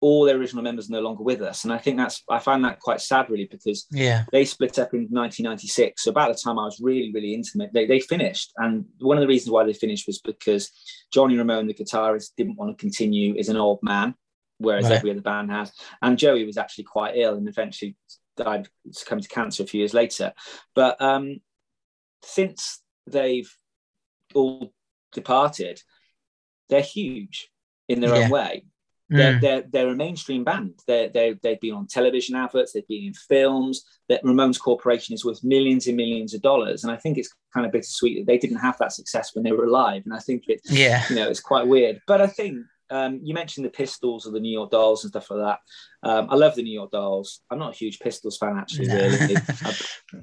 all 0.00 0.24
their 0.26 0.36
original 0.36 0.62
members 0.62 0.90
are 0.90 0.92
no 0.92 1.00
longer 1.00 1.22
with 1.22 1.40
us, 1.40 1.64
and 1.64 1.72
I 1.72 1.78
think 1.78 1.96
that's 1.96 2.22
I 2.28 2.38
find 2.38 2.62
that 2.64 2.78
quite 2.78 3.00
sad 3.00 3.30
really 3.30 3.48
because 3.50 3.86
yeah, 3.90 4.24
they 4.32 4.44
split 4.44 4.78
up 4.78 4.92
in 4.92 5.08
1996. 5.08 6.02
So 6.02 6.10
about 6.10 6.28
the 6.30 6.38
time 6.44 6.58
I 6.58 6.66
was 6.66 6.78
really 6.78 7.10
really 7.14 7.32
intimate, 7.32 7.70
they 7.72 7.86
they 7.86 8.00
finished, 8.00 8.52
and 8.58 8.84
one 8.98 9.16
of 9.16 9.22
the 9.22 9.28
reasons 9.28 9.50
why 9.50 9.64
they 9.64 9.72
finished 9.72 10.06
was 10.06 10.20
because 10.20 10.70
Johnny 11.10 11.38
Ramone, 11.38 11.66
the 11.68 11.72
guitarist, 11.74 12.32
didn't 12.36 12.56
want 12.56 12.76
to 12.76 12.82
continue 12.82 13.34
as 13.38 13.48
an 13.48 13.56
old 13.56 13.78
man. 13.82 14.14
whereas 14.58 14.84
Right. 14.84 14.96
every 14.98 15.10
other 15.10 15.22
band 15.22 15.50
has. 15.50 15.72
And 16.02 16.18
Joey 16.18 16.44
was 16.44 16.58
actually 16.58 16.84
quite 16.84 17.16
ill 17.16 17.36
and 17.36 17.48
eventually 17.48 17.96
died, 18.36 18.68
succumbed 18.90 19.22
to 19.22 19.28
cancer 19.28 19.62
a 19.62 19.66
few 19.66 19.78
years 19.80 19.94
later. 19.94 20.32
But 20.74 21.00
um, 21.00 21.40
since 22.24 22.80
they've 23.06 23.50
all 24.34 24.72
departed, 25.12 25.80
they're 26.68 26.80
huge 26.80 27.50
in 27.88 28.00
their 28.00 28.14
Yeah. 28.14 28.24
own 28.24 28.30
way. 28.30 28.64
They're, 29.10 29.34
Mm. 29.34 29.40
they're, 29.42 29.64
they're 29.70 29.88
a 29.88 29.94
mainstream 29.96 30.44
band. 30.44 30.80
They're, 30.86 31.08
they're, 31.10 31.34
they've 31.42 31.60
been 31.60 31.74
on 31.74 31.86
television 31.86 32.34
adverts, 32.36 32.72
they've 32.72 32.88
been 32.88 33.04
in 33.04 33.14
films. 33.14 33.84
That 34.08 34.22
Ramones 34.24 34.58
Corporation 34.58 35.14
is 35.14 35.24
worth 35.24 35.44
millions 35.44 35.86
and 35.86 35.96
millions 35.96 36.34
of 36.34 36.40
dollars. 36.42 36.84
And 36.84 36.92
I 36.92 36.96
think 36.96 37.18
it's 37.18 37.28
kind 37.52 37.66
of 37.66 37.72
bittersweet 37.72 38.18
that 38.18 38.26
they 38.26 38.38
didn't 38.38 38.58
have 38.58 38.76
that 38.78 38.92
success 38.92 39.34
when 39.34 39.44
they 39.44 39.52
were 39.52 39.64
alive. 39.66 40.02
And 40.04 40.14
I 40.14 40.18
think 40.20 40.44
it, 40.48 40.60
Yeah. 40.68 41.04
you 41.10 41.16
know, 41.16 41.28
it's 41.28 41.40
quite 41.40 41.66
weird. 41.66 42.00
But 42.06 42.20
I 42.22 42.26
think 42.26 42.64
um, 42.90 43.20
you 43.22 43.34
mentioned 43.34 43.64
the 43.66 43.70
Pistols 43.70 44.26
or 44.26 44.30
the 44.32 44.40
New 44.40 44.52
York 44.52 44.70
Dolls 44.70 45.04
and 45.04 45.10
stuff 45.10 45.30
like 45.30 45.40
that. 45.40 46.08
Um, 46.08 46.28
I 46.30 46.34
love 46.36 46.54
the 46.54 46.62
New 46.62 46.72
York 46.72 46.90
Dolls. 46.90 47.40
I'm 47.50 47.58
not 47.58 47.74
a 47.74 47.76
huge 47.76 47.98
Pistols 47.98 48.36
fan, 48.38 48.56
actually. 48.58 48.88
No. 48.88 48.94
Really, 48.96 49.36
I, 49.62 49.74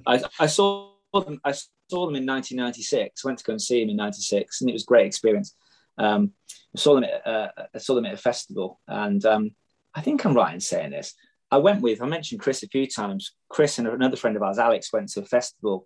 I, 0.15 0.23
I 0.41 0.45
saw 0.47 0.90
them. 1.13 1.41
I 1.43 1.51
saw 1.51 2.05
them 2.05 2.15
in 2.15 2.25
1996. 2.25 3.25
Went 3.25 3.39
to 3.39 3.43
go 3.43 3.53
and 3.53 3.61
see 3.61 3.81
them 3.81 3.89
in 3.89 3.97
'96, 3.97 4.61
and 4.61 4.69
it 4.69 4.73
was 4.73 4.83
a 4.83 4.85
great 4.85 5.07
experience. 5.07 5.55
Um, 5.97 6.31
I 6.75 6.79
saw 6.79 6.95
them 6.95 7.03
at 7.03 7.27
uh, 7.27 7.49
I 7.75 7.77
saw 7.77 7.95
them 7.95 8.05
at 8.05 8.13
a 8.13 8.17
festival, 8.17 8.79
and 8.87 9.23
um, 9.25 9.51
I 9.93 10.01
think 10.01 10.25
I'm 10.25 10.33
right 10.33 10.53
in 10.53 10.59
saying 10.59 10.91
this. 10.91 11.13
I 11.51 11.57
went 11.57 11.81
with 11.81 12.01
I 12.01 12.05
mentioned 12.05 12.41
Chris 12.41 12.63
a 12.63 12.67
few 12.67 12.87
times. 12.87 13.33
Chris 13.49 13.77
and 13.77 13.87
another 13.87 14.15
friend 14.15 14.35
of 14.37 14.43
ours, 14.43 14.57
Alex, 14.57 14.93
went 14.93 15.09
to 15.09 15.21
a 15.21 15.25
festival, 15.25 15.85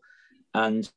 and 0.53 0.89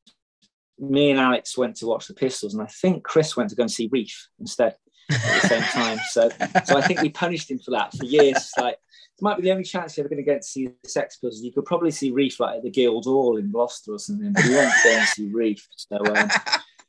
me 0.79 1.11
and 1.11 1.19
Alex 1.19 1.57
went 1.57 1.77
to 1.77 1.87
watch 1.87 2.07
the 2.07 2.15
Pistols, 2.15 2.55
and 2.55 2.63
I 2.63 2.67
think 2.67 3.05
Chris 3.05 3.37
went 3.37 3.51
to 3.51 3.57
go 3.57 3.63
and 3.63 3.71
see 3.71 3.89
Reef 3.91 4.29
instead 4.39 4.77
at 5.11 5.43
the 5.43 5.49
same 5.49 5.63
time. 5.73 5.99
So, 6.11 6.29
so 6.65 6.77
I 6.77 6.83
think 6.83 7.01
we 7.01 7.09
punished 7.09 7.51
him 7.51 7.59
for 7.59 7.73
that 7.73 7.95
for 7.95 8.05
years. 8.05 8.51
Like 8.59 8.77
might 9.21 9.37
be 9.37 9.43
the 9.43 9.51
only 9.51 9.65
chance 9.65 9.97
you're 9.97 10.03
ever 10.03 10.15
going 10.15 10.25
to 10.25 10.31
get 10.31 10.43
to 10.43 10.49
see 10.49 10.67
the 10.67 10.89
Sex 10.89 11.17
Pistols. 11.17 11.43
You 11.43 11.53
could 11.53 11.65
probably 11.65 11.91
see 11.91 12.11
Reef 12.11 12.41
like 12.41 12.59
at 12.59 12.63
the 12.63 12.71
Guildhall 12.71 13.37
in 13.37 13.51
Gloucester 13.51 13.93
or 13.93 13.99
something, 13.99 14.33
but 14.33 14.45
you 14.45 14.55
won't 14.55 14.73
go 14.85 14.91
and 14.91 15.09
see 15.09 15.29
Reef. 15.29 15.67
So, 15.75 15.97
um, 15.97 16.31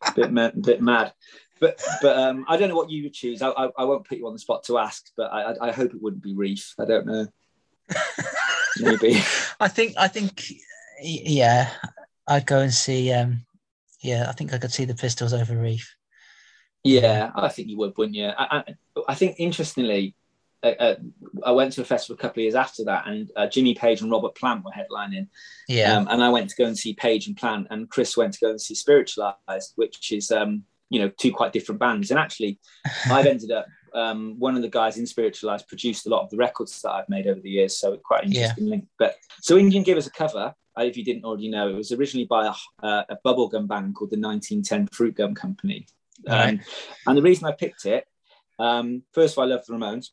a 0.02 0.12
bit, 0.16 0.32
ma- 0.32 0.52
bit 0.52 0.82
mad. 0.82 1.14
But 1.60 1.84
but 2.02 2.18
um, 2.18 2.46
I 2.48 2.58
don't 2.58 2.70
know 2.70 2.76
what 2.76 2.90
you 2.90 3.04
would 3.04 3.14
choose. 3.14 3.42
I, 3.42 3.50
I, 3.50 3.70
I 3.78 3.84
won't 3.84 4.08
put 4.08 4.18
you 4.18 4.28
on 4.28 4.34
the 4.34 4.40
spot 4.40 4.64
to 4.66 4.78
ask, 4.78 5.10
but 5.18 5.32
I, 5.32 5.42
I, 5.42 5.68
I 5.68 5.72
hope 5.72 5.94
it 5.94 6.02
wouldn't 6.02 6.24
be 6.24 6.34
Reef. 6.34 6.74
I 6.80 6.86
don't 6.86 7.06
know. 7.06 7.28
Maybe. 8.80 9.22
I 9.60 9.68
think 9.68 9.96
I 9.98 10.08
think 10.08 10.52
yeah, 11.02 11.70
I'd 12.28 12.46
go 12.46 12.60
and 12.60 12.74
see. 12.74 13.12
Um, 13.12 13.46
yeah, 14.02 14.28
I 14.30 14.32
think 14.32 14.54
I 14.54 14.58
could 14.58 14.72
see 14.72 14.86
the 14.86 14.96
Pistols 14.96 15.34
over 15.34 15.56
Reef. 15.56 15.96
Yeah, 16.84 17.32
I 17.36 17.50
think 17.50 17.68
you 17.68 17.78
would, 17.78 17.98
wouldn't 17.98 18.16
you? 18.16 18.28
I, 18.28 18.58
I, 18.58 18.76
I 19.10 19.16
think 19.16 19.36
interestingly, 19.38 20.16
uh, 20.64 20.68
uh, 20.80 20.96
I 21.46 21.52
went 21.52 21.74
to 21.74 21.82
a 21.82 21.86
festival 21.86 22.16
a 22.16 22.22
couple 22.22 22.42
of 22.42 22.44
years 22.44 22.56
after 22.56 22.84
that, 22.86 23.08
and 23.08 23.30
uh, 23.36 23.48
Jimmy 23.48 23.74
Page 23.76 24.02
and 24.02 24.12
Robert 24.12 24.36
Plant 24.36 24.64
were 24.66 24.72
headlining. 24.72 25.28
Yeah, 25.68 25.98
Um, 25.98 26.08
and 26.10 26.24
I 26.24 26.30
went 26.30 26.50
to 26.50 26.56
go 26.56 26.66
and 26.66 26.78
see 26.78 26.94
Page 26.94 27.28
and 27.28 27.38
Plant, 27.38 27.68
and 27.70 27.90
Chris 27.90 28.18
went 28.18 28.34
to 28.34 28.40
go 28.40 28.50
and 28.50 28.60
see 28.62 28.76
Spiritualized, 28.76 29.74
which 29.76 30.12
is 30.12 30.32
um, 30.32 30.64
you 30.90 31.00
know 31.00 31.10
two 31.18 31.32
quite 31.32 31.54
different 31.54 31.80
bands. 31.80 32.12
And 32.12 32.20
actually, 32.20 32.60
I've 33.12 33.26
ended 33.26 33.52
up 33.52 33.68
um, 33.94 34.36
one 34.38 34.56
of 34.56 34.62
the 34.62 34.70
guys 34.70 34.98
in 34.98 35.06
Spiritualized 35.08 35.68
produced 35.68 36.06
a 36.06 36.10
lot 36.10 36.24
of 36.24 36.30
the 36.30 36.38
records 36.38 36.82
that 36.82 36.92
I've 36.92 37.10
made 37.10 37.28
over 37.28 37.40
the 37.40 37.50
years, 37.50 37.80
so 37.80 37.96
quite 37.98 38.26
an 38.26 38.32
Yeah. 38.32 38.42
interesting 38.42 38.70
link. 38.70 38.86
But 38.98 39.16
so 39.42 39.58
Indian 39.58 39.84
Giver's 39.84 40.08
a 40.08 40.12
cover. 40.12 40.54
uh, 40.78 40.84
If 40.84 40.98
you 40.98 41.04
didn't 41.06 41.26
already 41.26 41.50
know, 41.50 41.70
it 41.70 41.76
was 41.76 41.92
originally 41.92 42.26
by 42.26 42.48
a, 42.48 42.86
uh, 42.86 43.04
a 43.10 43.18
bubblegum 43.26 43.68
band 43.68 43.96
called 43.96 44.12
the 44.12 44.20
1910 44.20 44.88
Fruit 44.92 45.16
Gum 45.16 45.34
Company. 45.36 45.88
Um, 46.28 46.38
Right. 46.38 46.60
And 47.08 47.18
the 47.18 47.22
reason 47.22 47.48
I 47.48 47.54
picked 47.54 47.86
it, 47.86 48.06
um, 48.60 49.04
first 49.14 49.34
of 49.34 49.40
all, 49.40 49.46
I 49.46 49.48
love 49.56 49.66
the 49.66 49.74
Ramones. 49.74 50.10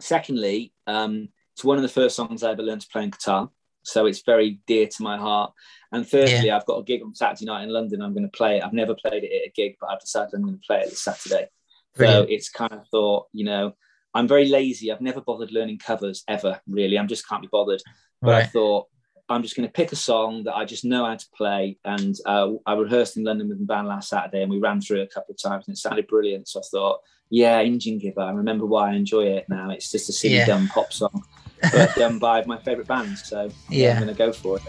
Secondly, 0.00 0.72
um, 0.86 1.28
it's 1.54 1.64
one 1.64 1.78
of 1.78 1.82
the 1.82 1.88
first 1.88 2.16
songs 2.16 2.42
I 2.42 2.52
ever 2.52 2.62
learned 2.62 2.82
to 2.82 2.88
play 2.88 3.02
on 3.02 3.10
guitar. 3.10 3.50
So 3.82 4.06
it's 4.06 4.22
very 4.22 4.60
dear 4.66 4.88
to 4.88 5.02
my 5.02 5.16
heart. 5.16 5.52
And 5.92 6.06
thirdly, 6.06 6.50
I've 6.50 6.66
got 6.66 6.78
a 6.78 6.82
gig 6.82 7.02
on 7.02 7.14
Saturday 7.14 7.44
night 7.44 7.62
in 7.62 7.70
London. 7.70 8.02
I'm 8.02 8.12
going 8.12 8.28
to 8.28 8.36
play 8.36 8.58
it. 8.58 8.64
I've 8.64 8.72
never 8.72 8.94
played 8.94 9.22
it 9.22 9.30
at 9.32 9.48
a 9.48 9.52
gig, 9.54 9.76
but 9.80 9.90
I've 9.90 10.00
decided 10.00 10.34
I'm 10.34 10.42
going 10.42 10.58
to 10.58 10.66
play 10.66 10.80
it 10.80 10.90
this 10.90 11.02
Saturday. 11.02 11.46
Brilliant. 11.94 12.28
So 12.28 12.34
it's 12.34 12.50
kind 12.50 12.72
of 12.72 12.86
thought, 12.88 13.28
you 13.32 13.44
know, 13.44 13.74
I'm 14.12 14.26
very 14.26 14.48
lazy. 14.48 14.90
I've 14.90 15.00
never 15.00 15.20
bothered 15.20 15.52
learning 15.52 15.78
covers 15.78 16.24
ever, 16.26 16.60
really. 16.66 16.98
I'm 16.98 17.06
just 17.06 17.28
can't 17.28 17.42
be 17.42 17.48
bothered. 17.50 17.82
But 18.20 18.34
I 18.34 18.44
thought 18.44 18.88
I'm 19.28 19.42
just 19.42 19.56
going 19.56 19.68
to 19.68 19.72
pick 19.72 19.92
a 19.92 19.96
song 19.96 20.44
that 20.44 20.56
I 20.56 20.64
just 20.64 20.84
know 20.84 21.04
how 21.04 21.14
to 21.14 21.26
play. 21.36 21.78
And 21.84 22.16
uh, 22.26 22.52
I 22.66 22.74
rehearsed 22.74 23.16
in 23.16 23.24
London 23.24 23.48
with 23.48 23.58
the 23.58 23.66
band 23.66 23.88
last 23.88 24.08
Saturday, 24.08 24.42
and 24.42 24.50
we 24.50 24.58
ran 24.58 24.80
through 24.80 25.00
it 25.00 25.08
a 25.10 25.14
couple 25.14 25.32
of 25.32 25.42
times, 25.42 25.68
and 25.68 25.74
it 25.74 25.78
sounded 25.78 26.08
brilliant. 26.08 26.48
So 26.48 26.60
I 26.60 26.62
thought, 26.70 27.00
yeah, 27.30 27.60
Indian 27.62 27.98
Giver. 27.98 28.20
I 28.20 28.30
remember 28.32 28.66
why 28.66 28.90
I 28.90 28.94
enjoy 28.94 29.24
it 29.26 29.46
now. 29.48 29.70
It's 29.70 29.90
just 29.90 30.08
a 30.08 30.12
silly, 30.12 30.34
Yeah. 30.36 30.46
dumb 30.46 30.68
pop 30.68 30.92
song, 30.92 31.24
but 31.72 31.94
done 31.96 32.18
by 32.18 32.44
my 32.44 32.58
favourite 32.58 32.88
band. 32.88 33.18
So 33.18 33.50
yeah, 33.68 33.88
Yeah. 33.88 33.90
I'm 33.92 34.02
going 34.04 34.14
to 34.14 34.18
go 34.18 34.32
for 34.32 34.56
it. 34.58 34.62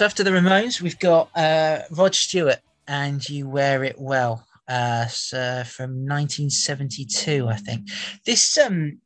So 0.00 0.06
after 0.06 0.24
the 0.24 0.30
Ramones, 0.30 0.80
we've 0.80 0.98
got 0.98 1.28
uh, 1.36 1.80
Rod 1.90 2.14
Stewart 2.14 2.60
and 2.88 3.28
"You 3.28 3.46
Wear 3.50 3.84
It 3.84 4.00
Well" 4.00 4.46
uh, 4.66 5.06
so 5.08 5.62
from 5.66 5.90
1972, 6.08 7.46
I 7.46 7.56
think. 7.56 7.90
This 8.24 8.56
um 8.56 9.02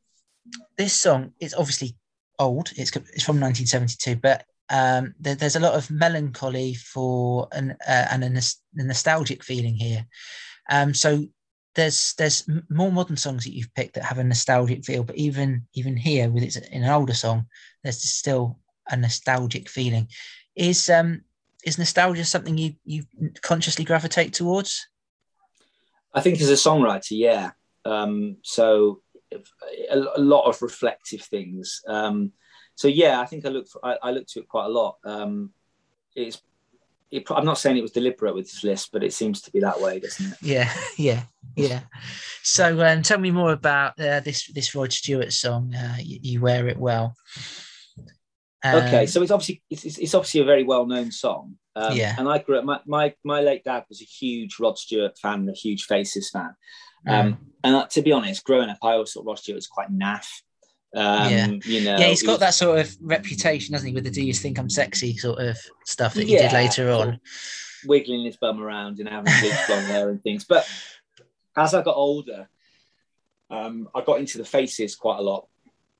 this 0.77 0.93
song 0.93 1.33
is 1.41 1.53
obviously 1.53 1.97
old. 2.39 2.71
It's 2.77 2.95
it's 2.95 3.25
from 3.25 3.41
1972, 3.41 4.21
but 4.21 4.45
um, 4.69 5.13
there, 5.19 5.35
there's 5.35 5.57
a 5.57 5.59
lot 5.59 5.73
of 5.73 5.91
melancholy 5.91 6.75
for 6.75 7.49
an 7.51 7.75
uh, 7.85 8.07
and 8.11 8.23
a, 8.23 8.41
a 8.77 8.83
nostalgic 8.85 9.43
feeling 9.43 9.75
here. 9.75 10.07
Um, 10.69 10.93
so 10.93 11.25
there's 11.75 12.13
there's 12.17 12.47
more 12.69 12.93
modern 12.93 13.17
songs 13.17 13.43
that 13.43 13.53
you've 13.53 13.75
picked 13.75 13.95
that 13.95 14.05
have 14.05 14.19
a 14.19 14.23
nostalgic 14.23 14.85
feel, 14.85 15.03
but 15.03 15.17
even 15.17 15.67
even 15.73 15.97
here 15.97 16.29
with 16.29 16.43
it's 16.43 16.55
in 16.55 16.83
an 16.83 16.89
older 16.89 17.13
song, 17.13 17.47
there's 17.83 18.01
still 18.01 18.59
a 18.89 18.95
nostalgic 18.95 19.67
feeling. 19.67 20.07
Is 20.55 20.89
um 20.89 21.21
is 21.63 21.77
nostalgia 21.77 22.25
something 22.25 22.57
you 22.57 22.75
you 22.85 23.03
consciously 23.41 23.85
gravitate 23.85 24.33
towards? 24.33 24.87
I 26.13 26.21
think 26.21 26.39
as 26.39 26.49
a 26.49 26.53
songwriter, 26.53 27.11
yeah. 27.11 27.51
Um, 27.83 28.37
so 28.41 29.01
a, 29.33 29.97
a 30.15 30.19
lot 30.19 30.47
of 30.47 30.61
reflective 30.61 31.21
things. 31.21 31.81
Um, 31.87 32.31
so 32.75 32.87
yeah, 32.87 33.19
I 33.19 33.25
think 33.25 33.45
I 33.45 33.49
look 33.49 33.67
for, 33.67 33.83
I, 33.83 33.97
I 34.01 34.11
look 34.11 34.27
to 34.27 34.39
it 34.39 34.47
quite 34.47 34.65
a 34.65 34.69
lot. 34.69 34.97
Um, 35.03 35.51
it's 36.15 36.41
it, 37.11 37.23
I'm 37.29 37.45
not 37.45 37.57
saying 37.57 37.77
it 37.77 37.81
was 37.81 37.91
deliberate 37.91 38.35
with 38.35 38.45
this 38.45 38.63
list, 38.63 38.91
but 38.91 39.03
it 39.03 39.13
seems 39.13 39.41
to 39.41 39.51
be 39.51 39.59
that 39.61 39.79
way, 39.79 39.99
doesn't 39.99 40.33
it? 40.33 40.37
Yeah, 40.41 40.71
yeah, 40.97 41.23
yeah. 41.55 41.81
So 42.43 42.85
um, 42.85 43.01
tell 43.01 43.19
me 43.19 43.31
more 43.31 43.51
about 43.51 43.99
uh, 43.99 44.19
this 44.21 44.47
this 44.47 44.75
Rod 44.75 44.91
Stewart 44.91 45.31
song. 45.31 45.73
Uh, 45.73 45.97
you, 45.99 46.19
you 46.21 46.41
wear 46.41 46.67
it 46.67 46.77
well. 46.77 47.15
Okay, 48.73 49.01
Um, 49.01 49.07
so 49.07 49.21
it's 49.21 49.31
obviously 49.31 49.61
it's, 49.69 49.83
it's 49.97 50.13
obviously 50.13 50.41
a 50.41 50.45
very 50.45 50.63
well 50.63 50.85
known 50.85 51.11
song. 51.11 51.57
Um, 51.75 51.95
Yeah. 51.95 52.15
And 52.17 52.27
I 52.29 52.37
grew 52.39 52.57
up. 52.57 52.65
My, 52.65 52.79
my 52.85 53.13
my 53.23 53.41
late 53.41 53.63
dad 53.63 53.85
was 53.89 54.01
a 54.01 54.05
huge 54.05 54.59
Rod 54.59 54.77
Stewart 54.77 55.17
fan, 55.17 55.47
a 55.49 55.53
huge 55.53 55.83
Faces 55.85 56.29
fan. 56.29 56.55
Um, 57.07 57.33
mm. 57.33 57.37
And 57.63 57.89
to 57.91 58.01
be 58.01 58.11
honest, 58.11 58.43
growing 58.43 58.69
up, 58.69 58.77
I 58.81 58.93
always 58.93 59.11
thought 59.13 59.25
Rod 59.25 59.39
Stewart 59.39 59.55
was 59.55 59.67
quite 59.67 59.91
naff. 59.91 60.27
Um, 60.95 61.31
Yeah. 61.31 61.47
You 61.65 61.83
know. 61.83 61.97
yeah, 61.97 62.07
he's 62.07 62.23
got 62.23 62.33
was- 62.33 62.39
that 62.39 62.53
sort 62.53 62.79
of 62.79 62.95
reputation, 63.01 63.73
doesn't 63.73 63.87
he, 63.87 63.93
with 63.93 64.05
the 64.05 64.11
"Do 64.11 64.23
you 64.23 64.33
think 64.33 64.57
I'm 64.57 64.69
sexy" 64.69 65.15
sort 65.17 65.39
of 65.39 65.57
stuff 65.85 66.13
that 66.13 66.27
he 66.27 66.37
did 66.37 66.53
later 66.53 66.89
on. 66.91 67.19
wiggling 67.85 68.25
his 68.25 68.37
bum 68.37 68.59
around 68.61 68.99
and 68.99 69.07
having 69.09 69.31
bleach 69.41 69.67
blonde 69.67 69.85
hair 69.93 70.09
and 70.09 70.23
things. 70.23 70.45
But 70.45 70.67
as 71.55 71.73
I 71.75 71.83
got 71.83 71.95
older, 71.95 72.49
um, 73.51 73.89
I 73.93 74.01
got 74.01 74.19
into 74.19 74.37
the 74.39 74.45
faces 74.45 74.95
quite 74.95 75.19
a 75.19 75.21
lot. 75.21 75.47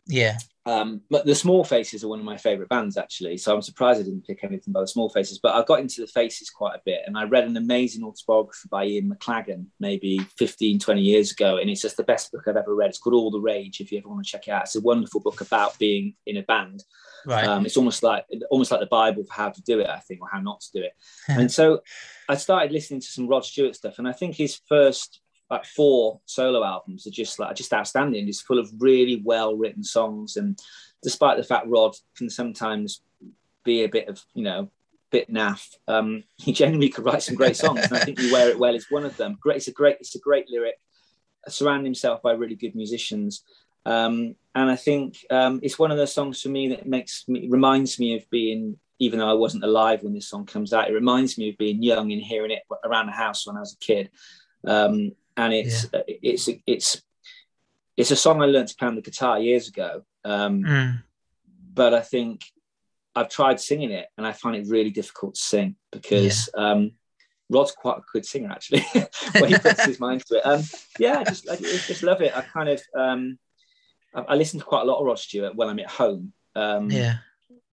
Yeah, 0.08 0.38
Um, 0.68 1.02
but 1.12 1.26
the 1.26 1.36
Small 1.36 1.64
Faces 1.64 2.04
are 2.04 2.08
one 2.08 2.20
of 2.20 2.26
my 2.26 2.38
favourite 2.38 2.70
bands, 2.70 2.98
actually. 2.98 3.38
So 3.38 3.54
I'm 3.54 3.62
surprised 3.62 4.00
I 4.00 4.04
didn't 4.04 4.26
pick 4.26 4.44
anything 4.44 4.74
by 4.74 4.82
the 4.82 4.88
Small 4.88 5.10
Faces. 5.10 5.38
But 5.38 5.54
I 5.54 5.64
got 5.64 5.80
into 5.80 6.02
the 6.02 6.08
Faces 6.08 6.50
quite 6.50 6.76
a 6.76 6.82
bit, 6.84 7.02
and 7.06 7.18
I 7.18 7.26
read 7.26 7.44
an 7.44 7.58
amazing 7.58 8.04
autobiography 8.04 8.68
by 8.70 8.86
Ian 8.86 9.14
McLagan 9.14 9.68
maybe 9.80 10.20
15, 10.38 10.80
20 10.80 11.02
years 11.02 11.32
ago, 11.32 11.58
and 11.58 11.70
it's 11.70 11.82
just 11.82 11.98
the 11.98 12.04
best 12.04 12.32
book 12.32 12.44
I've 12.48 12.58
ever 12.58 12.74
read. 12.74 12.90
It's 12.90 12.98
called 12.98 13.14
All 13.14 13.30
the 13.30 13.40
Rage. 13.40 13.80
If 13.80 13.92
you 13.92 14.00
ever 14.00 14.10
want 14.10 14.26
to 14.26 14.32
check 14.32 14.48
it 14.48 14.52
out, 14.52 14.64
it's 14.64 14.76
a 14.76 14.82
wonderful 14.82 15.20
book 15.20 15.42
about 15.42 15.78
being 15.78 16.16
in 16.26 16.38
a 16.38 16.44
band. 16.44 16.84
Right. 17.28 17.46
Um, 17.46 17.66
it's 17.66 17.78
almost 17.78 18.02
like 18.02 18.26
almost 18.50 18.72
like 18.72 18.80
the 18.80 18.88
Bible 18.88 19.24
for 19.24 19.34
how 19.34 19.50
to 19.50 19.62
do 19.64 19.80
it, 19.80 19.90
I 19.90 20.00
think, 20.00 20.22
or 20.22 20.30
how 20.32 20.40
not 20.40 20.62
to 20.62 20.72
do 20.74 20.84
it. 20.84 20.94
and 21.28 21.52
so 21.52 21.82
I 22.28 22.36
started 22.36 22.72
listening 22.72 23.02
to 23.02 23.08
some 23.08 23.28
Rod 23.28 23.46
Stewart 23.46 23.76
stuff, 23.76 24.00
and 24.00 24.08
I 24.08 24.14
think 24.14 24.36
his 24.36 24.60
first 24.68 25.22
like 25.50 25.66
four 25.66 26.20
solo 26.26 26.64
albums 26.64 27.06
are 27.06 27.12
just 27.12 27.40
like 27.40 27.56
just 27.56 27.74
outstanding. 27.74 28.26
Just 28.26 28.46
full 28.46 28.60
of 28.60 28.72
really 28.80 29.22
well 29.24 29.56
written 29.56 29.84
songs, 29.84 30.38
and 30.38 30.60
despite 31.04 31.38
the 31.38 31.44
fact 31.44 31.68
Rod 31.68 31.96
can 32.16 32.30
sometimes 32.30 33.02
be 33.64 33.84
a 33.84 33.90
bit 33.90 34.08
of 34.08 34.24
you 34.34 34.44
know 34.44 34.70
bit 35.12 35.32
naff, 35.32 35.76
um, 35.88 36.24
he 36.38 36.52
genuinely 36.52 36.90
could 36.90 37.06
write 37.06 37.24
some 37.24 37.36
great 37.36 37.56
songs, 37.56 37.82
and 37.82 37.94
I 37.94 38.00
think 38.00 38.20
you 38.20 38.32
wear 38.32 38.50
it 38.50 38.60
well 38.60 38.76
is 38.76 38.88
one 38.90 39.06
of 39.06 39.18
them. 39.18 39.38
Great, 39.40 39.58
it's 39.58 39.68
a 39.68 39.72
great, 39.72 39.98
it's 40.00 40.16
a 40.16 40.20
great 40.20 40.50
lyric. 40.50 40.80
Surround 41.48 41.86
himself 41.86 42.22
by 42.24 42.32
really 42.32 42.56
good 42.56 42.76
musicians. 42.76 43.44
Um, 43.86 44.36
and 44.56 44.70
I 44.70 44.76
think 44.76 45.18
um, 45.30 45.60
it's 45.62 45.78
one 45.78 45.92
of 45.92 45.98
those 45.98 46.14
songs 46.14 46.42
for 46.42 46.50
me 46.50 46.70
that 46.70 46.88
makes 46.88 47.26
me 47.28 47.48
reminds 47.50 48.00
me 48.00 48.16
of 48.16 48.28
being, 48.32 48.80
even 48.98 49.20
though 49.20 49.30
I 49.30 49.34
wasn't 49.34 49.64
alive 49.64 50.02
when 50.02 50.14
this 50.14 50.28
song 50.28 50.48
comes 50.48 50.74
out, 50.74 50.90
it 50.90 50.94
reminds 50.94 51.38
me 51.38 51.50
of 51.50 51.58
being 51.58 51.84
young 51.84 52.12
and 52.12 52.22
hearing 52.22 52.52
it 52.52 52.64
around 52.84 53.08
the 53.08 53.12
house 53.12 53.46
when 53.46 53.58
I 53.58 53.60
was 53.60 53.74
a 53.74 53.86
kid. 53.86 54.10
Um, 54.66 55.12
and 55.38 55.54
it's 55.54 55.86
it's 56.08 56.50
it's 56.66 57.02
it's 57.98 58.12
a 58.12 58.16
song 58.16 58.42
I 58.42 58.46
learned 58.46 58.68
to 58.70 58.76
play 58.76 58.88
on 58.88 58.96
the 58.96 59.02
guitar 59.02 59.40
years 59.40 59.68
ago. 59.68 60.04
Um, 60.24 60.64
Mm. 60.64 61.04
but 61.74 61.94
I 61.94 62.02
think 62.02 62.42
I've 63.16 63.30
tried 63.30 63.60
singing 63.60 63.92
it 63.92 64.08
and 64.18 64.26
I 64.28 64.32
find 64.34 64.56
it 64.56 64.68
really 64.68 64.90
difficult 64.90 65.36
to 65.36 65.42
sing 65.42 65.76
because 65.92 66.50
um, 66.58 66.92
Rod's 67.50 67.72
quite 67.72 67.98
a 68.00 68.04
good 68.12 68.26
singer 68.26 68.50
actually 68.52 68.84
when 69.40 69.50
he 69.52 69.58
puts 69.60 69.84
his 69.86 70.00
mind 70.00 70.26
to 70.26 70.38
it. 70.38 70.46
Um, 70.46 70.64
yeah, 71.00 71.20
I 71.20 71.24
just 71.24 71.48
I 71.50 71.56
just 71.56 72.04
love 72.04 72.22
it. 72.22 72.36
I 72.36 72.42
kind 72.42 72.70
of 72.70 72.82
um, 72.98 73.38
I, 74.14 74.22
I 74.22 74.36
listen 74.36 74.60
to 74.60 74.66
quite 74.66 74.82
a 74.82 74.86
lot 74.86 75.00
of 75.00 75.06
Rod 75.06 75.20
Stewart 75.20 75.56
when 75.56 75.70
I'm 75.70 75.80
at 75.80 75.90
home. 75.90 76.34
Um, 76.56 76.90
Yeah. 76.90 77.18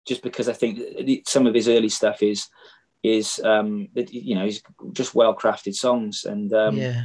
just 0.06 0.22
because 0.22 0.48
I 0.48 0.54
think 0.54 1.28
some 1.28 1.46
of 1.46 1.54
his 1.54 1.68
early 1.68 1.90
stuff 1.90 2.22
is 2.22 2.48
is 3.04 3.38
um, 3.44 3.88
you 3.94 4.34
know 4.34 4.44
he's 4.44 4.62
just 4.92 5.14
well 5.14 5.34
crafted 5.36 5.74
songs 5.74 6.24
and 6.24 6.52
um, 6.52 6.76
yeah. 6.78 7.04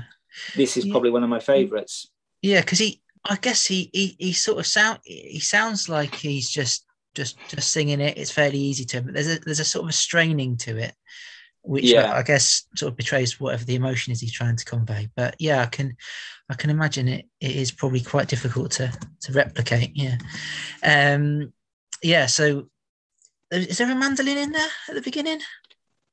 This 0.55 0.77
is 0.77 0.85
probably 0.87 1.09
one 1.09 1.23
of 1.23 1.29
my 1.29 1.39
favorites. 1.39 2.11
Yeah, 2.41 2.61
because 2.61 2.79
he, 2.79 3.01
I 3.25 3.37
guess 3.37 3.65
he, 3.65 3.89
he, 3.93 4.15
he 4.19 4.33
sort 4.33 4.59
of 4.59 4.67
sound, 4.67 4.99
he 5.03 5.39
sounds 5.39 5.87
like 5.87 6.15
he's 6.15 6.49
just, 6.49 6.85
just, 7.15 7.37
just 7.47 7.71
singing 7.71 8.01
it. 8.01 8.17
It's 8.17 8.31
fairly 8.31 8.59
easy 8.59 8.85
to 8.85 8.97
him, 8.97 9.05
but 9.05 9.13
there's 9.13 9.37
a, 9.37 9.39
there's 9.39 9.59
a 9.59 9.65
sort 9.65 9.83
of 9.83 9.89
a 9.89 9.93
straining 9.93 10.57
to 10.57 10.77
it, 10.77 10.93
which 11.61 11.85
Yeah. 11.85 12.11
I, 12.11 12.19
I 12.19 12.23
guess 12.23 12.65
sort 12.75 12.91
of 12.91 12.97
betrays 12.97 13.39
whatever 13.39 13.63
the 13.63 13.75
emotion 13.75 14.11
is 14.11 14.19
he's 14.19 14.33
trying 14.33 14.57
to 14.57 14.65
convey. 14.65 15.09
But 15.15 15.35
yeah, 15.39 15.61
I 15.61 15.67
can, 15.67 15.95
I 16.49 16.55
can 16.55 16.69
imagine 16.69 17.07
it. 17.07 17.25
It 17.39 17.55
is 17.55 17.71
probably 17.71 18.01
quite 18.01 18.27
difficult 18.27 18.71
to 18.71 18.91
to 19.21 19.31
replicate. 19.31 19.91
Yeah, 19.95 20.17
um, 20.83 21.53
yeah. 22.03 22.25
So, 22.25 22.69
is 23.49 23.77
there 23.77 23.89
a 23.89 23.95
mandolin 23.95 24.37
in 24.37 24.51
there 24.51 24.69
at 24.89 24.95
the 24.95 25.01
beginning? 25.01 25.39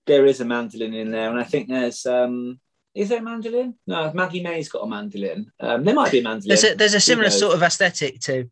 There 0.06 0.26
is 0.26 0.40
a 0.40 0.44
mandolin 0.44 0.94
in 0.94 1.10
there, 1.10 1.28
and 1.28 1.40
I 1.40 1.42
think 1.44 1.68
there's 1.68 2.06
um, 2.06 2.60
is 2.94 3.08
there 3.08 3.18
a 3.20 3.22
mandolin? 3.22 3.74
No, 3.86 4.12
Maggie 4.12 4.42
May's 4.42 4.68
got 4.68 4.80
a 4.80 4.86
mandolin. 4.88 5.50
Um, 5.60 5.84
there 5.84 5.94
might 5.94 6.10
be 6.12 6.18
a 6.20 6.22
mandolin. 6.22 6.48
There's 6.48 6.64
a 6.64 6.74
there's 6.74 6.94
a 6.94 7.00
similar 7.00 7.30
sort 7.30 7.54
of 7.54 7.62
aesthetic 7.62 8.20
to 8.20 8.50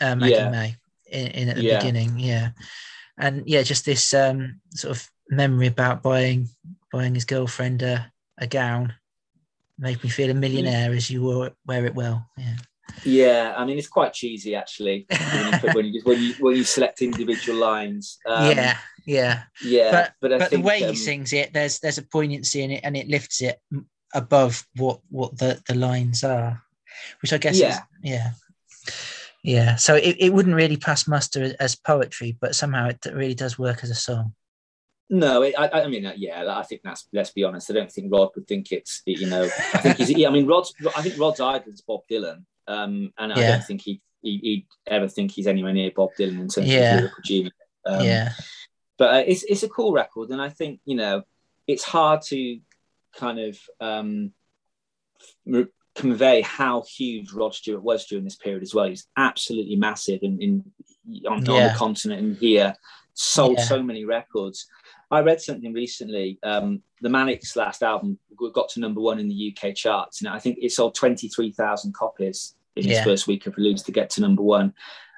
uh, 0.00 0.14
Maggie 0.16 0.34
Yeah. 0.34 0.50
May 0.50 0.76
in, 1.10 1.26
in 1.28 1.48
at 1.50 1.56
the 1.56 1.62
Yeah. 1.64 1.78
beginning, 1.78 2.18
yeah, 2.18 2.50
and 3.18 3.42
yeah, 3.46 3.62
just 3.62 3.84
this 3.84 4.14
um, 4.14 4.60
sort 4.74 4.96
of 4.96 5.10
memory 5.30 5.66
about 5.66 6.02
buying 6.02 6.48
buying 6.92 7.14
his 7.14 7.24
girlfriend 7.26 7.82
a, 7.82 8.10
a 8.38 8.46
gown 8.46 8.94
made 9.78 10.02
me 10.02 10.08
feel 10.10 10.30
a 10.30 10.34
millionaire 10.34 10.92
as 10.92 11.10
you 11.10 11.22
wore 11.22 11.50
wear 11.66 11.84
it 11.84 11.94
well. 11.94 12.26
Yeah, 12.36 12.56
Yeah, 13.04 13.54
I 13.56 13.64
mean 13.66 13.78
it's 13.78 13.86
quite 13.88 14.12
cheesy 14.14 14.54
actually 14.54 15.06
when 15.10 15.46
you, 15.46 15.52
when 15.72 15.86
you 15.86 16.00
when 16.04 16.22
you 16.22 16.34
when 16.40 16.56
you 16.56 16.64
select 16.64 17.02
individual 17.02 17.58
lines. 17.58 18.18
Um, 18.26 18.56
yeah, 18.56 18.78
yeah. 19.08 19.42
yeah, 19.64 19.90
But 19.90 20.12
but, 20.20 20.32
I 20.34 20.38
but 20.38 20.50
the 20.50 20.60
way 20.60 20.82
um, 20.84 20.90
he 20.90 20.96
sings 20.96 21.32
it, 21.32 21.52
there's 21.52 21.80
there's 21.80 21.98
a 21.98 22.02
poignancy 22.02 22.62
in 22.62 22.70
it, 22.70 22.80
and 22.84 22.96
it 22.96 23.08
lifts 23.08 23.40
it 23.42 23.58
above 24.14 24.66
what 24.76 25.00
what 25.10 25.36
the 25.38 25.60
the 25.66 25.74
lines 25.74 26.22
are, 26.24 26.62
which 27.22 27.32
I 27.32 27.38
guess 27.38 27.54
is 27.56 27.60
Yeah. 27.62 27.80
yeah. 28.02 28.30
Yeah, 29.44 29.76
so 29.76 29.94
it, 29.94 30.16
it 30.18 30.32
wouldn't 30.32 30.56
really 30.56 30.76
pass 30.76 31.06
muster 31.06 31.54
as 31.60 31.76
poetry, 31.76 32.36
but 32.40 32.56
somehow 32.56 32.88
it 32.88 32.98
really 33.14 33.34
does 33.36 33.56
work 33.58 33.84
as 33.84 33.90
a 33.90 33.94
song. 33.94 34.34
No, 35.08 35.42
it, 35.42 35.54
I, 35.56 35.68
I 35.82 35.86
mean, 35.86 36.04
uh, 36.04 36.12
yeah, 36.16 36.44
I 36.58 36.64
think 36.64 36.82
that's. 36.84 37.06
Let's 37.12 37.30
be 37.30 37.44
honest. 37.44 37.70
I 37.70 37.74
don't 37.74 37.90
think 37.90 38.12
Rod 38.12 38.30
would 38.34 38.46
think 38.48 38.72
it's. 38.72 39.00
You 39.06 39.28
know, 39.28 39.44
I 39.44 39.78
think 39.78 39.96
he's. 39.96 40.10
Yeah, 40.18 40.28
I 40.28 40.32
mean, 40.32 40.46
Rod's. 40.46 40.74
I 40.94 41.00
think 41.02 41.18
Rod's 41.18 41.40
idol 41.40 41.72
is 41.72 41.80
Bob 41.80 42.00
Dylan, 42.10 42.44
um, 42.66 43.12
and 43.16 43.32
I 43.32 43.40
Yeah. 43.40 43.50
don't 43.52 43.64
think 43.64 43.80
he, 43.82 44.02
he 44.20 44.38
he'd 44.38 44.66
ever 44.86 45.08
think 45.08 45.30
he's 45.30 45.46
anywhere 45.46 45.72
near 45.72 45.92
Bob 45.94 46.10
Dylan 46.18 46.40
in 46.40 46.48
terms 46.48 46.66
Yeah. 46.68 46.94
of 46.94 47.00
lyrical 47.00 47.22
genius. 47.24 47.54
Um, 47.86 48.04
yeah, 48.04 48.32
but 48.98 49.14
uh, 49.14 49.24
it's 49.26 49.44
it's 49.44 49.62
a 49.62 49.68
cool 49.68 49.92
record, 49.92 50.30
and 50.30 50.42
I 50.42 50.48
think 50.50 50.80
you 50.84 50.96
know 50.96 51.22
it's 51.66 51.84
hard 51.84 52.22
to 52.22 52.60
kind 53.16 53.38
of 53.38 53.58
um, 53.80 54.32
re- 55.46 55.66
convey 55.94 56.40
how 56.42 56.82
huge 56.82 57.32
Rod 57.32 57.54
Stewart 57.54 57.82
was 57.82 58.06
during 58.06 58.24
this 58.24 58.36
period 58.36 58.62
as 58.62 58.74
well. 58.74 58.84
He 58.84 58.90
was 58.90 59.06
absolutely 59.16 59.76
massive 59.76 60.20
in, 60.22 60.40
in 60.40 60.64
on, 61.26 61.38
on 61.48 61.62
the 61.62 61.74
continent 61.76 62.20
and 62.22 62.36
here, 62.36 62.74
sold 63.14 63.58
Yeah. 63.58 63.64
so 63.64 63.82
many 63.82 64.04
records. 64.04 64.66
I 65.10 65.20
read 65.20 65.40
something 65.40 65.72
recently. 65.72 66.38
Um, 66.42 66.82
the 67.00 67.08
Manics 67.08 67.56
last 67.56 67.82
album 67.82 68.18
got 68.54 68.68
to 68.70 68.80
number 68.80 69.00
one 69.00 69.18
in 69.18 69.28
the 69.28 69.56
UK 69.56 69.74
charts, 69.74 70.20
and 70.20 70.28
I 70.28 70.38
think 70.38 70.58
it 70.60 70.70
sold 70.72 70.94
twenty 70.94 71.28
three 71.28 71.50
thousand 71.52 71.94
copies 71.94 72.54
in 72.76 72.84
his 72.84 72.98
Yeah. 72.98 73.04
first 73.04 73.26
week 73.26 73.46
of 73.46 73.56
release 73.56 73.82
to 73.82 73.92
get 73.92 74.10
to 74.10 74.20
number 74.20 74.42
one. 74.42 74.74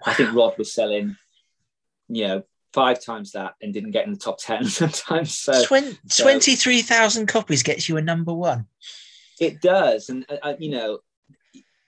I 0.07 0.15
think 0.15 0.33
Rod 0.33 0.57
was 0.57 0.73
selling, 0.73 1.17
you 2.09 2.27
know, 2.27 2.43
five 2.73 3.03
times 3.03 3.33
that 3.33 3.55
and 3.63 3.73
didn't 3.75 3.91
get 3.91 4.07
in 4.07 4.13
the 4.13 4.19
top 4.19 4.39
10 4.39 4.65
sometimes. 4.67 5.37
So 5.37 5.65
Twen- 5.65 5.99
so- 6.09 6.23
23,000 6.25 7.27
copies 7.27 7.63
gets 7.63 7.89
you 7.89 7.97
a 7.97 8.03
number 8.03 8.33
one. 8.33 8.67
it 9.41 9.61
does. 9.61 10.09
And, 10.09 10.25
uh, 10.29 10.37
uh, 10.43 10.55
you 10.59 10.71
know, 10.71 10.99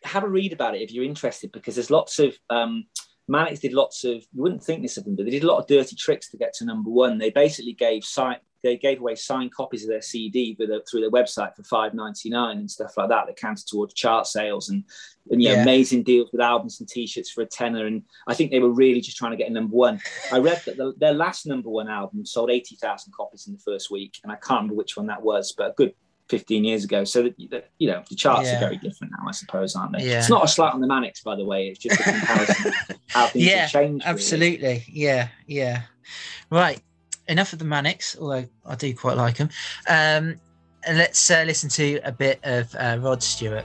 have 0.05 0.25
a 0.25 0.29
read 0.29 0.53
about 0.53 0.75
it 0.75 0.83
if 0.83 0.93
you're 0.93 1.05
interested 1.05 1.53
because 1.53 1.77
there's 1.77 1.91
lots 1.91 2.19
of, 2.19 2.37
um, 2.51 2.85
Manics 3.29 3.61
did 3.61 3.73
lots 3.73 4.05
of, 4.05 4.15
you 4.33 4.43
wouldn't 4.43 4.65
think 4.65 4.83
this 4.83 4.97
of 4.97 5.05
them, 5.05 5.15
but 5.15 5.25
they 5.25 5.31
did 5.31 5.45
a 5.45 5.47
lot 5.47 5.59
of 5.61 5.67
dirty 5.69 5.95
tricks 5.95 6.29
to 6.31 6.37
get 6.37 6.53
to 6.55 6.65
number 6.65 6.91
one. 6.91 7.19
They 7.19 7.31
basically 7.31 7.73
gave 7.73 8.05
sign, 8.05 8.39
they 8.63 8.77
gave 8.77 9.01
away 9.01 9.15
signed 9.17 9.53
copies 9.55 9.83
of 9.83 9.89
their 9.89 10.03
CD 10.03 10.57
a, 10.61 10.81
through 10.89 11.01
their 11.01 11.11
website 11.11 11.55
for 11.57 11.63
five 11.65 11.95
ninety 11.95 12.31
nine 12.31 12.59
and 12.59 12.71
stuff 12.71 12.97
like 12.97 13.09
that. 13.09 13.27
That 13.27 13.37
counted 13.37 13.67
towards 13.67 13.95
chart 13.95 14.27
sales 14.27 14.69
and, 14.69 14.85
and 15.31 15.43
you 15.43 15.49
know, 15.49 15.55
Yeah. 15.57 15.63
amazing 15.63 16.03
deals 16.05 16.31
with 16.33 16.41
albums 16.41 16.79
and 16.81 16.89
T-shirts 16.89 17.31
for 17.31 17.43
a 17.43 17.47
tenner. 17.47 17.87
And 17.87 18.03
I 18.27 18.35
think 18.35 18.51
they 18.51 18.61
were 18.61 18.71
really 18.73 19.01
just 19.01 19.17
trying 19.17 19.33
to 19.33 19.37
get 19.37 19.51
a 19.51 19.53
number 19.53 19.75
one. 19.75 20.01
I 20.33 20.39
read 20.39 20.63
that 20.67 20.77
the, 20.77 20.95
their 20.99 21.15
last 21.15 21.47
number 21.47 21.69
one 21.71 21.89
album 21.89 22.25
sold 22.25 22.51
eighty 22.51 22.77
thousand 22.77 23.13
copies 23.13 23.47
in 23.47 23.53
the 23.55 23.59
first 23.61 23.91
week, 23.91 24.19
and 24.23 24.33
I 24.33 24.37
can't 24.37 24.59
remember 24.61 24.75
which 24.75 24.97
one 24.97 25.07
that 25.07 25.23
was, 25.23 25.53
but 25.57 25.71
a 25.71 25.75
good 25.75 25.95
fifteen 26.29 26.63
years 26.65 26.85
ago. 26.85 27.05
So 27.05 27.25
that 27.25 27.35
that, 27.51 27.71
you 27.79 27.89
know, 27.89 28.03
the 28.09 28.15
charts 28.15 28.49
Yeah. 28.49 28.57
are 28.57 28.61
very 28.61 28.77
different 28.77 29.13
now, 29.19 29.29
I 29.29 29.33
suppose, 29.33 29.75
aren't 29.75 29.93
they? 29.99 30.07
Yeah. 30.09 30.19
It's 30.21 30.31
not 30.31 30.45
a 30.45 30.49
slight 30.49 30.73
on 30.73 30.81
the 30.81 30.87
Manics, 30.87 31.21
by 31.23 31.35
the 31.37 31.45
way. 31.45 31.67
It's 31.69 31.81
just 31.81 31.99
a 32.01 32.03
comparison 32.05 32.69
of 32.69 32.97
how 33.09 33.27
things 33.33 33.45
Yeah, 33.45 33.57
have 33.63 33.71
changed. 33.73 34.05
really. 34.05 34.15
Absolutely. 34.15 34.85
Yeah, 34.89 35.29
yeah. 35.47 35.83
Right. 36.49 36.81
Enough 37.29 37.53
of 37.53 37.59
the 37.59 37.65
Manics, 37.65 38.17
although 38.21 38.47
I 38.67 38.75
do 38.75 38.95
quite 38.95 39.17
like 39.17 39.37
them. 39.37 39.51
Um, 39.89 40.41
and 40.85 40.99
let's 40.99 41.31
uh, 41.31 41.45
listen 41.47 41.69
to 41.71 42.01
a 42.05 42.13
bit 42.13 42.41
of 42.43 42.75
uh, 42.75 42.99
Rod 43.01 43.23
Stewart. 43.23 43.65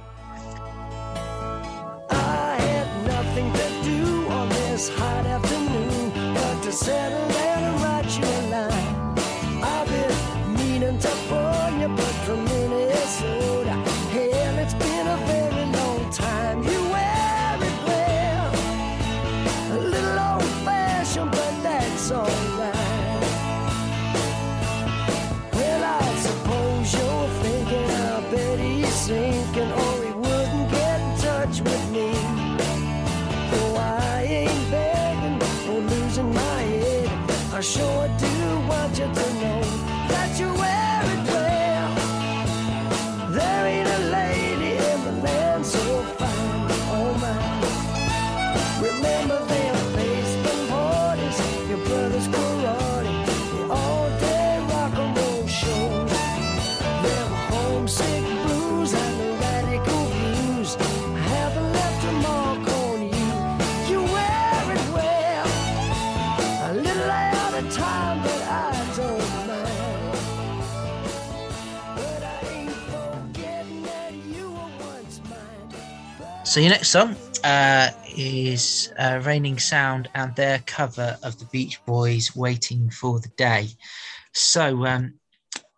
So 76.58 76.62
your 76.62 76.72
next 76.72 76.90
song 76.90 77.16
uh, 77.44 77.92
is 78.18 78.92
uh, 78.98 79.22
Reigning 79.24 79.60
Sound 79.60 80.10
and 80.16 80.36
their 80.36 80.58
cover 80.66 81.16
of 81.22 81.38
the 81.38 81.46
Beach 81.52 81.80
Boys' 81.86 82.36
"Waiting 82.36 82.90
for 82.90 83.20
the 83.20 83.28
Day." 83.38 83.68
So, 84.34 84.84
um, 84.88 85.20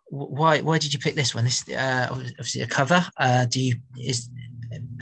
why 0.08 0.62
why 0.62 0.78
did 0.78 0.94
you 0.94 0.98
pick 0.98 1.14
this 1.14 1.34
one? 1.34 1.44
This 1.44 1.68
uh, 1.68 2.08
obviously 2.10 2.62
a 2.62 2.66
cover. 2.66 3.06
Uh, 3.18 3.44
do 3.44 3.60
you 3.60 3.74
is 4.02 4.30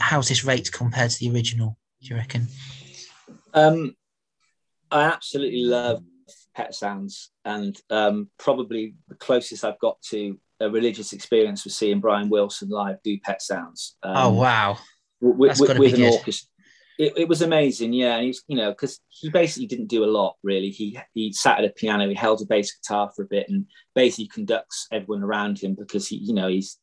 how's 0.01 0.27
this 0.27 0.45
rate 0.45 0.69
compared 0.73 1.13
to 1.13 1.19
the 1.21 1.33
original? 1.33 1.79
Do 2.03 2.09
you 2.09 2.17
reckon? 2.17 2.49
Um, 3.55 3.95
I 4.91 5.05
absolutely 5.05 5.63
love 5.63 6.03
Pet 6.57 6.75
Sounds, 6.75 7.31
and 7.45 7.81
um, 7.89 8.31
probably 8.37 8.97
the 9.07 9.15
closest 9.15 9.65
I've 9.65 9.79
got 9.79 10.03
to 10.11 10.41
a 10.59 10.69
religious 10.69 11.13
experience 11.13 11.63
was 11.63 11.77
seeing 11.77 12.01
Brian 12.01 12.29
Wilson 12.29 12.69
live 12.69 13.01
do 13.05 13.17
Pet 13.21 13.41
Sounds. 13.41 13.97
Um, 14.03 14.17
oh 14.17 14.31
wow! 14.31 14.79
With, 15.21 15.51
That's 15.51 15.61
with, 15.61 15.79
with 15.79 15.95
an 15.95 16.03
orchestra. 16.03 16.49
It, 16.99 17.13
it 17.17 17.29
was 17.29 17.43
amazing, 17.43 17.93
yeah. 17.93 18.17
And 18.17 18.27
he's, 18.27 18.43
you 18.49 18.57
know, 18.57 18.71
because 18.71 19.01
he 19.09 19.31
basically 19.31 19.67
didn't 19.67 19.87
do 19.87 20.05
a 20.05 20.07
lot 20.07 20.37
really. 20.43 20.71
He 20.71 20.99
he 21.15 21.33
sat 21.33 21.59
at 21.59 21.65
a 21.65 21.71
piano, 21.71 22.09
he 22.09 22.15
held 22.15 22.43
a 22.43 22.47
bass 22.47 22.73
guitar 22.77 23.11
for 23.15 23.23
a 23.23 23.27
bit, 23.29 23.49
and 23.49 23.67
basically 23.95 24.27
conducts 24.29 24.89
everyone 24.93 25.23
around 25.23 25.61
him 25.61 25.75
because 25.79 26.09
he, 26.09 26.17
you 26.17 26.35
know, 26.35 26.49
he's 26.49 26.79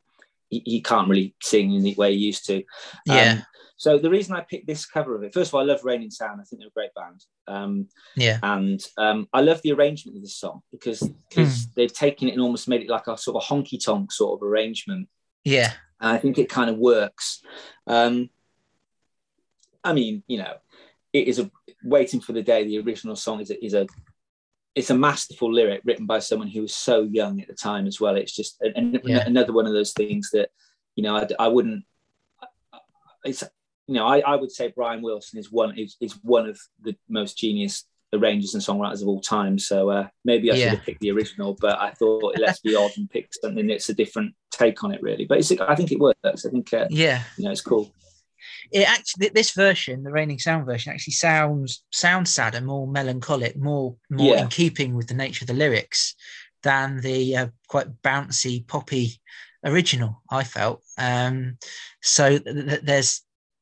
he, 0.49 0.61
he 0.65 0.81
can't 0.81 1.09
really 1.09 1.36
sing 1.41 1.73
in 1.73 1.83
the 1.83 1.95
way 1.95 2.13
he 2.13 2.19
used 2.25 2.45
to. 2.45 2.63
Yeah, 3.05 3.31
Um, 3.33 3.45
so 3.77 3.97
the 3.97 4.09
reason 4.09 4.36
I 4.36 4.41
picked 4.41 4.67
this 4.67 4.86
cover 4.86 5.15
of 5.15 5.23
it, 5.23 5.33
first 5.33 5.49
of 5.49 5.55
all, 5.55 5.61
I 5.61 5.65
love 5.65 5.83
Reigning 5.83 6.11
Sound. 6.11 6.39
I 6.39 6.45
think 6.45 6.61
they're 6.61 6.69
a 6.69 6.71
great 6.71 6.93
band. 6.93 7.25
Um, 7.47 7.89
yeah, 8.15 8.39
and 8.41 8.81
um, 8.97 9.27
I 9.33 9.41
love 9.41 9.61
the 9.63 9.73
arrangement 9.73 10.15
of 10.17 10.23
this 10.23 10.38
song 10.38 10.61
because 10.71 11.01
because 11.29 11.63
Hmm. 11.65 11.69
they've 11.75 11.93
taken 11.93 12.29
it 12.29 12.33
and 12.33 12.41
almost 12.41 12.69
made 12.69 12.81
it 12.81 12.89
like 12.89 13.07
a 13.07 13.17
sort 13.17 13.43
of 13.43 13.49
honky 13.49 13.83
tonk 13.83 14.11
sort 14.13 14.39
of 14.39 14.47
arrangement 14.47 15.09
yeah, 15.43 15.73
and 16.00 16.12
I 16.12 16.18
think 16.18 16.38
it 16.38 16.50
kind 16.50 16.70
of 16.70 16.78
works. 16.78 17.41
Um, 17.88 18.30
I 19.84 19.93
mean, 19.93 20.24
you 20.28 20.38
know, 20.39 20.54
it 21.14 21.28
is 21.28 21.39
a 21.39 21.50
waiting 21.84 22.20
for 22.20 22.34
the 22.34 22.41
day. 22.43 22.66
The 22.66 22.80
original 22.80 23.16
song 23.16 23.39
is 23.39 23.52
a, 23.52 23.66
is 23.66 23.74
a 23.74 23.88
it's 24.74 24.89
a 24.89 24.98
masterful 24.98 25.54
lyric 25.54 25.82
written 25.86 26.06
by 26.06 26.20
someone 26.20 26.50
who 26.50 26.62
was 26.62 26.76
so 26.76 27.04
young 27.04 27.39
at 27.39 27.48
the 27.48 27.54
time 27.54 27.88
as 27.88 28.00
well. 28.02 28.16
It's 28.16 28.36
just 28.36 28.62
an, 28.62 29.00
Yeah. 29.06 29.24
another 29.26 29.54
one 29.54 29.66
of 29.66 29.74
those 29.74 29.93
things 29.93 30.32
that 30.34 30.50
you 30.96 31.04
know 31.04 31.16
I, 31.16 31.28
I 31.39 31.48
wouldn't. 31.48 31.86
It's 33.24 33.43
you 33.88 33.96
know 33.96 34.06
I, 34.06 34.20
I 34.20 34.36
would 34.36 34.52
say 34.52 34.74
Brian 34.76 35.02
Wilson 35.02 35.39
is 35.39 35.52
one 35.52 35.78
is, 35.78 35.96
is 36.02 36.14
one 36.24 36.50
of 36.50 36.60
the 36.82 36.96
most 37.08 37.38
genius 37.38 37.86
arrangers 38.16 38.53
and 38.53 38.63
songwriters 38.63 39.01
of 39.01 39.07
all 39.07 39.22
time. 39.22 39.59
So 39.59 39.89
uh, 39.89 40.07
maybe 40.24 40.51
I 40.51 40.55
Yeah. 40.55 40.63
should 40.70 40.78
have 40.78 40.86
picked 40.86 41.01
the 41.01 41.11
original, 41.11 41.55
but 41.59 41.80
I 41.80 41.91
thought 41.91 42.38
let's 42.39 42.59
be 42.59 42.76
odd 42.76 42.91
and 42.97 43.09
pick 43.09 43.30
something 43.41 43.68
that's 43.68 43.89
a 43.89 43.93
different 43.93 44.34
take 44.51 44.84
on 44.84 44.93
it 44.93 45.01
really. 45.01 45.26
But 45.26 45.39
it's, 45.39 45.51
I 45.51 45.76
think 45.76 45.91
it 45.91 45.99
works. 45.99 46.45
I 46.45 46.49
think 46.49 46.74
uh, 46.74 46.88
yeah. 46.89 47.24
you 47.38 47.45
know 47.45 47.51
it's 47.51 47.61
cool. 47.61 47.91
It 48.72 48.89
actually 48.89 49.30
this 49.30 49.51
version, 49.51 50.03
the 50.03 50.11
Reigning 50.11 50.39
Sound 50.39 50.66
version, 50.66 50.93
actually 50.93 51.13
sounds 51.13 51.84
sounds 51.91 52.34
sadder, 52.34 52.61
more 52.61 52.88
melancholic, 52.88 53.57
more 53.57 53.95
more 54.09 54.36
Yeah. 54.36 54.41
in 54.43 54.47
keeping 54.47 54.95
with 54.95 55.07
the 55.07 55.13
nature 55.13 55.43
of 55.43 55.47
the 55.47 55.53
lyrics 55.53 56.16
than 56.63 57.01
the 57.01 57.38
uh, 57.38 57.47
quite 57.68 58.01
bouncy 58.01 58.66
poppy 58.68 59.20
original. 59.63 60.22
I 60.30 60.43
felt 60.43 60.82
um, 60.97 61.57
so. 62.01 62.38
Th- 62.38 62.43
th- 62.43 62.82
there's 62.82 63.22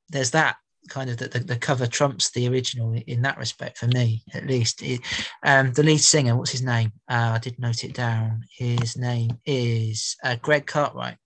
there's 0.10 0.32
that 0.32 0.58
kind 0.90 1.10
of 1.10 1.18
the, 1.18 1.28
the, 1.28 1.40
the 1.40 1.56
cover 1.56 1.88
trumps 1.88 2.32
the 2.32 2.48
original 2.48 2.94
in 3.08 3.22
that 3.22 3.38
respect 3.38 3.78
for 3.78 3.88
me 3.88 4.24
at 4.34 4.46
least. 4.46 4.82
It- 4.84 5.02
um 5.44 5.72
the 5.74 5.84
lead 5.84 6.00
singer 6.02 6.36
what's 6.36 6.52
his 6.52 6.62
name? 6.62 6.92
Uh, 7.10 7.32
i 7.36 7.40
did 7.40 7.58
note 7.60 7.84
it 7.84 7.94
down. 7.94 8.44
His 8.58 8.98
name 8.98 9.40
is 9.46 10.16
uh, 10.24 10.36
greg 10.42 10.66
cartwright. 10.66 11.18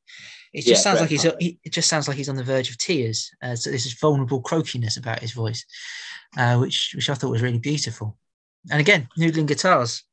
It 0.53 0.61
just 0.61 0.69
Yeah, 0.69 0.75
sounds 0.77 0.99
Greg 0.99 1.01
like 1.01 1.09
he's 1.09 1.21
Cartwright. 1.23 1.41
he, 1.41 1.59
it 1.63 1.73
just 1.73 1.89
sounds 1.89 2.07
like 2.07 2.17
he's 2.17 2.29
on 2.29 2.35
the 2.35 2.43
verge 2.43 2.69
of 2.69 2.77
tears 2.77 3.31
uh, 3.43 3.55
so 3.55 3.69
this 3.71 3.85
is 3.85 3.93
vulnerable 3.93 4.41
croakiness 4.41 4.97
about 4.97 5.19
his 5.19 5.33
voice 5.33 5.65
uh, 6.37 6.57
which 6.57 6.93
which 6.95 7.09
i 7.09 7.13
thought 7.13 7.31
was 7.31 7.41
really 7.41 7.59
beautiful. 7.59 8.17
And 8.71 8.79
again 8.79 9.07
noodling 9.19 9.47
guitars 9.47 10.03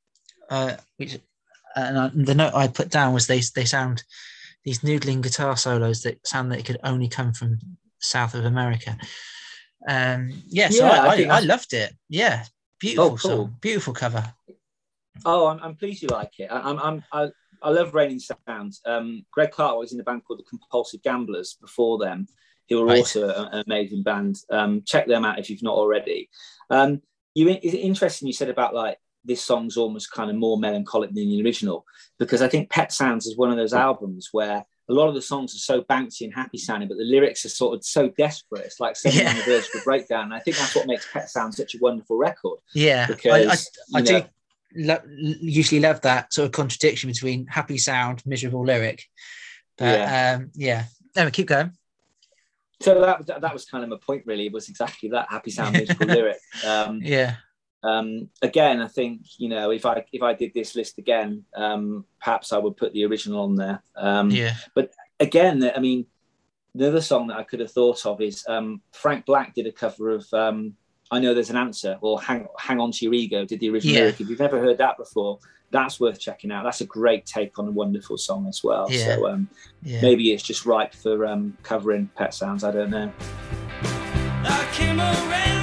uh, 0.50 0.76
which 0.96 1.18
and 1.76 1.98
I, 1.98 2.10
the 2.14 2.34
note 2.34 2.54
i 2.54 2.68
put 2.68 2.90
down 2.90 3.14
was 3.14 3.26
they 3.26 3.40
they 3.54 3.64
sound 3.64 4.02
these 4.64 4.80
noodling 4.80 5.22
guitar 5.22 5.56
solos 5.56 6.02
that 6.02 6.26
sound 6.26 6.50
that 6.50 6.58
it 6.58 6.64
could 6.66 6.78
only 6.84 7.08
come 7.08 7.32
from 7.32 7.58
south 8.04 8.34
of 8.34 8.44
america 8.44 8.96
um 9.88 10.30
yeah 10.46 10.68
so 10.68 10.84
Yeah, 10.86 11.02
i, 11.02 11.08
I 11.08 11.16
I, 11.16 11.36
I 11.36 11.40
loved 11.40 11.72
it 11.72 11.92
yeah 12.08 12.44
beautiful 12.80 13.04
Oh, 13.04 13.08
cool. 13.10 13.18
song 13.18 13.56
beautiful 13.60 13.92
cover 13.94 14.32
Oh, 15.24 15.46
I'm, 15.46 15.58
I'm 15.62 15.74
pleased 15.76 16.02
you 16.02 16.08
like 16.08 16.32
it. 16.38 16.50
I, 16.50 16.58
I'm, 16.60 16.78
I'm, 16.78 17.04
I, 17.12 17.28
I 17.62 17.70
love 17.70 17.94
Reigning 17.94 18.18
Sound. 18.18 18.74
Um, 18.84 19.24
Greg 19.30 19.52
Carter 19.52 19.78
was 19.78 19.92
in 19.92 20.00
a 20.00 20.02
band 20.02 20.22
called 20.24 20.40
the 20.40 20.44
Compulsive 20.44 21.02
Gamblers 21.02 21.56
before 21.60 21.98
them, 21.98 22.26
who 22.68 22.78
were 22.80 22.86
Right. 22.88 22.98
also 22.98 23.28
a- 23.28 23.48
an 23.52 23.62
amazing 23.66 24.02
band. 24.02 24.36
Um, 24.50 24.82
check 24.84 25.06
them 25.06 25.24
out 25.24 25.38
if 25.38 25.48
you've 25.48 25.62
not 25.62 25.76
already. 25.76 26.28
Um, 26.68 27.00
you, 27.34 27.48
it's 27.48 27.74
interesting 27.74 28.26
you 28.26 28.34
said 28.34 28.50
about 28.50 28.74
like 28.74 28.98
this 29.24 29.42
song's 29.42 29.76
almost 29.78 30.10
kind 30.10 30.30
of 30.30 30.36
more 30.36 30.58
melancholic 30.58 31.14
than 31.14 31.28
the 31.28 31.42
original 31.42 31.86
because 32.18 32.42
I 32.42 32.48
think 32.48 32.68
Pet 32.68 32.92
Sounds 32.92 33.26
is 33.26 33.36
one 33.38 33.50
of 33.50 33.56
those 33.56 33.72
albums 33.72 34.28
where 34.32 34.66
a 34.88 34.92
lot 34.92 35.08
of 35.08 35.14
the 35.14 35.22
songs 35.22 35.54
are 35.54 35.58
so 35.58 35.82
bouncy 35.82 36.22
and 36.22 36.34
happy 36.34 36.58
sounding, 36.58 36.88
but 36.88 36.98
the 36.98 37.04
lyrics 37.04 37.44
are 37.46 37.48
sort 37.48 37.74
of 37.74 37.84
so 37.84 38.08
desperate. 38.18 38.66
It's 38.66 38.80
like 38.80 38.96
someone 38.96 39.26
on 39.26 39.36
the 39.36 39.42
verge 39.42 39.64
of 39.74 39.80
a 39.80 39.84
breakdown. 39.84 40.24
And 40.24 40.34
I 40.34 40.40
think 40.40 40.58
that's 40.58 40.76
what 40.76 40.86
makes 40.86 41.10
Pet 41.10 41.30
Sounds 41.30 41.56
such 41.56 41.74
a 41.74 41.78
wonderful 41.80 42.16
record. 42.18 42.58
Yeah 42.74 43.06
because 43.06 43.46
i, 43.92 43.98
I, 43.98 43.98
I 43.98 44.02
do 44.02 44.22
lo- 44.76 45.02
usually 45.40 45.80
love 45.80 46.02
that 46.02 46.34
sort 46.34 46.46
of 46.46 46.52
contradiction 46.52 47.08
between 47.08 47.46
happy 47.46 47.78
sound 47.78 48.22
miserable 48.26 48.64
lyric. 48.64 49.04
But 49.78 49.98
Yeah. 49.98 50.34
um 50.36 50.50
yeah. 50.54 50.84
Anyway 51.16 51.30
keep 51.30 51.46
going. 51.48 51.72
So 52.82 53.00
that, 53.00 53.26
that 53.26 53.40
that 53.40 53.52
was 53.54 53.64
kind 53.64 53.84
of 53.84 53.88
my 53.90 53.96
point 53.96 54.24
really 54.26 54.46
It 54.46 54.52
was 54.52 54.68
exactly 54.68 55.08
that 55.10 55.28
happy 55.30 55.50
sound 55.50 55.72
musical 55.76 56.06
lyric. 56.06 56.36
Um, 56.66 57.00
yeah 57.02 57.36
um, 57.84 58.28
again 58.42 58.80
i 58.80 58.88
think 58.88 59.20
you 59.38 59.48
know 59.48 59.70
if 59.70 59.84
i 59.86 60.04
if 60.12 60.22
i 60.22 60.32
did 60.32 60.52
this 60.54 60.74
list 60.74 60.98
again 60.98 61.44
um, 61.54 62.04
perhaps 62.20 62.52
i 62.52 62.58
would 62.58 62.76
put 62.76 62.92
the 62.92 63.04
original 63.04 63.42
on 63.42 63.54
there. 63.54 63.82
Um, 63.96 64.30
yeah. 64.30 64.54
again 65.20 65.70
i 65.76 65.78
mean 65.78 66.06
the 66.74 66.88
other 66.88 67.00
song 67.00 67.28
that 67.28 67.36
i 67.36 67.42
could 67.44 67.60
have 67.60 67.70
thought 67.70 68.04
of 68.06 68.20
is 68.20 68.44
um, 68.48 68.80
frank 68.92 69.26
black 69.26 69.54
did 69.54 69.66
a 69.66 69.72
cover 69.72 70.10
of 70.10 70.26
um, 70.32 70.74
i 71.10 71.18
know 71.20 71.34
there's 71.34 71.50
an 71.50 71.56
answer 71.56 71.98
or 72.00 72.20
hang, 72.20 72.48
hang 72.58 72.80
on 72.80 72.90
to 72.90 73.04
your 73.04 73.14
ego 73.14 73.44
did 73.44 73.60
the 73.60 73.70
original 73.70 73.94
Yeah. 73.94 74.00
lyric. 74.02 74.20
If 74.20 74.28
you've 74.30 74.40
never 74.40 74.58
heard 74.58 74.78
that 74.78 74.96
before 74.96 75.38
that's 75.70 75.98
worth 75.98 76.20
checking 76.20 76.52
out. 76.52 76.62
That's 76.62 76.82
a 76.82 76.86
great 76.86 77.26
take 77.26 77.58
on 77.58 77.66
a 77.66 77.70
wonderful 77.72 78.16
song 78.16 78.46
as 78.46 78.62
well. 78.62 78.86
Yeah. 78.88 79.16
so 79.16 79.28
um, 79.28 79.48
yeah. 79.82 80.00
maybe 80.02 80.32
it's 80.32 80.44
just 80.44 80.64
ripe 80.66 80.94
for 80.94 81.26
um, 81.26 81.56
covering 81.64 82.08
pet 82.14 82.32
sounds 82.32 82.62
i 82.62 82.70
don't 82.70 82.90
know. 82.90 83.12
I 84.46 85.53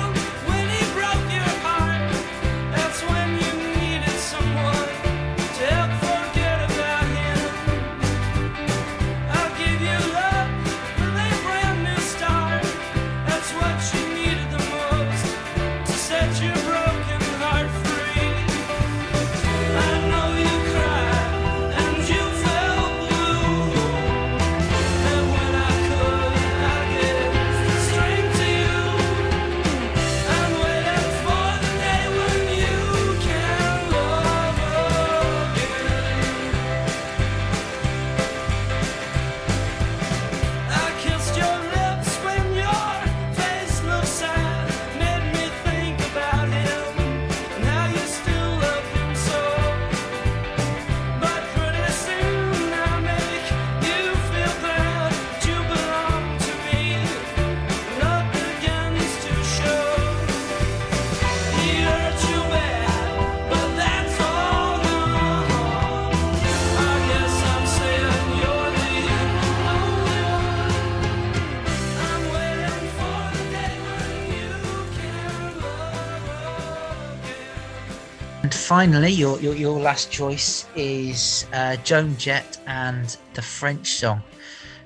finally, 78.82 79.12
your, 79.12 79.40
your 79.42 79.54
your 79.54 79.80
last 79.80 80.12
choice 80.12 80.66
is 80.76 81.46
uh, 81.54 81.76
Joan 81.84 82.18
Jett 82.18 82.58
and 82.66 83.16
the 83.36 83.42
French 83.42 83.92
song. 83.92 84.24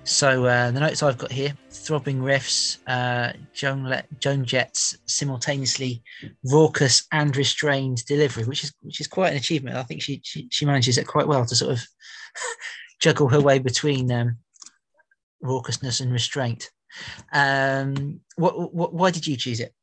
So 0.04 0.44
uh, 0.44 0.72
the 0.72 0.82
notes 0.82 1.02
I've 1.02 1.18
got 1.18 1.32
here: 1.32 1.54
throbbing 1.72 2.20
riffs, 2.20 2.80
uh, 2.88 3.32
Joan 3.54 3.86
Le- 3.86 4.04
Joan 4.20 4.44
Jett's 4.44 4.98
simultaneously 5.06 6.04
raucous 6.44 7.08
and 7.14 7.38
restrained 7.38 8.06
delivery, 8.06 8.44
which 8.44 8.66
is 8.66 8.74
which 8.82 9.00
is 9.00 9.08
quite 9.08 9.32
an 9.32 9.38
achievement. 9.38 9.78
I 9.78 9.84
think 9.84 10.02
she 10.02 10.20
she, 10.26 10.50
she 10.52 10.66
manages 10.66 10.98
it 10.98 11.08
quite 11.08 11.30
well 11.30 11.46
to 11.46 11.56
sort 11.56 11.72
of 11.72 11.88
juggle 13.00 13.30
her 13.30 13.40
way 13.40 13.60
between 13.60 14.12
um, 14.12 14.40
raucousness 15.42 16.02
and 16.02 16.12
restraint. 16.12 16.70
Um, 17.32 18.20
what, 18.36 18.74
what 18.74 18.94
why 18.94 19.10
did 19.10 19.26
you 19.26 19.38
choose 19.38 19.62
it? 19.62 19.74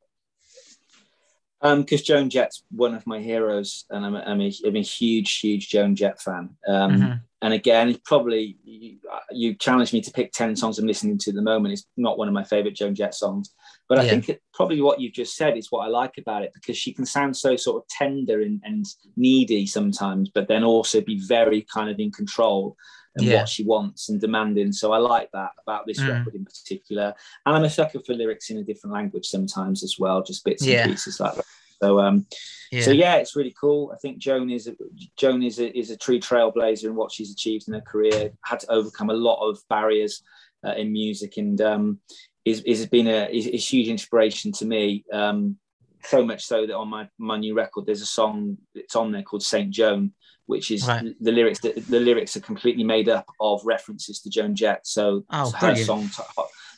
Because 1.63 2.01
Joan 2.01 2.29
Jett's 2.29 2.63
one 2.71 2.93
of 2.93 3.07
my 3.07 3.19
heroes, 3.19 3.85
and 3.89 4.05
I'm 4.05 4.15
a, 4.15 4.19
I'm, 4.19 4.41
a, 4.41 4.51
I'm 4.65 4.75
a 4.75 4.81
huge, 4.81 5.39
huge 5.39 5.69
Joan 5.69 5.95
Jett 5.95 6.21
fan. 6.21 6.49
Um, 6.67 6.97
Mhm. 6.97 7.21
And 7.41 7.53
again, 7.53 7.97
probably 8.05 8.57
you, 8.63 8.99
you 9.31 9.53
challenged 9.55 9.91
me 9.91 9.99
to 9.99 10.11
pick 10.11 10.31
ten 10.31 10.55
songs 10.55 10.79
I'm 10.79 10.87
listening 10.87 11.17
to 11.19 11.31
at 11.31 11.35
the 11.35 11.41
moment. 11.41 11.73
It's 11.73 11.85
not 11.97 12.17
one 12.17 12.29
of 12.29 12.33
my 12.33 12.45
favorite 12.45 12.73
Joan 12.73 12.95
Jett 12.95 13.13
songs, 13.13 13.53
but 13.89 13.99
I 13.99 14.03
Yeah. 14.03 14.11
think 14.11 14.29
it, 14.29 14.41
probably 14.53 14.79
what 14.81 15.01
you've 15.01 15.11
just 15.13 15.35
said 15.35 15.57
is 15.57 15.69
what 15.69 15.85
I 15.85 15.89
like 15.89 16.17
about 16.17 16.43
it 16.43 16.51
because 16.53 16.77
she 16.77 16.93
can 16.93 17.05
sound 17.05 17.35
so 17.35 17.57
sort 17.57 17.83
of 17.83 17.87
tender 17.89 18.41
and, 18.41 18.61
and 18.63 18.85
needy 19.17 19.65
sometimes, 19.65 20.29
but 20.33 20.47
then 20.47 20.63
also 20.63 21.01
be 21.01 21.19
very 21.19 21.63
kind 21.63 21.89
of 21.89 21.99
in 21.99 22.11
control 22.11 22.77
and 23.15 23.25
Yeah. 23.25 23.37
what 23.37 23.49
she 23.49 23.63
wants 23.63 24.09
and 24.09 24.19
demanding. 24.19 24.71
So 24.71 24.91
I 24.91 24.97
like 24.97 25.29
that 25.33 25.51
about 25.61 25.85
this 25.85 25.99
Mm. 25.99 26.09
record 26.09 26.35
in 26.35 26.45
particular. 26.45 27.13
And 27.45 27.55
I'm 27.55 27.63
a 27.63 27.69
sucker 27.69 27.99
for 27.99 28.13
lyrics 28.13 28.49
in 28.49 28.57
a 28.57 28.63
different 28.63 28.93
language 28.93 29.27
sometimes 29.27 29.83
as 29.83 29.97
well, 29.99 30.23
just 30.23 30.43
bits 30.43 30.65
Yeah. 30.65 30.83
and 30.83 30.91
pieces 30.91 31.19
like 31.19 31.35
that. 31.35 31.45
So 31.81 31.99
um, 31.99 32.25
Yeah, 32.71 32.81
so 32.81 32.91
yeah, 32.91 33.15
it's 33.15 33.35
really 33.35 33.53
cool. 33.59 33.91
I 33.93 33.97
think 33.97 34.17
Joan 34.17 34.49
is 34.49 34.67
a, 34.67 34.75
Joan 35.17 35.43
is 35.43 35.59
a, 35.59 35.77
is 35.77 35.91
a 35.91 35.97
true 35.97 36.19
trailblazer 36.19 36.85
in 36.85 36.95
what 36.95 37.11
she's 37.11 37.31
achieved 37.31 37.67
in 37.67 37.73
her 37.75 37.81
career. 37.81 38.31
Had 38.43 38.61
to 38.61 38.71
overcome 38.71 39.09
a 39.09 39.13
lot 39.13 39.47
of 39.47 39.59
barriers 39.69 40.23
uh, 40.65 40.73
in 40.75 40.91
music, 40.91 41.37
and 41.37 41.59
um, 41.61 41.99
is 42.45 42.61
is 42.61 42.85
been 42.87 43.07
a 43.07 43.27
is, 43.29 43.45
is 43.47 43.67
huge 43.67 43.89
inspiration 43.89 44.51
to 44.53 44.65
me. 44.65 45.03
Um, 45.11 45.57
so 46.05 46.25
much 46.25 46.43
so 46.45 46.65
that 46.67 46.75
on 46.75 46.89
my 46.89 47.07
my 47.17 47.37
new 47.37 47.53
record, 47.55 47.85
there's 47.85 48.01
a 48.01 48.05
song 48.05 48.57
that's 48.75 48.95
on 48.95 49.11
there 49.11 49.23
called 49.23 49.43
Saint 49.43 49.71
Joan, 49.71 50.13
which 50.45 50.71
is 50.71 50.87
Right. 50.87 51.13
the 51.21 51.31
lyrics. 51.31 51.59
The, 51.59 51.73
the 51.87 51.99
lyrics 51.99 52.35
are 52.35 52.41
completely 52.41 52.83
made 52.83 53.09
up 53.09 53.25
of 53.39 53.61
references 53.65 54.19
to 54.21 54.29
Joan 54.29 54.55
Jett. 54.55 54.85
So 54.85 55.25
Oh, 55.29 55.51
her 55.51 55.59
brilliant. 55.59 55.85
song, 55.85 56.09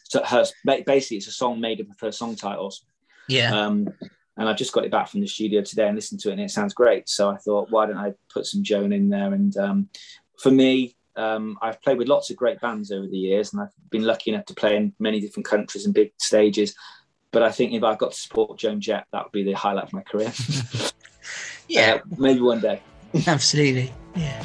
so 0.04 0.24
her 0.24 0.46
basically 0.66 1.18
it's 1.18 1.28
a 1.28 1.32
song 1.32 1.60
made 1.60 1.82
up 1.82 1.90
of 1.90 2.00
her 2.02 2.12
song 2.12 2.36
titles. 2.36 2.86
yeah, 3.28 3.52
Um, 3.66 3.88
and 4.38 4.50
I've 4.50 4.58
just 4.58 4.74
got 4.74 4.86
it 4.86 4.92
back 4.92 5.08
from 5.08 5.22
the 5.22 5.28
studio 5.28 5.62
today 5.62 5.88
and 5.88 5.96
listened 5.96 6.20
to 6.22 6.30
it, 6.30 6.34
and 6.34 6.42
it 6.42 6.52
sounds 6.52 6.74
great. 6.74 7.08
So 7.10 7.30
I 7.30 7.38
thought, 7.38 7.70
why 7.70 7.86
don't 7.86 7.98
I 7.98 8.14
put 8.34 8.46
some 8.46 8.64
Joan 8.64 8.92
in 8.94 9.10
there? 9.10 9.34
And 9.34 9.56
um, 9.58 9.90
for 10.40 10.52
me, 10.52 10.96
um, 11.16 11.58
I've 11.62 11.82
played 11.82 11.98
with 11.98 12.10
lots 12.10 12.30
of 12.30 12.36
great 12.36 12.60
bands 12.60 12.92
over 12.92 13.08
the 13.08 13.18
years, 13.18 13.54
and 13.54 13.62
I've 13.62 13.70
been 13.90 14.04
lucky 14.04 14.32
enough 14.32 14.46
to 14.48 14.54
play 14.54 14.76
in 14.76 14.94
many 15.00 15.22
different 15.22 15.46
countries 15.48 15.86
and 15.86 15.94
big 15.94 16.12
stages. 16.20 16.76
But 17.36 17.44
I 17.44 17.52
think 17.52 17.74
if 17.74 17.84
I 17.84 17.96
got 17.96 18.14
to 18.14 18.18
support 18.18 18.58
Joan 18.58 18.80
Jett, 18.80 19.08
that 19.12 19.26
would 19.26 19.34
be 19.34 19.44
the 19.44 19.52
highlight 19.52 19.84
of 19.84 19.92
my 19.92 20.04
career. 20.04 20.32
yeah, 21.68 21.96
Uh, 21.96 22.00
maybe 22.18 22.40
one 22.40 22.62
day. 22.62 22.82
absolutely. 23.28 23.92
Yeah. 24.16 24.42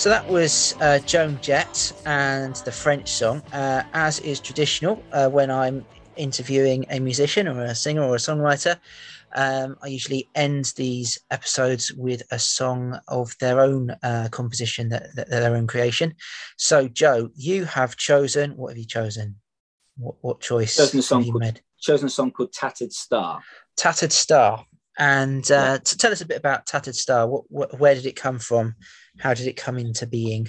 So 0.00 0.08
that 0.08 0.26
was 0.26 0.74
uh, 0.80 0.98
Joan 1.00 1.38
Jett 1.42 1.92
and 2.06 2.54
the 2.64 2.72
French 2.72 3.10
song. 3.10 3.42
Uh, 3.52 3.82
as 3.92 4.18
is 4.20 4.40
traditional, 4.40 5.02
uh, 5.12 5.28
when 5.28 5.50
I'm 5.50 5.84
interviewing 6.16 6.86
a 6.88 6.98
musician 6.98 7.46
or 7.46 7.60
a 7.64 7.74
singer 7.74 8.04
or 8.04 8.14
a 8.14 8.18
songwriter, 8.18 8.78
um, 9.34 9.76
I 9.82 9.88
usually 9.88 10.26
end 10.34 10.72
these 10.74 11.18
episodes 11.30 11.92
with 11.92 12.22
a 12.30 12.38
song 12.38 12.98
of 13.08 13.36
their 13.40 13.60
own 13.60 13.90
uh, 14.02 14.28
composition, 14.30 14.88
that, 14.88 15.14
that 15.16 15.28
their 15.28 15.54
own 15.54 15.66
creation. 15.66 16.14
So, 16.56 16.88
Joe, 16.88 17.28
you 17.34 17.66
have 17.66 17.98
chosen. 17.98 18.56
What 18.56 18.70
have 18.70 18.78
you 18.78 18.86
chosen? 18.86 19.36
What, 19.98 20.14
what 20.22 20.40
choice 20.40 20.78
Chosen 20.78 21.00
a 21.00 21.02
song 21.02 21.24
called- 21.24 21.40
made? 21.40 21.60
Chosen 21.78 22.06
a 22.06 22.10
song 22.10 22.30
called 22.30 22.54
Tattered 22.54 22.94
Star. 22.94 23.42
Tattered 23.76 24.12
Star. 24.12 24.64
And 24.98 25.50
uh, 25.50 25.78
to 25.78 25.96
tell 25.98 26.10
us 26.10 26.22
a 26.22 26.26
bit 26.26 26.38
about 26.38 26.64
Tattered 26.64 26.96
Star. 26.96 27.28
What, 27.28 27.44
what, 27.50 27.78
where 27.78 27.94
did 27.94 28.06
it 28.06 28.16
come 28.16 28.38
from? 28.38 28.76
How 29.18 29.34
did 29.34 29.46
it 29.46 29.56
come 29.56 29.78
into 29.78 30.06
being? 30.06 30.48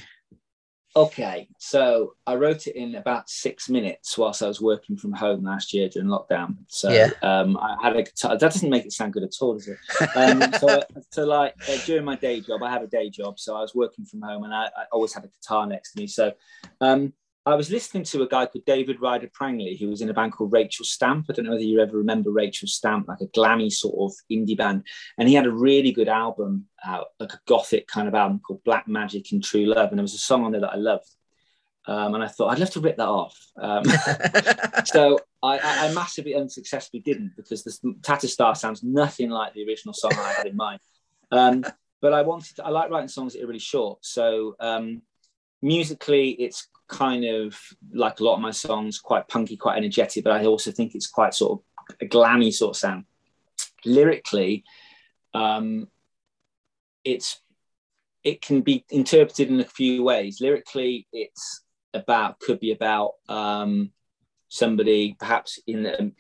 Okay, 0.94 1.48
so 1.58 2.16
I 2.28 2.36
wrote 2.36 2.68
it 2.68 2.76
in 2.76 2.96
about 2.96 3.30
six 3.30 3.70
minutes 3.70 4.18
whilst 4.18 4.44
I 4.44 4.48
was 4.48 4.60
working 4.60 4.98
from 4.98 5.14
home 5.14 5.46
last 5.46 5.74
year 5.74 5.88
during 5.88 6.10
lockdown. 6.10 6.58
So 6.68 6.92
Yeah. 6.92 7.12
um, 7.22 7.56
I 7.58 7.78
had 7.82 7.96
a 7.96 8.04
guitar. 8.04 8.32
That 8.32 8.42
doesn't 8.42 8.70
make 8.70 8.86
it 8.86 8.92
sound 8.92 9.14
good 9.14 9.24
at 9.24 9.32
all, 9.40 9.54
does 9.54 9.70
it? 9.70 9.80
Um, 10.16 10.52
so, 10.60 10.84
so 11.12 11.24
like 11.24 11.56
uh, 11.66 11.78
during 11.86 12.04
my 12.04 12.18
day 12.18 12.42
job, 12.42 12.62
I 12.62 12.70
have 12.70 12.84
a 12.84 12.88
day 12.88 13.10
job, 13.10 13.40
so 13.40 13.56
I 13.56 13.62
was 13.62 13.74
working 13.74 14.04
from 14.04 14.22
home, 14.22 14.44
and 14.44 14.54
I, 14.54 14.66
I 14.66 14.84
always 14.92 15.14
had 15.14 15.24
a 15.24 15.30
guitar 15.30 15.66
next 15.66 15.94
to 15.94 16.00
me. 16.02 16.08
So 16.08 16.34
um, 16.82 17.14
I 17.46 17.56
was 17.56 17.72
listening 17.72 18.04
to 18.04 18.22
a 18.22 18.28
guy 18.28 18.46
called 18.46 18.66
David 18.66 19.02
Ryder 19.02 19.30
Prangley, 19.34 19.76
who 19.76 19.90
was 19.90 20.02
in 20.02 20.10
a 20.10 20.14
band 20.14 20.34
called 20.34 20.54
Rachel 20.54 20.86
Stamp. 20.86 21.26
I 21.28 21.34
don't 21.34 21.46
know 21.46 21.52
whether 21.52 21.64
you 21.64 21.80
ever 21.80 21.98
remember 21.98 22.30
Rachel 22.30 22.68
Stamp, 22.68 23.08
like 23.08 23.22
a 23.22 23.28
glammy 23.28 23.72
sort 23.72 23.96
of 23.98 24.16
indie 24.32 24.56
band, 24.56 24.86
and 25.18 25.28
he 25.28 25.34
had 25.34 25.48
a 25.48 25.52
really 25.52 25.92
good 25.92 26.08
album 26.08 26.68
out, 26.86 27.08
like 27.20 27.34
a 27.34 27.40
gothic 27.48 27.88
kind 27.88 28.08
of 28.08 28.14
album 28.14 28.40
called 28.40 28.64
Black 28.64 28.88
Magic 28.88 29.32
and 29.32 29.44
True 29.44 29.66
Love, 29.66 29.90
and 29.90 29.98
there 29.98 30.04
was 30.04 30.14
a 30.14 30.20
song 30.20 30.46
on 30.46 30.52
there 30.52 30.62
that 30.62 30.74
I 30.74 30.78
loved. 30.78 31.10
Um, 31.88 32.14
and 32.14 32.24
I 32.24 32.28
thought 32.28 32.50
I'd 32.50 32.60
love 32.60 32.70
to 32.72 32.80
rip 32.80 32.98
that 32.98 33.08
off. 33.08 33.36
Um, 33.60 33.84
so 34.86 35.18
I, 35.42 35.58
I, 35.58 35.88
I 35.88 35.94
massively 35.94 36.36
unsuccessfully 36.36 37.02
didn't 37.02 37.36
because 37.36 37.64
this 37.64 37.82
Tattered 38.04 38.30
Star 38.30 38.54
sounds 38.54 38.84
nothing 38.84 39.32
like 39.32 39.56
the 39.56 39.66
original 39.66 39.96
song 39.96 40.12
I 40.14 40.34
had 40.34 40.46
in 40.46 40.56
mind. 40.56 40.80
Um, 41.32 41.64
but 42.02 42.14
I 42.14 42.22
wanted 42.22 42.56
to, 42.58 42.66
I 42.66 42.70
like 42.70 42.92
writing 42.92 43.08
songs 43.08 43.34
that 43.34 43.44
are 43.44 43.48
really 43.48 43.58
short. 43.58 44.06
So 44.06 44.56
um, 44.60 45.02
musically, 45.62 46.32
it's 46.32 46.68
kind 46.88 47.26
of 47.26 47.58
like 47.94 48.20
a 48.20 48.24
lot 48.24 48.36
of 48.36 48.42
my 48.42 48.52
songs, 48.52 49.00
quite 49.00 49.28
punky, 49.28 49.58
quite 49.58 49.78
energetic, 49.78 50.24
but 50.24 50.34
I 50.34 50.46
also 50.46 50.72
think 50.72 50.94
it's 50.94 51.08
quite 51.08 51.34
sort 51.34 51.60
of 51.60 51.96
a 52.02 52.06
glammy 52.06 52.54
sort 52.54 52.76
of 52.76 52.80
sound. 52.80 53.06
Lyrically, 53.86 54.64
um, 55.34 55.88
it's 57.04 57.40
it 58.24 58.42
can 58.42 58.62
be 58.62 58.86
interpreted 58.90 59.50
in 59.50 59.60
a 59.60 59.66
few 59.66 60.04
ways. 60.04 60.42
Lyrically, 60.42 61.08
it's 61.12 61.64
about 61.94 62.40
could 62.40 62.60
be 62.60 62.72
about 62.72 63.14
um, 63.28 63.92
somebody 64.50 65.16
perhaps 65.20 65.60
in 65.66 65.86
a, 65.86 66.12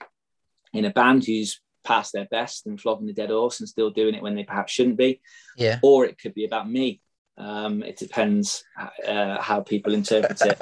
in 0.73 0.85
a 0.85 0.89
band 0.89 1.25
who's 1.25 1.61
past 1.83 2.13
their 2.13 2.25
best 2.25 2.65
and 2.65 2.79
flogging 2.79 3.07
the 3.07 3.13
dead 3.13 3.29
horse 3.29 3.59
and 3.59 3.69
still 3.69 3.89
doing 3.89 4.15
it 4.15 4.21
when 4.21 4.35
they 4.35 4.43
perhaps 4.43 4.71
shouldn't 4.71 4.97
be, 4.97 5.21
yeah. 5.57 5.79
or 5.83 6.05
it 6.05 6.17
could 6.19 6.33
be 6.33 6.45
about 6.45 6.69
me. 6.69 7.01
Um, 7.41 7.81
it 7.81 7.97
depends 7.97 8.63
uh, 9.07 9.41
how 9.41 9.61
people 9.61 9.93
interpret 9.93 10.39
it. 10.41 10.61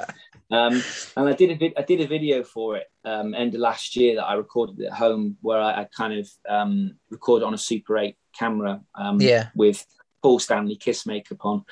Um, 0.50 0.82
and 1.16 1.28
I 1.28 1.32
did 1.34 1.50
a 1.50 1.54
vid- 1.54 1.78
I 1.78 1.82
did 1.82 2.00
a 2.00 2.06
video 2.06 2.42
for 2.42 2.76
it 2.76 2.86
um, 3.04 3.34
end 3.34 3.54
of 3.54 3.60
last 3.60 3.94
year 3.96 4.16
that 4.16 4.24
I 4.24 4.34
recorded 4.34 4.80
at 4.84 4.92
home, 4.94 5.36
where 5.42 5.60
I, 5.60 5.82
I 5.82 5.88
kind 5.96 6.14
of 6.18 6.28
um, 6.48 6.96
recorded 7.10 7.44
on 7.44 7.54
a 7.54 7.58
Super 7.58 7.98
8 7.98 8.16
camera 8.36 8.80
um, 8.96 9.20
Yeah. 9.20 9.50
with 9.54 9.84
Paul 10.22 10.38
Stanley 10.38 10.76
Kiss 10.76 11.06
makeup 11.06 11.44
on, 11.44 11.64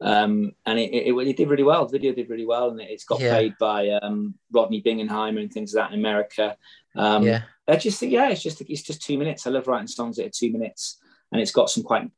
um, 0.00 0.52
and 0.66 0.78
it, 0.78 0.92
it, 0.92 1.14
it 1.14 1.36
did 1.36 1.48
really 1.48 1.62
well. 1.62 1.86
The 1.86 1.92
video 1.92 2.12
did 2.12 2.28
really 2.28 2.46
well, 2.46 2.70
and 2.70 2.80
it's 2.80 3.04
got 3.04 3.20
Yeah. 3.20 3.30
played 3.34 3.54
by 3.60 3.90
um, 3.90 4.34
Rodney 4.50 4.82
Bingenheimer 4.82 5.40
and 5.40 5.52
things 5.52 5.74
like 5.74 5.88
that 5.88 5.94
in 5.94 6.00
America. 6.00 6.56
Um, 6.96 7.22
yeah. 7.22 7.42
I 7.68 7.76
just 7.76 8.00
think, 8.00 8.12
yeah, 8.12 8.28
it's 8.30 8.42
just 8.42 8.60
it's 8.62 8.82
just 8.82 9.02
two 9.02 9.16
minutes. 9.16 9.46
I 9.46 9.50
love 9.50 9.68
writing 9.68 9.86
songs 9.86 10.16
that 10.16 10.26
are 10.26 10.30
two 10.30 10.50
minutes, 10.50 10.98
and 11.30 11.40
it's 11.40 11.52
got 11.52 11.70
some 11.70 11.82
quite 11.84 12.10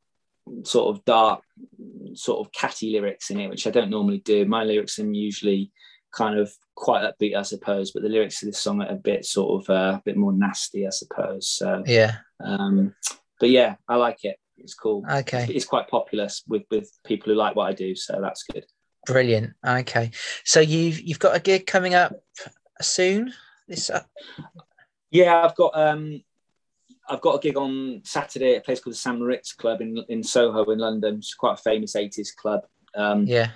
sort 0.63 0.95
of 0.95 1.05
dark, 1.05 1.41
sort 2.13 2.45
of 2.45 2.51
catty 2.51 2.91
lyrics 2.91 3.29
in 3.29 3.39
it, 3.39 3.49
which 3.49 3.67
I 3.67 3.71
don't 3.71 3.89
normally 3.89 4.19
do. 4.19 4.45
My 4.45 4.63
lyrics 4.63 4.99
are 4.99 5.05
usually 5.11 5.71
kind 6.15 6.39
of 6.39 6.51
quite 6.75 7.03
upbeat, 7.03 7.35
I 7.35 7.41
suppose, 7.43 7.91
but 7.91 8.03
the 8.03 8.09
lyrics 8.09 8.41
of 8.41 8.47
this 8.47 8.59
song 8.59 8.81
are 8.81 8.89
a 8.91 8.95
bit 8.95 9.25
sort 9.25 9.63
of 9.63 9.69
uh, 9.69 9.97
a 9.97 10.01
bit 10.05 10.17
more 10.17 10.33
nasty, 10.33 10.85
I 10.85 10.91
suppose. 10.91 11.49
So, 11.49 11.83
Yeah. 11.85 12.17
um, 12.43 12.95
but 13.39 13.49
yeah, 13.49 13.75
I 13.87 13.95
like 13.95 14.23
it. 14.23 14.37
It's 14.57 14.73
cool. 14.73 15.05
Okay. 15.09 15.47
It's 15.49 15.65
quite 15.65 15.87
popular 15.87 16.27
with 16.47 16.63
with 16.71 16.91
people 17.05 17.31
who 17.31 17.37
like 17.37 17.55
what 17.55 17.67
I 17.67 17.73
do, 17.73 17.95
so 17.95 18.19
that's 18.21 18.43
good. 18.51 18.65
Brilliant. 19.05 19.53
Okay. 19.65 20.11
So 20.43 20.59
you've 20.59 20.99
you've 20.99 21.19
got 21.19 21.35
a 21.35 21.39
gig 21.39 21.67
coming 21.67 21.93
up 21.93 22.13
soon. 22.81 23.33
This 23.67 23.89
uh, 23.89 24.03
Yeah, 25.11 25.45
I've 25.45 25.55
got 25.55 25.77
um, 25.77 26.23
I've 27.09 27.21
got 27.21 27.35
a 27.35 27.39
gig 27.39 27.57
on 27.57 28.01
Saturday 28.03 28.55
at 28.55 28.61
a 28.61 28.65
place 28.65 28.79
called 28.79 28.93
the 28.93 28.97
St 28.97 29.17
Moritz 29.19 29.53
Club 29.53 29.81
in 29.81 30.03
in 30.09 30.23
Soho 30.23 30.63
in 30.71 30.79
London. 30.79 31.17
It's 31.17 31.33
quite 31.33 31.53
a 31.53 31.61
famous 31.61 31.95
'80s 31.95 32.35
club. 32.35 32.65
Um, 32.95 33.25
yeah. 33.25 33.51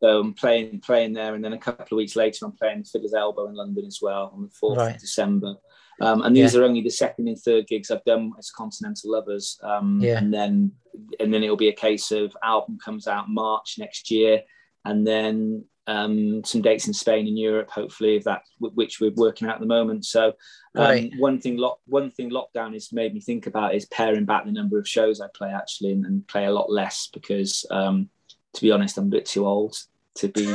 So 0.00 0.20
I'm 0.20 0.32
playing 0.34 0.80
playing 0.80 1.12
there, 1.12 1.34
and 1.34 1.44
then 1.44 1.52
a 1.54 1.58
couple 1.58 1.96
of 1.96 1.98
weeks 1.98 2.14
later, 2.16 2.46
I'm 2.46 2.52
playing 2.52 2.84
Fiddler's 2.84 3.14
Elbow 3.14 3.48
in 3.48 3.54
London 3.54 3.84
as 3.84 3.98
well 4.00 4.30
on 4.34 4.42
the 4.42 4.50
fourth 4.50 4.78
Right. 4.78 4.94
of 4.94 5.00
December. 5.00 5.54
Um, 6.00 6.22
and 6.22 6.36
these 6.36 6.54
are 6.54 6.62
only 6.62 6.80
the 6.80 6.90
second 6.90 7.26
and 7.26 7.36
third 7.36 7.66
gigs 7.66 7.90
I've 7.90 8.04
done 8.04 8.32
as 8.38 8.52
Continental 8.52 9.10
Lovers. 9.10 9.58
Um, 9.64 9.98
Yeah. 10.00 10.18
And 10.18 10.32
then 10.32 10.72
and 11.18 11.34
then 11.34 11.42
it'll 11.42 11.56
be 11.56 11.68
a 11.68 11.72
case 11.72 12.12
of 12.12 12.36
album 12.42 12.78
comes 12.78 13.06
out 13.08 13.28
March 13.28 13.76
next 13.78 14.10
year, 14.10 14.42
and 14.84 15.04
then 15.06 15.64
um, 15.88 16.44
some 16.44 16.60
dates 16.60 16.86
in 16.86 16.92
Spain 16.92 17.26
and 17.26 17.38
Europe, 17.38 17.70
hopefully, 17.70 18.16
if 18.16 18.24
that 18.24 18.42
which 18.60 19.00
we're 19.00 19.10
working 19.16 19.48
out 19.48 19.54
at 19.54 19.60
the 19.60 19.66
moment. 19.66 20.04
So 20.04 20.28
um, 20.76 20.84
Right. 20.84 21.12
one 21.18 21.40
thing 21.40 21.56
lock 21.56 21.80
one 21.86 22.10
thing 22.10 22.30
lockdown 22.30 22.74
has 22.74 22.92
made 22.92 23.14
me 23.14 23.20
think 23.20 23.46
about 23.46 23.74
is 23.74 23.86
paring 23.86 24.26
back 24.26 24.44
the 24.44 24.52
number 24.52 24.78
of 24.78 24.86
shows 24.86 25.20
I 25.20 25.28
play 25.34 25.50
actually, 25.50 25.92
and, 25.92 26.04
and 26.04 26.28
play 26.28 26.44
a 26.44 26.52
lot 26.52 26.70
less 26.70 27.08
because 27.12 27.64
um, 27.70 28.10
to 28.52 28.60
be 28.60 28.70
honest, 28.70 28.98
I'm 28.98 29.06
a 29.06 29.08
bit 29.08 29.24
too 29.24 29.46
old 29.46 29.76
to 30.16 30.28
be 30.28 30.54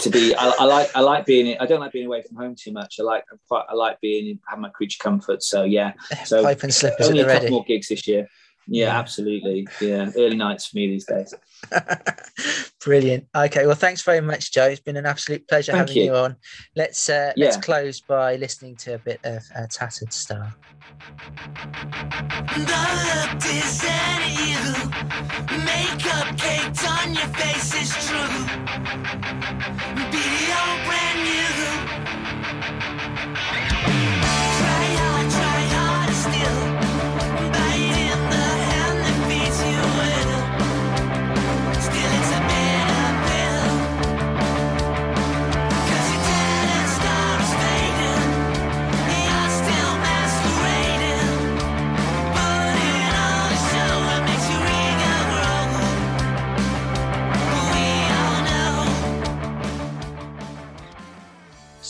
to 0.00 0.08
be. 0.10 0.34
I, 0.34 0.48
I 0.60 0.64
like 0.64 0.90
I 0.94 1.00
like 1.00 1.26
being. 1.26 1.58
I 1.60 1.66
don't 1.66 1.80
like 1.80 1.92
being 1.92 2.06
away 2.06 2.22
from 2.22 2.36
home 2.38 2.56
too 2.58 2.72
much. 2.72 2.96
I 2.98 3.02
like 3.02 3.24
I'm 3.30 3.38
quite. 3.48 3.66
I 3.68 3.74
like 3.74 4.00
being 4.00 4.38
have 4.48 4.58
my 4.58 4.70
creature 4.70 4.98
comfort. 5.02 5.42
So 5.42 5.64
yeah. 5.64 5.92
So 6.24 6.42
Pipe 6.42 6.62
and 6.62 6.72
slippers 6.72 7.08
only 7.08 7.20
a 7.20 7.26
couple 7.26 7.50
more 7.50 7.64
gigs 7.64 7.88
this 7.88 8.08
year. 8.08 8.28
Yeah, 8.66 8.86
Yeah. 8.86 8.98
absolutely. 8.98 9.66
Yeah, 9.80 10.10
early 10.16 10.36
nights 10.36 10.66
for 10.66 10.76
me 10.76 10.86
these 10.88 11.04
days. 11.06 11.34
Brilliant. 12.84 13.26
Okay. 13.34 13.66
Well, 13.66 13.74
thanks 13.76 14.02
very 14.02 14.20
much, 14.20 14.52
Joe. 14.52 14.66
It's 14.66 14.80
been 14.80 14.96
an 14.96 15.06
absolute 15.06 15.46
pleasure 15.48 15.72
Thank 15.72 15.88
having 15.88 16.02
you. 16.02 16.10
you. 16.12 16.14
on. 16.16 16.36
Let's 16.76 17.08
uh, 17.08 17.32
let's 17.36 17.56
close 17.56 18.00
by 18.00 18.36
listening 18.36 18.76
to 18.76 18.94
a 18.94 18.98
bit 18.98 19.20
of 19.24 19.42
uh, 19.54 19.66
Tattered 19.70 20.12
Star. 20.12 20.54
The 22.54 22.82
look 23.08 23.44
isn't 23.44 24.24
you. 24.46 24.74
Makeup 25.64 26.36
caked 26.36 26.84
on 26.88 27.14
your 27.14 27.28
face 27.34 27.74
is 27.82 27.90
true. 28.06 28.32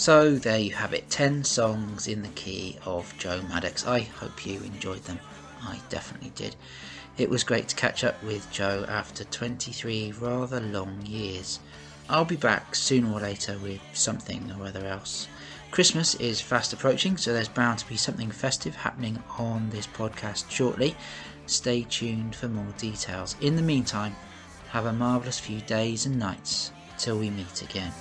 So 0.02 0.34
there 0.34 0.58
you 0.58 0.72
have 0.72 0.92
it 0.94 1.10
10 1.10 1.44
songs 1.44 2.08
in 2.08 2.22
the 2.22 2.28
key 2.30 2.76
of 2.84 3.16
Joe 3.18 3.40
Maddox. 3.42 3.86
I 3.86 4.00
hope 4.00 4.44
you 4.44 4.58
enjoyed 4.62 5.04
them. 5.04 5.20
I 5.62 5.78
definitely 5.90 6.32
did. 6.34 6.56
It 7.18 7.30
was 7.30 7.44
great 7.44 7.68
to 7.68 7.76
catch 7.76 8.02
up 8.02 8.20
with 8.24 8.50
Joe 8.50 8.84
after 8.88 9.22
23 9.22 10.14
rather 10.18 10.58
long 10.58 11.06
years. 11.06 11.60
I'll 12.08 12.24
be 12.24 12.34
back 12.34 12.74
sooner 12.74 13.12
or 13.12 13.20
later 13.20 13.56
with 13.58 13.78
something 13.92 14.52
or 14.58 14.66
other 14.66 14.84
else. 14.86 15.28
Christmas 15.70 16.16
is 16.16 16.40
fast 16.40 16.72
approaching, 16.72 17.16
so 17.16 17.32
there's 17.32 17.46
bound 17.46 17.78
to 17.78 17.88
be 17.88 17.96
something 17.96 18.32
festive 18.32 18.74
happening 18.74 19.22
on 19.38 19.70
this 19.70 19.86
podcast 19.86 20.50
shortly. 20.50 20.96
Stay 21.46 21.86
tuned 21.88 22.34
for 22.34 22.48
more 22.48 22.74
details. 22.76 23.36
In 23.40 23.54
the 23.54 23.62
meantime, 23.62 24.16
have 24.70 24.86
a 24.86 24.92
marvellous 24.92 25.38
few 25.38 25.60
days 25.60 26.06
and 26.06 26.18
nights 26.18 26.72
till 26.98 27.20
we 27.20 27.30
meet 27.30 27.62
again. 27.62 27.92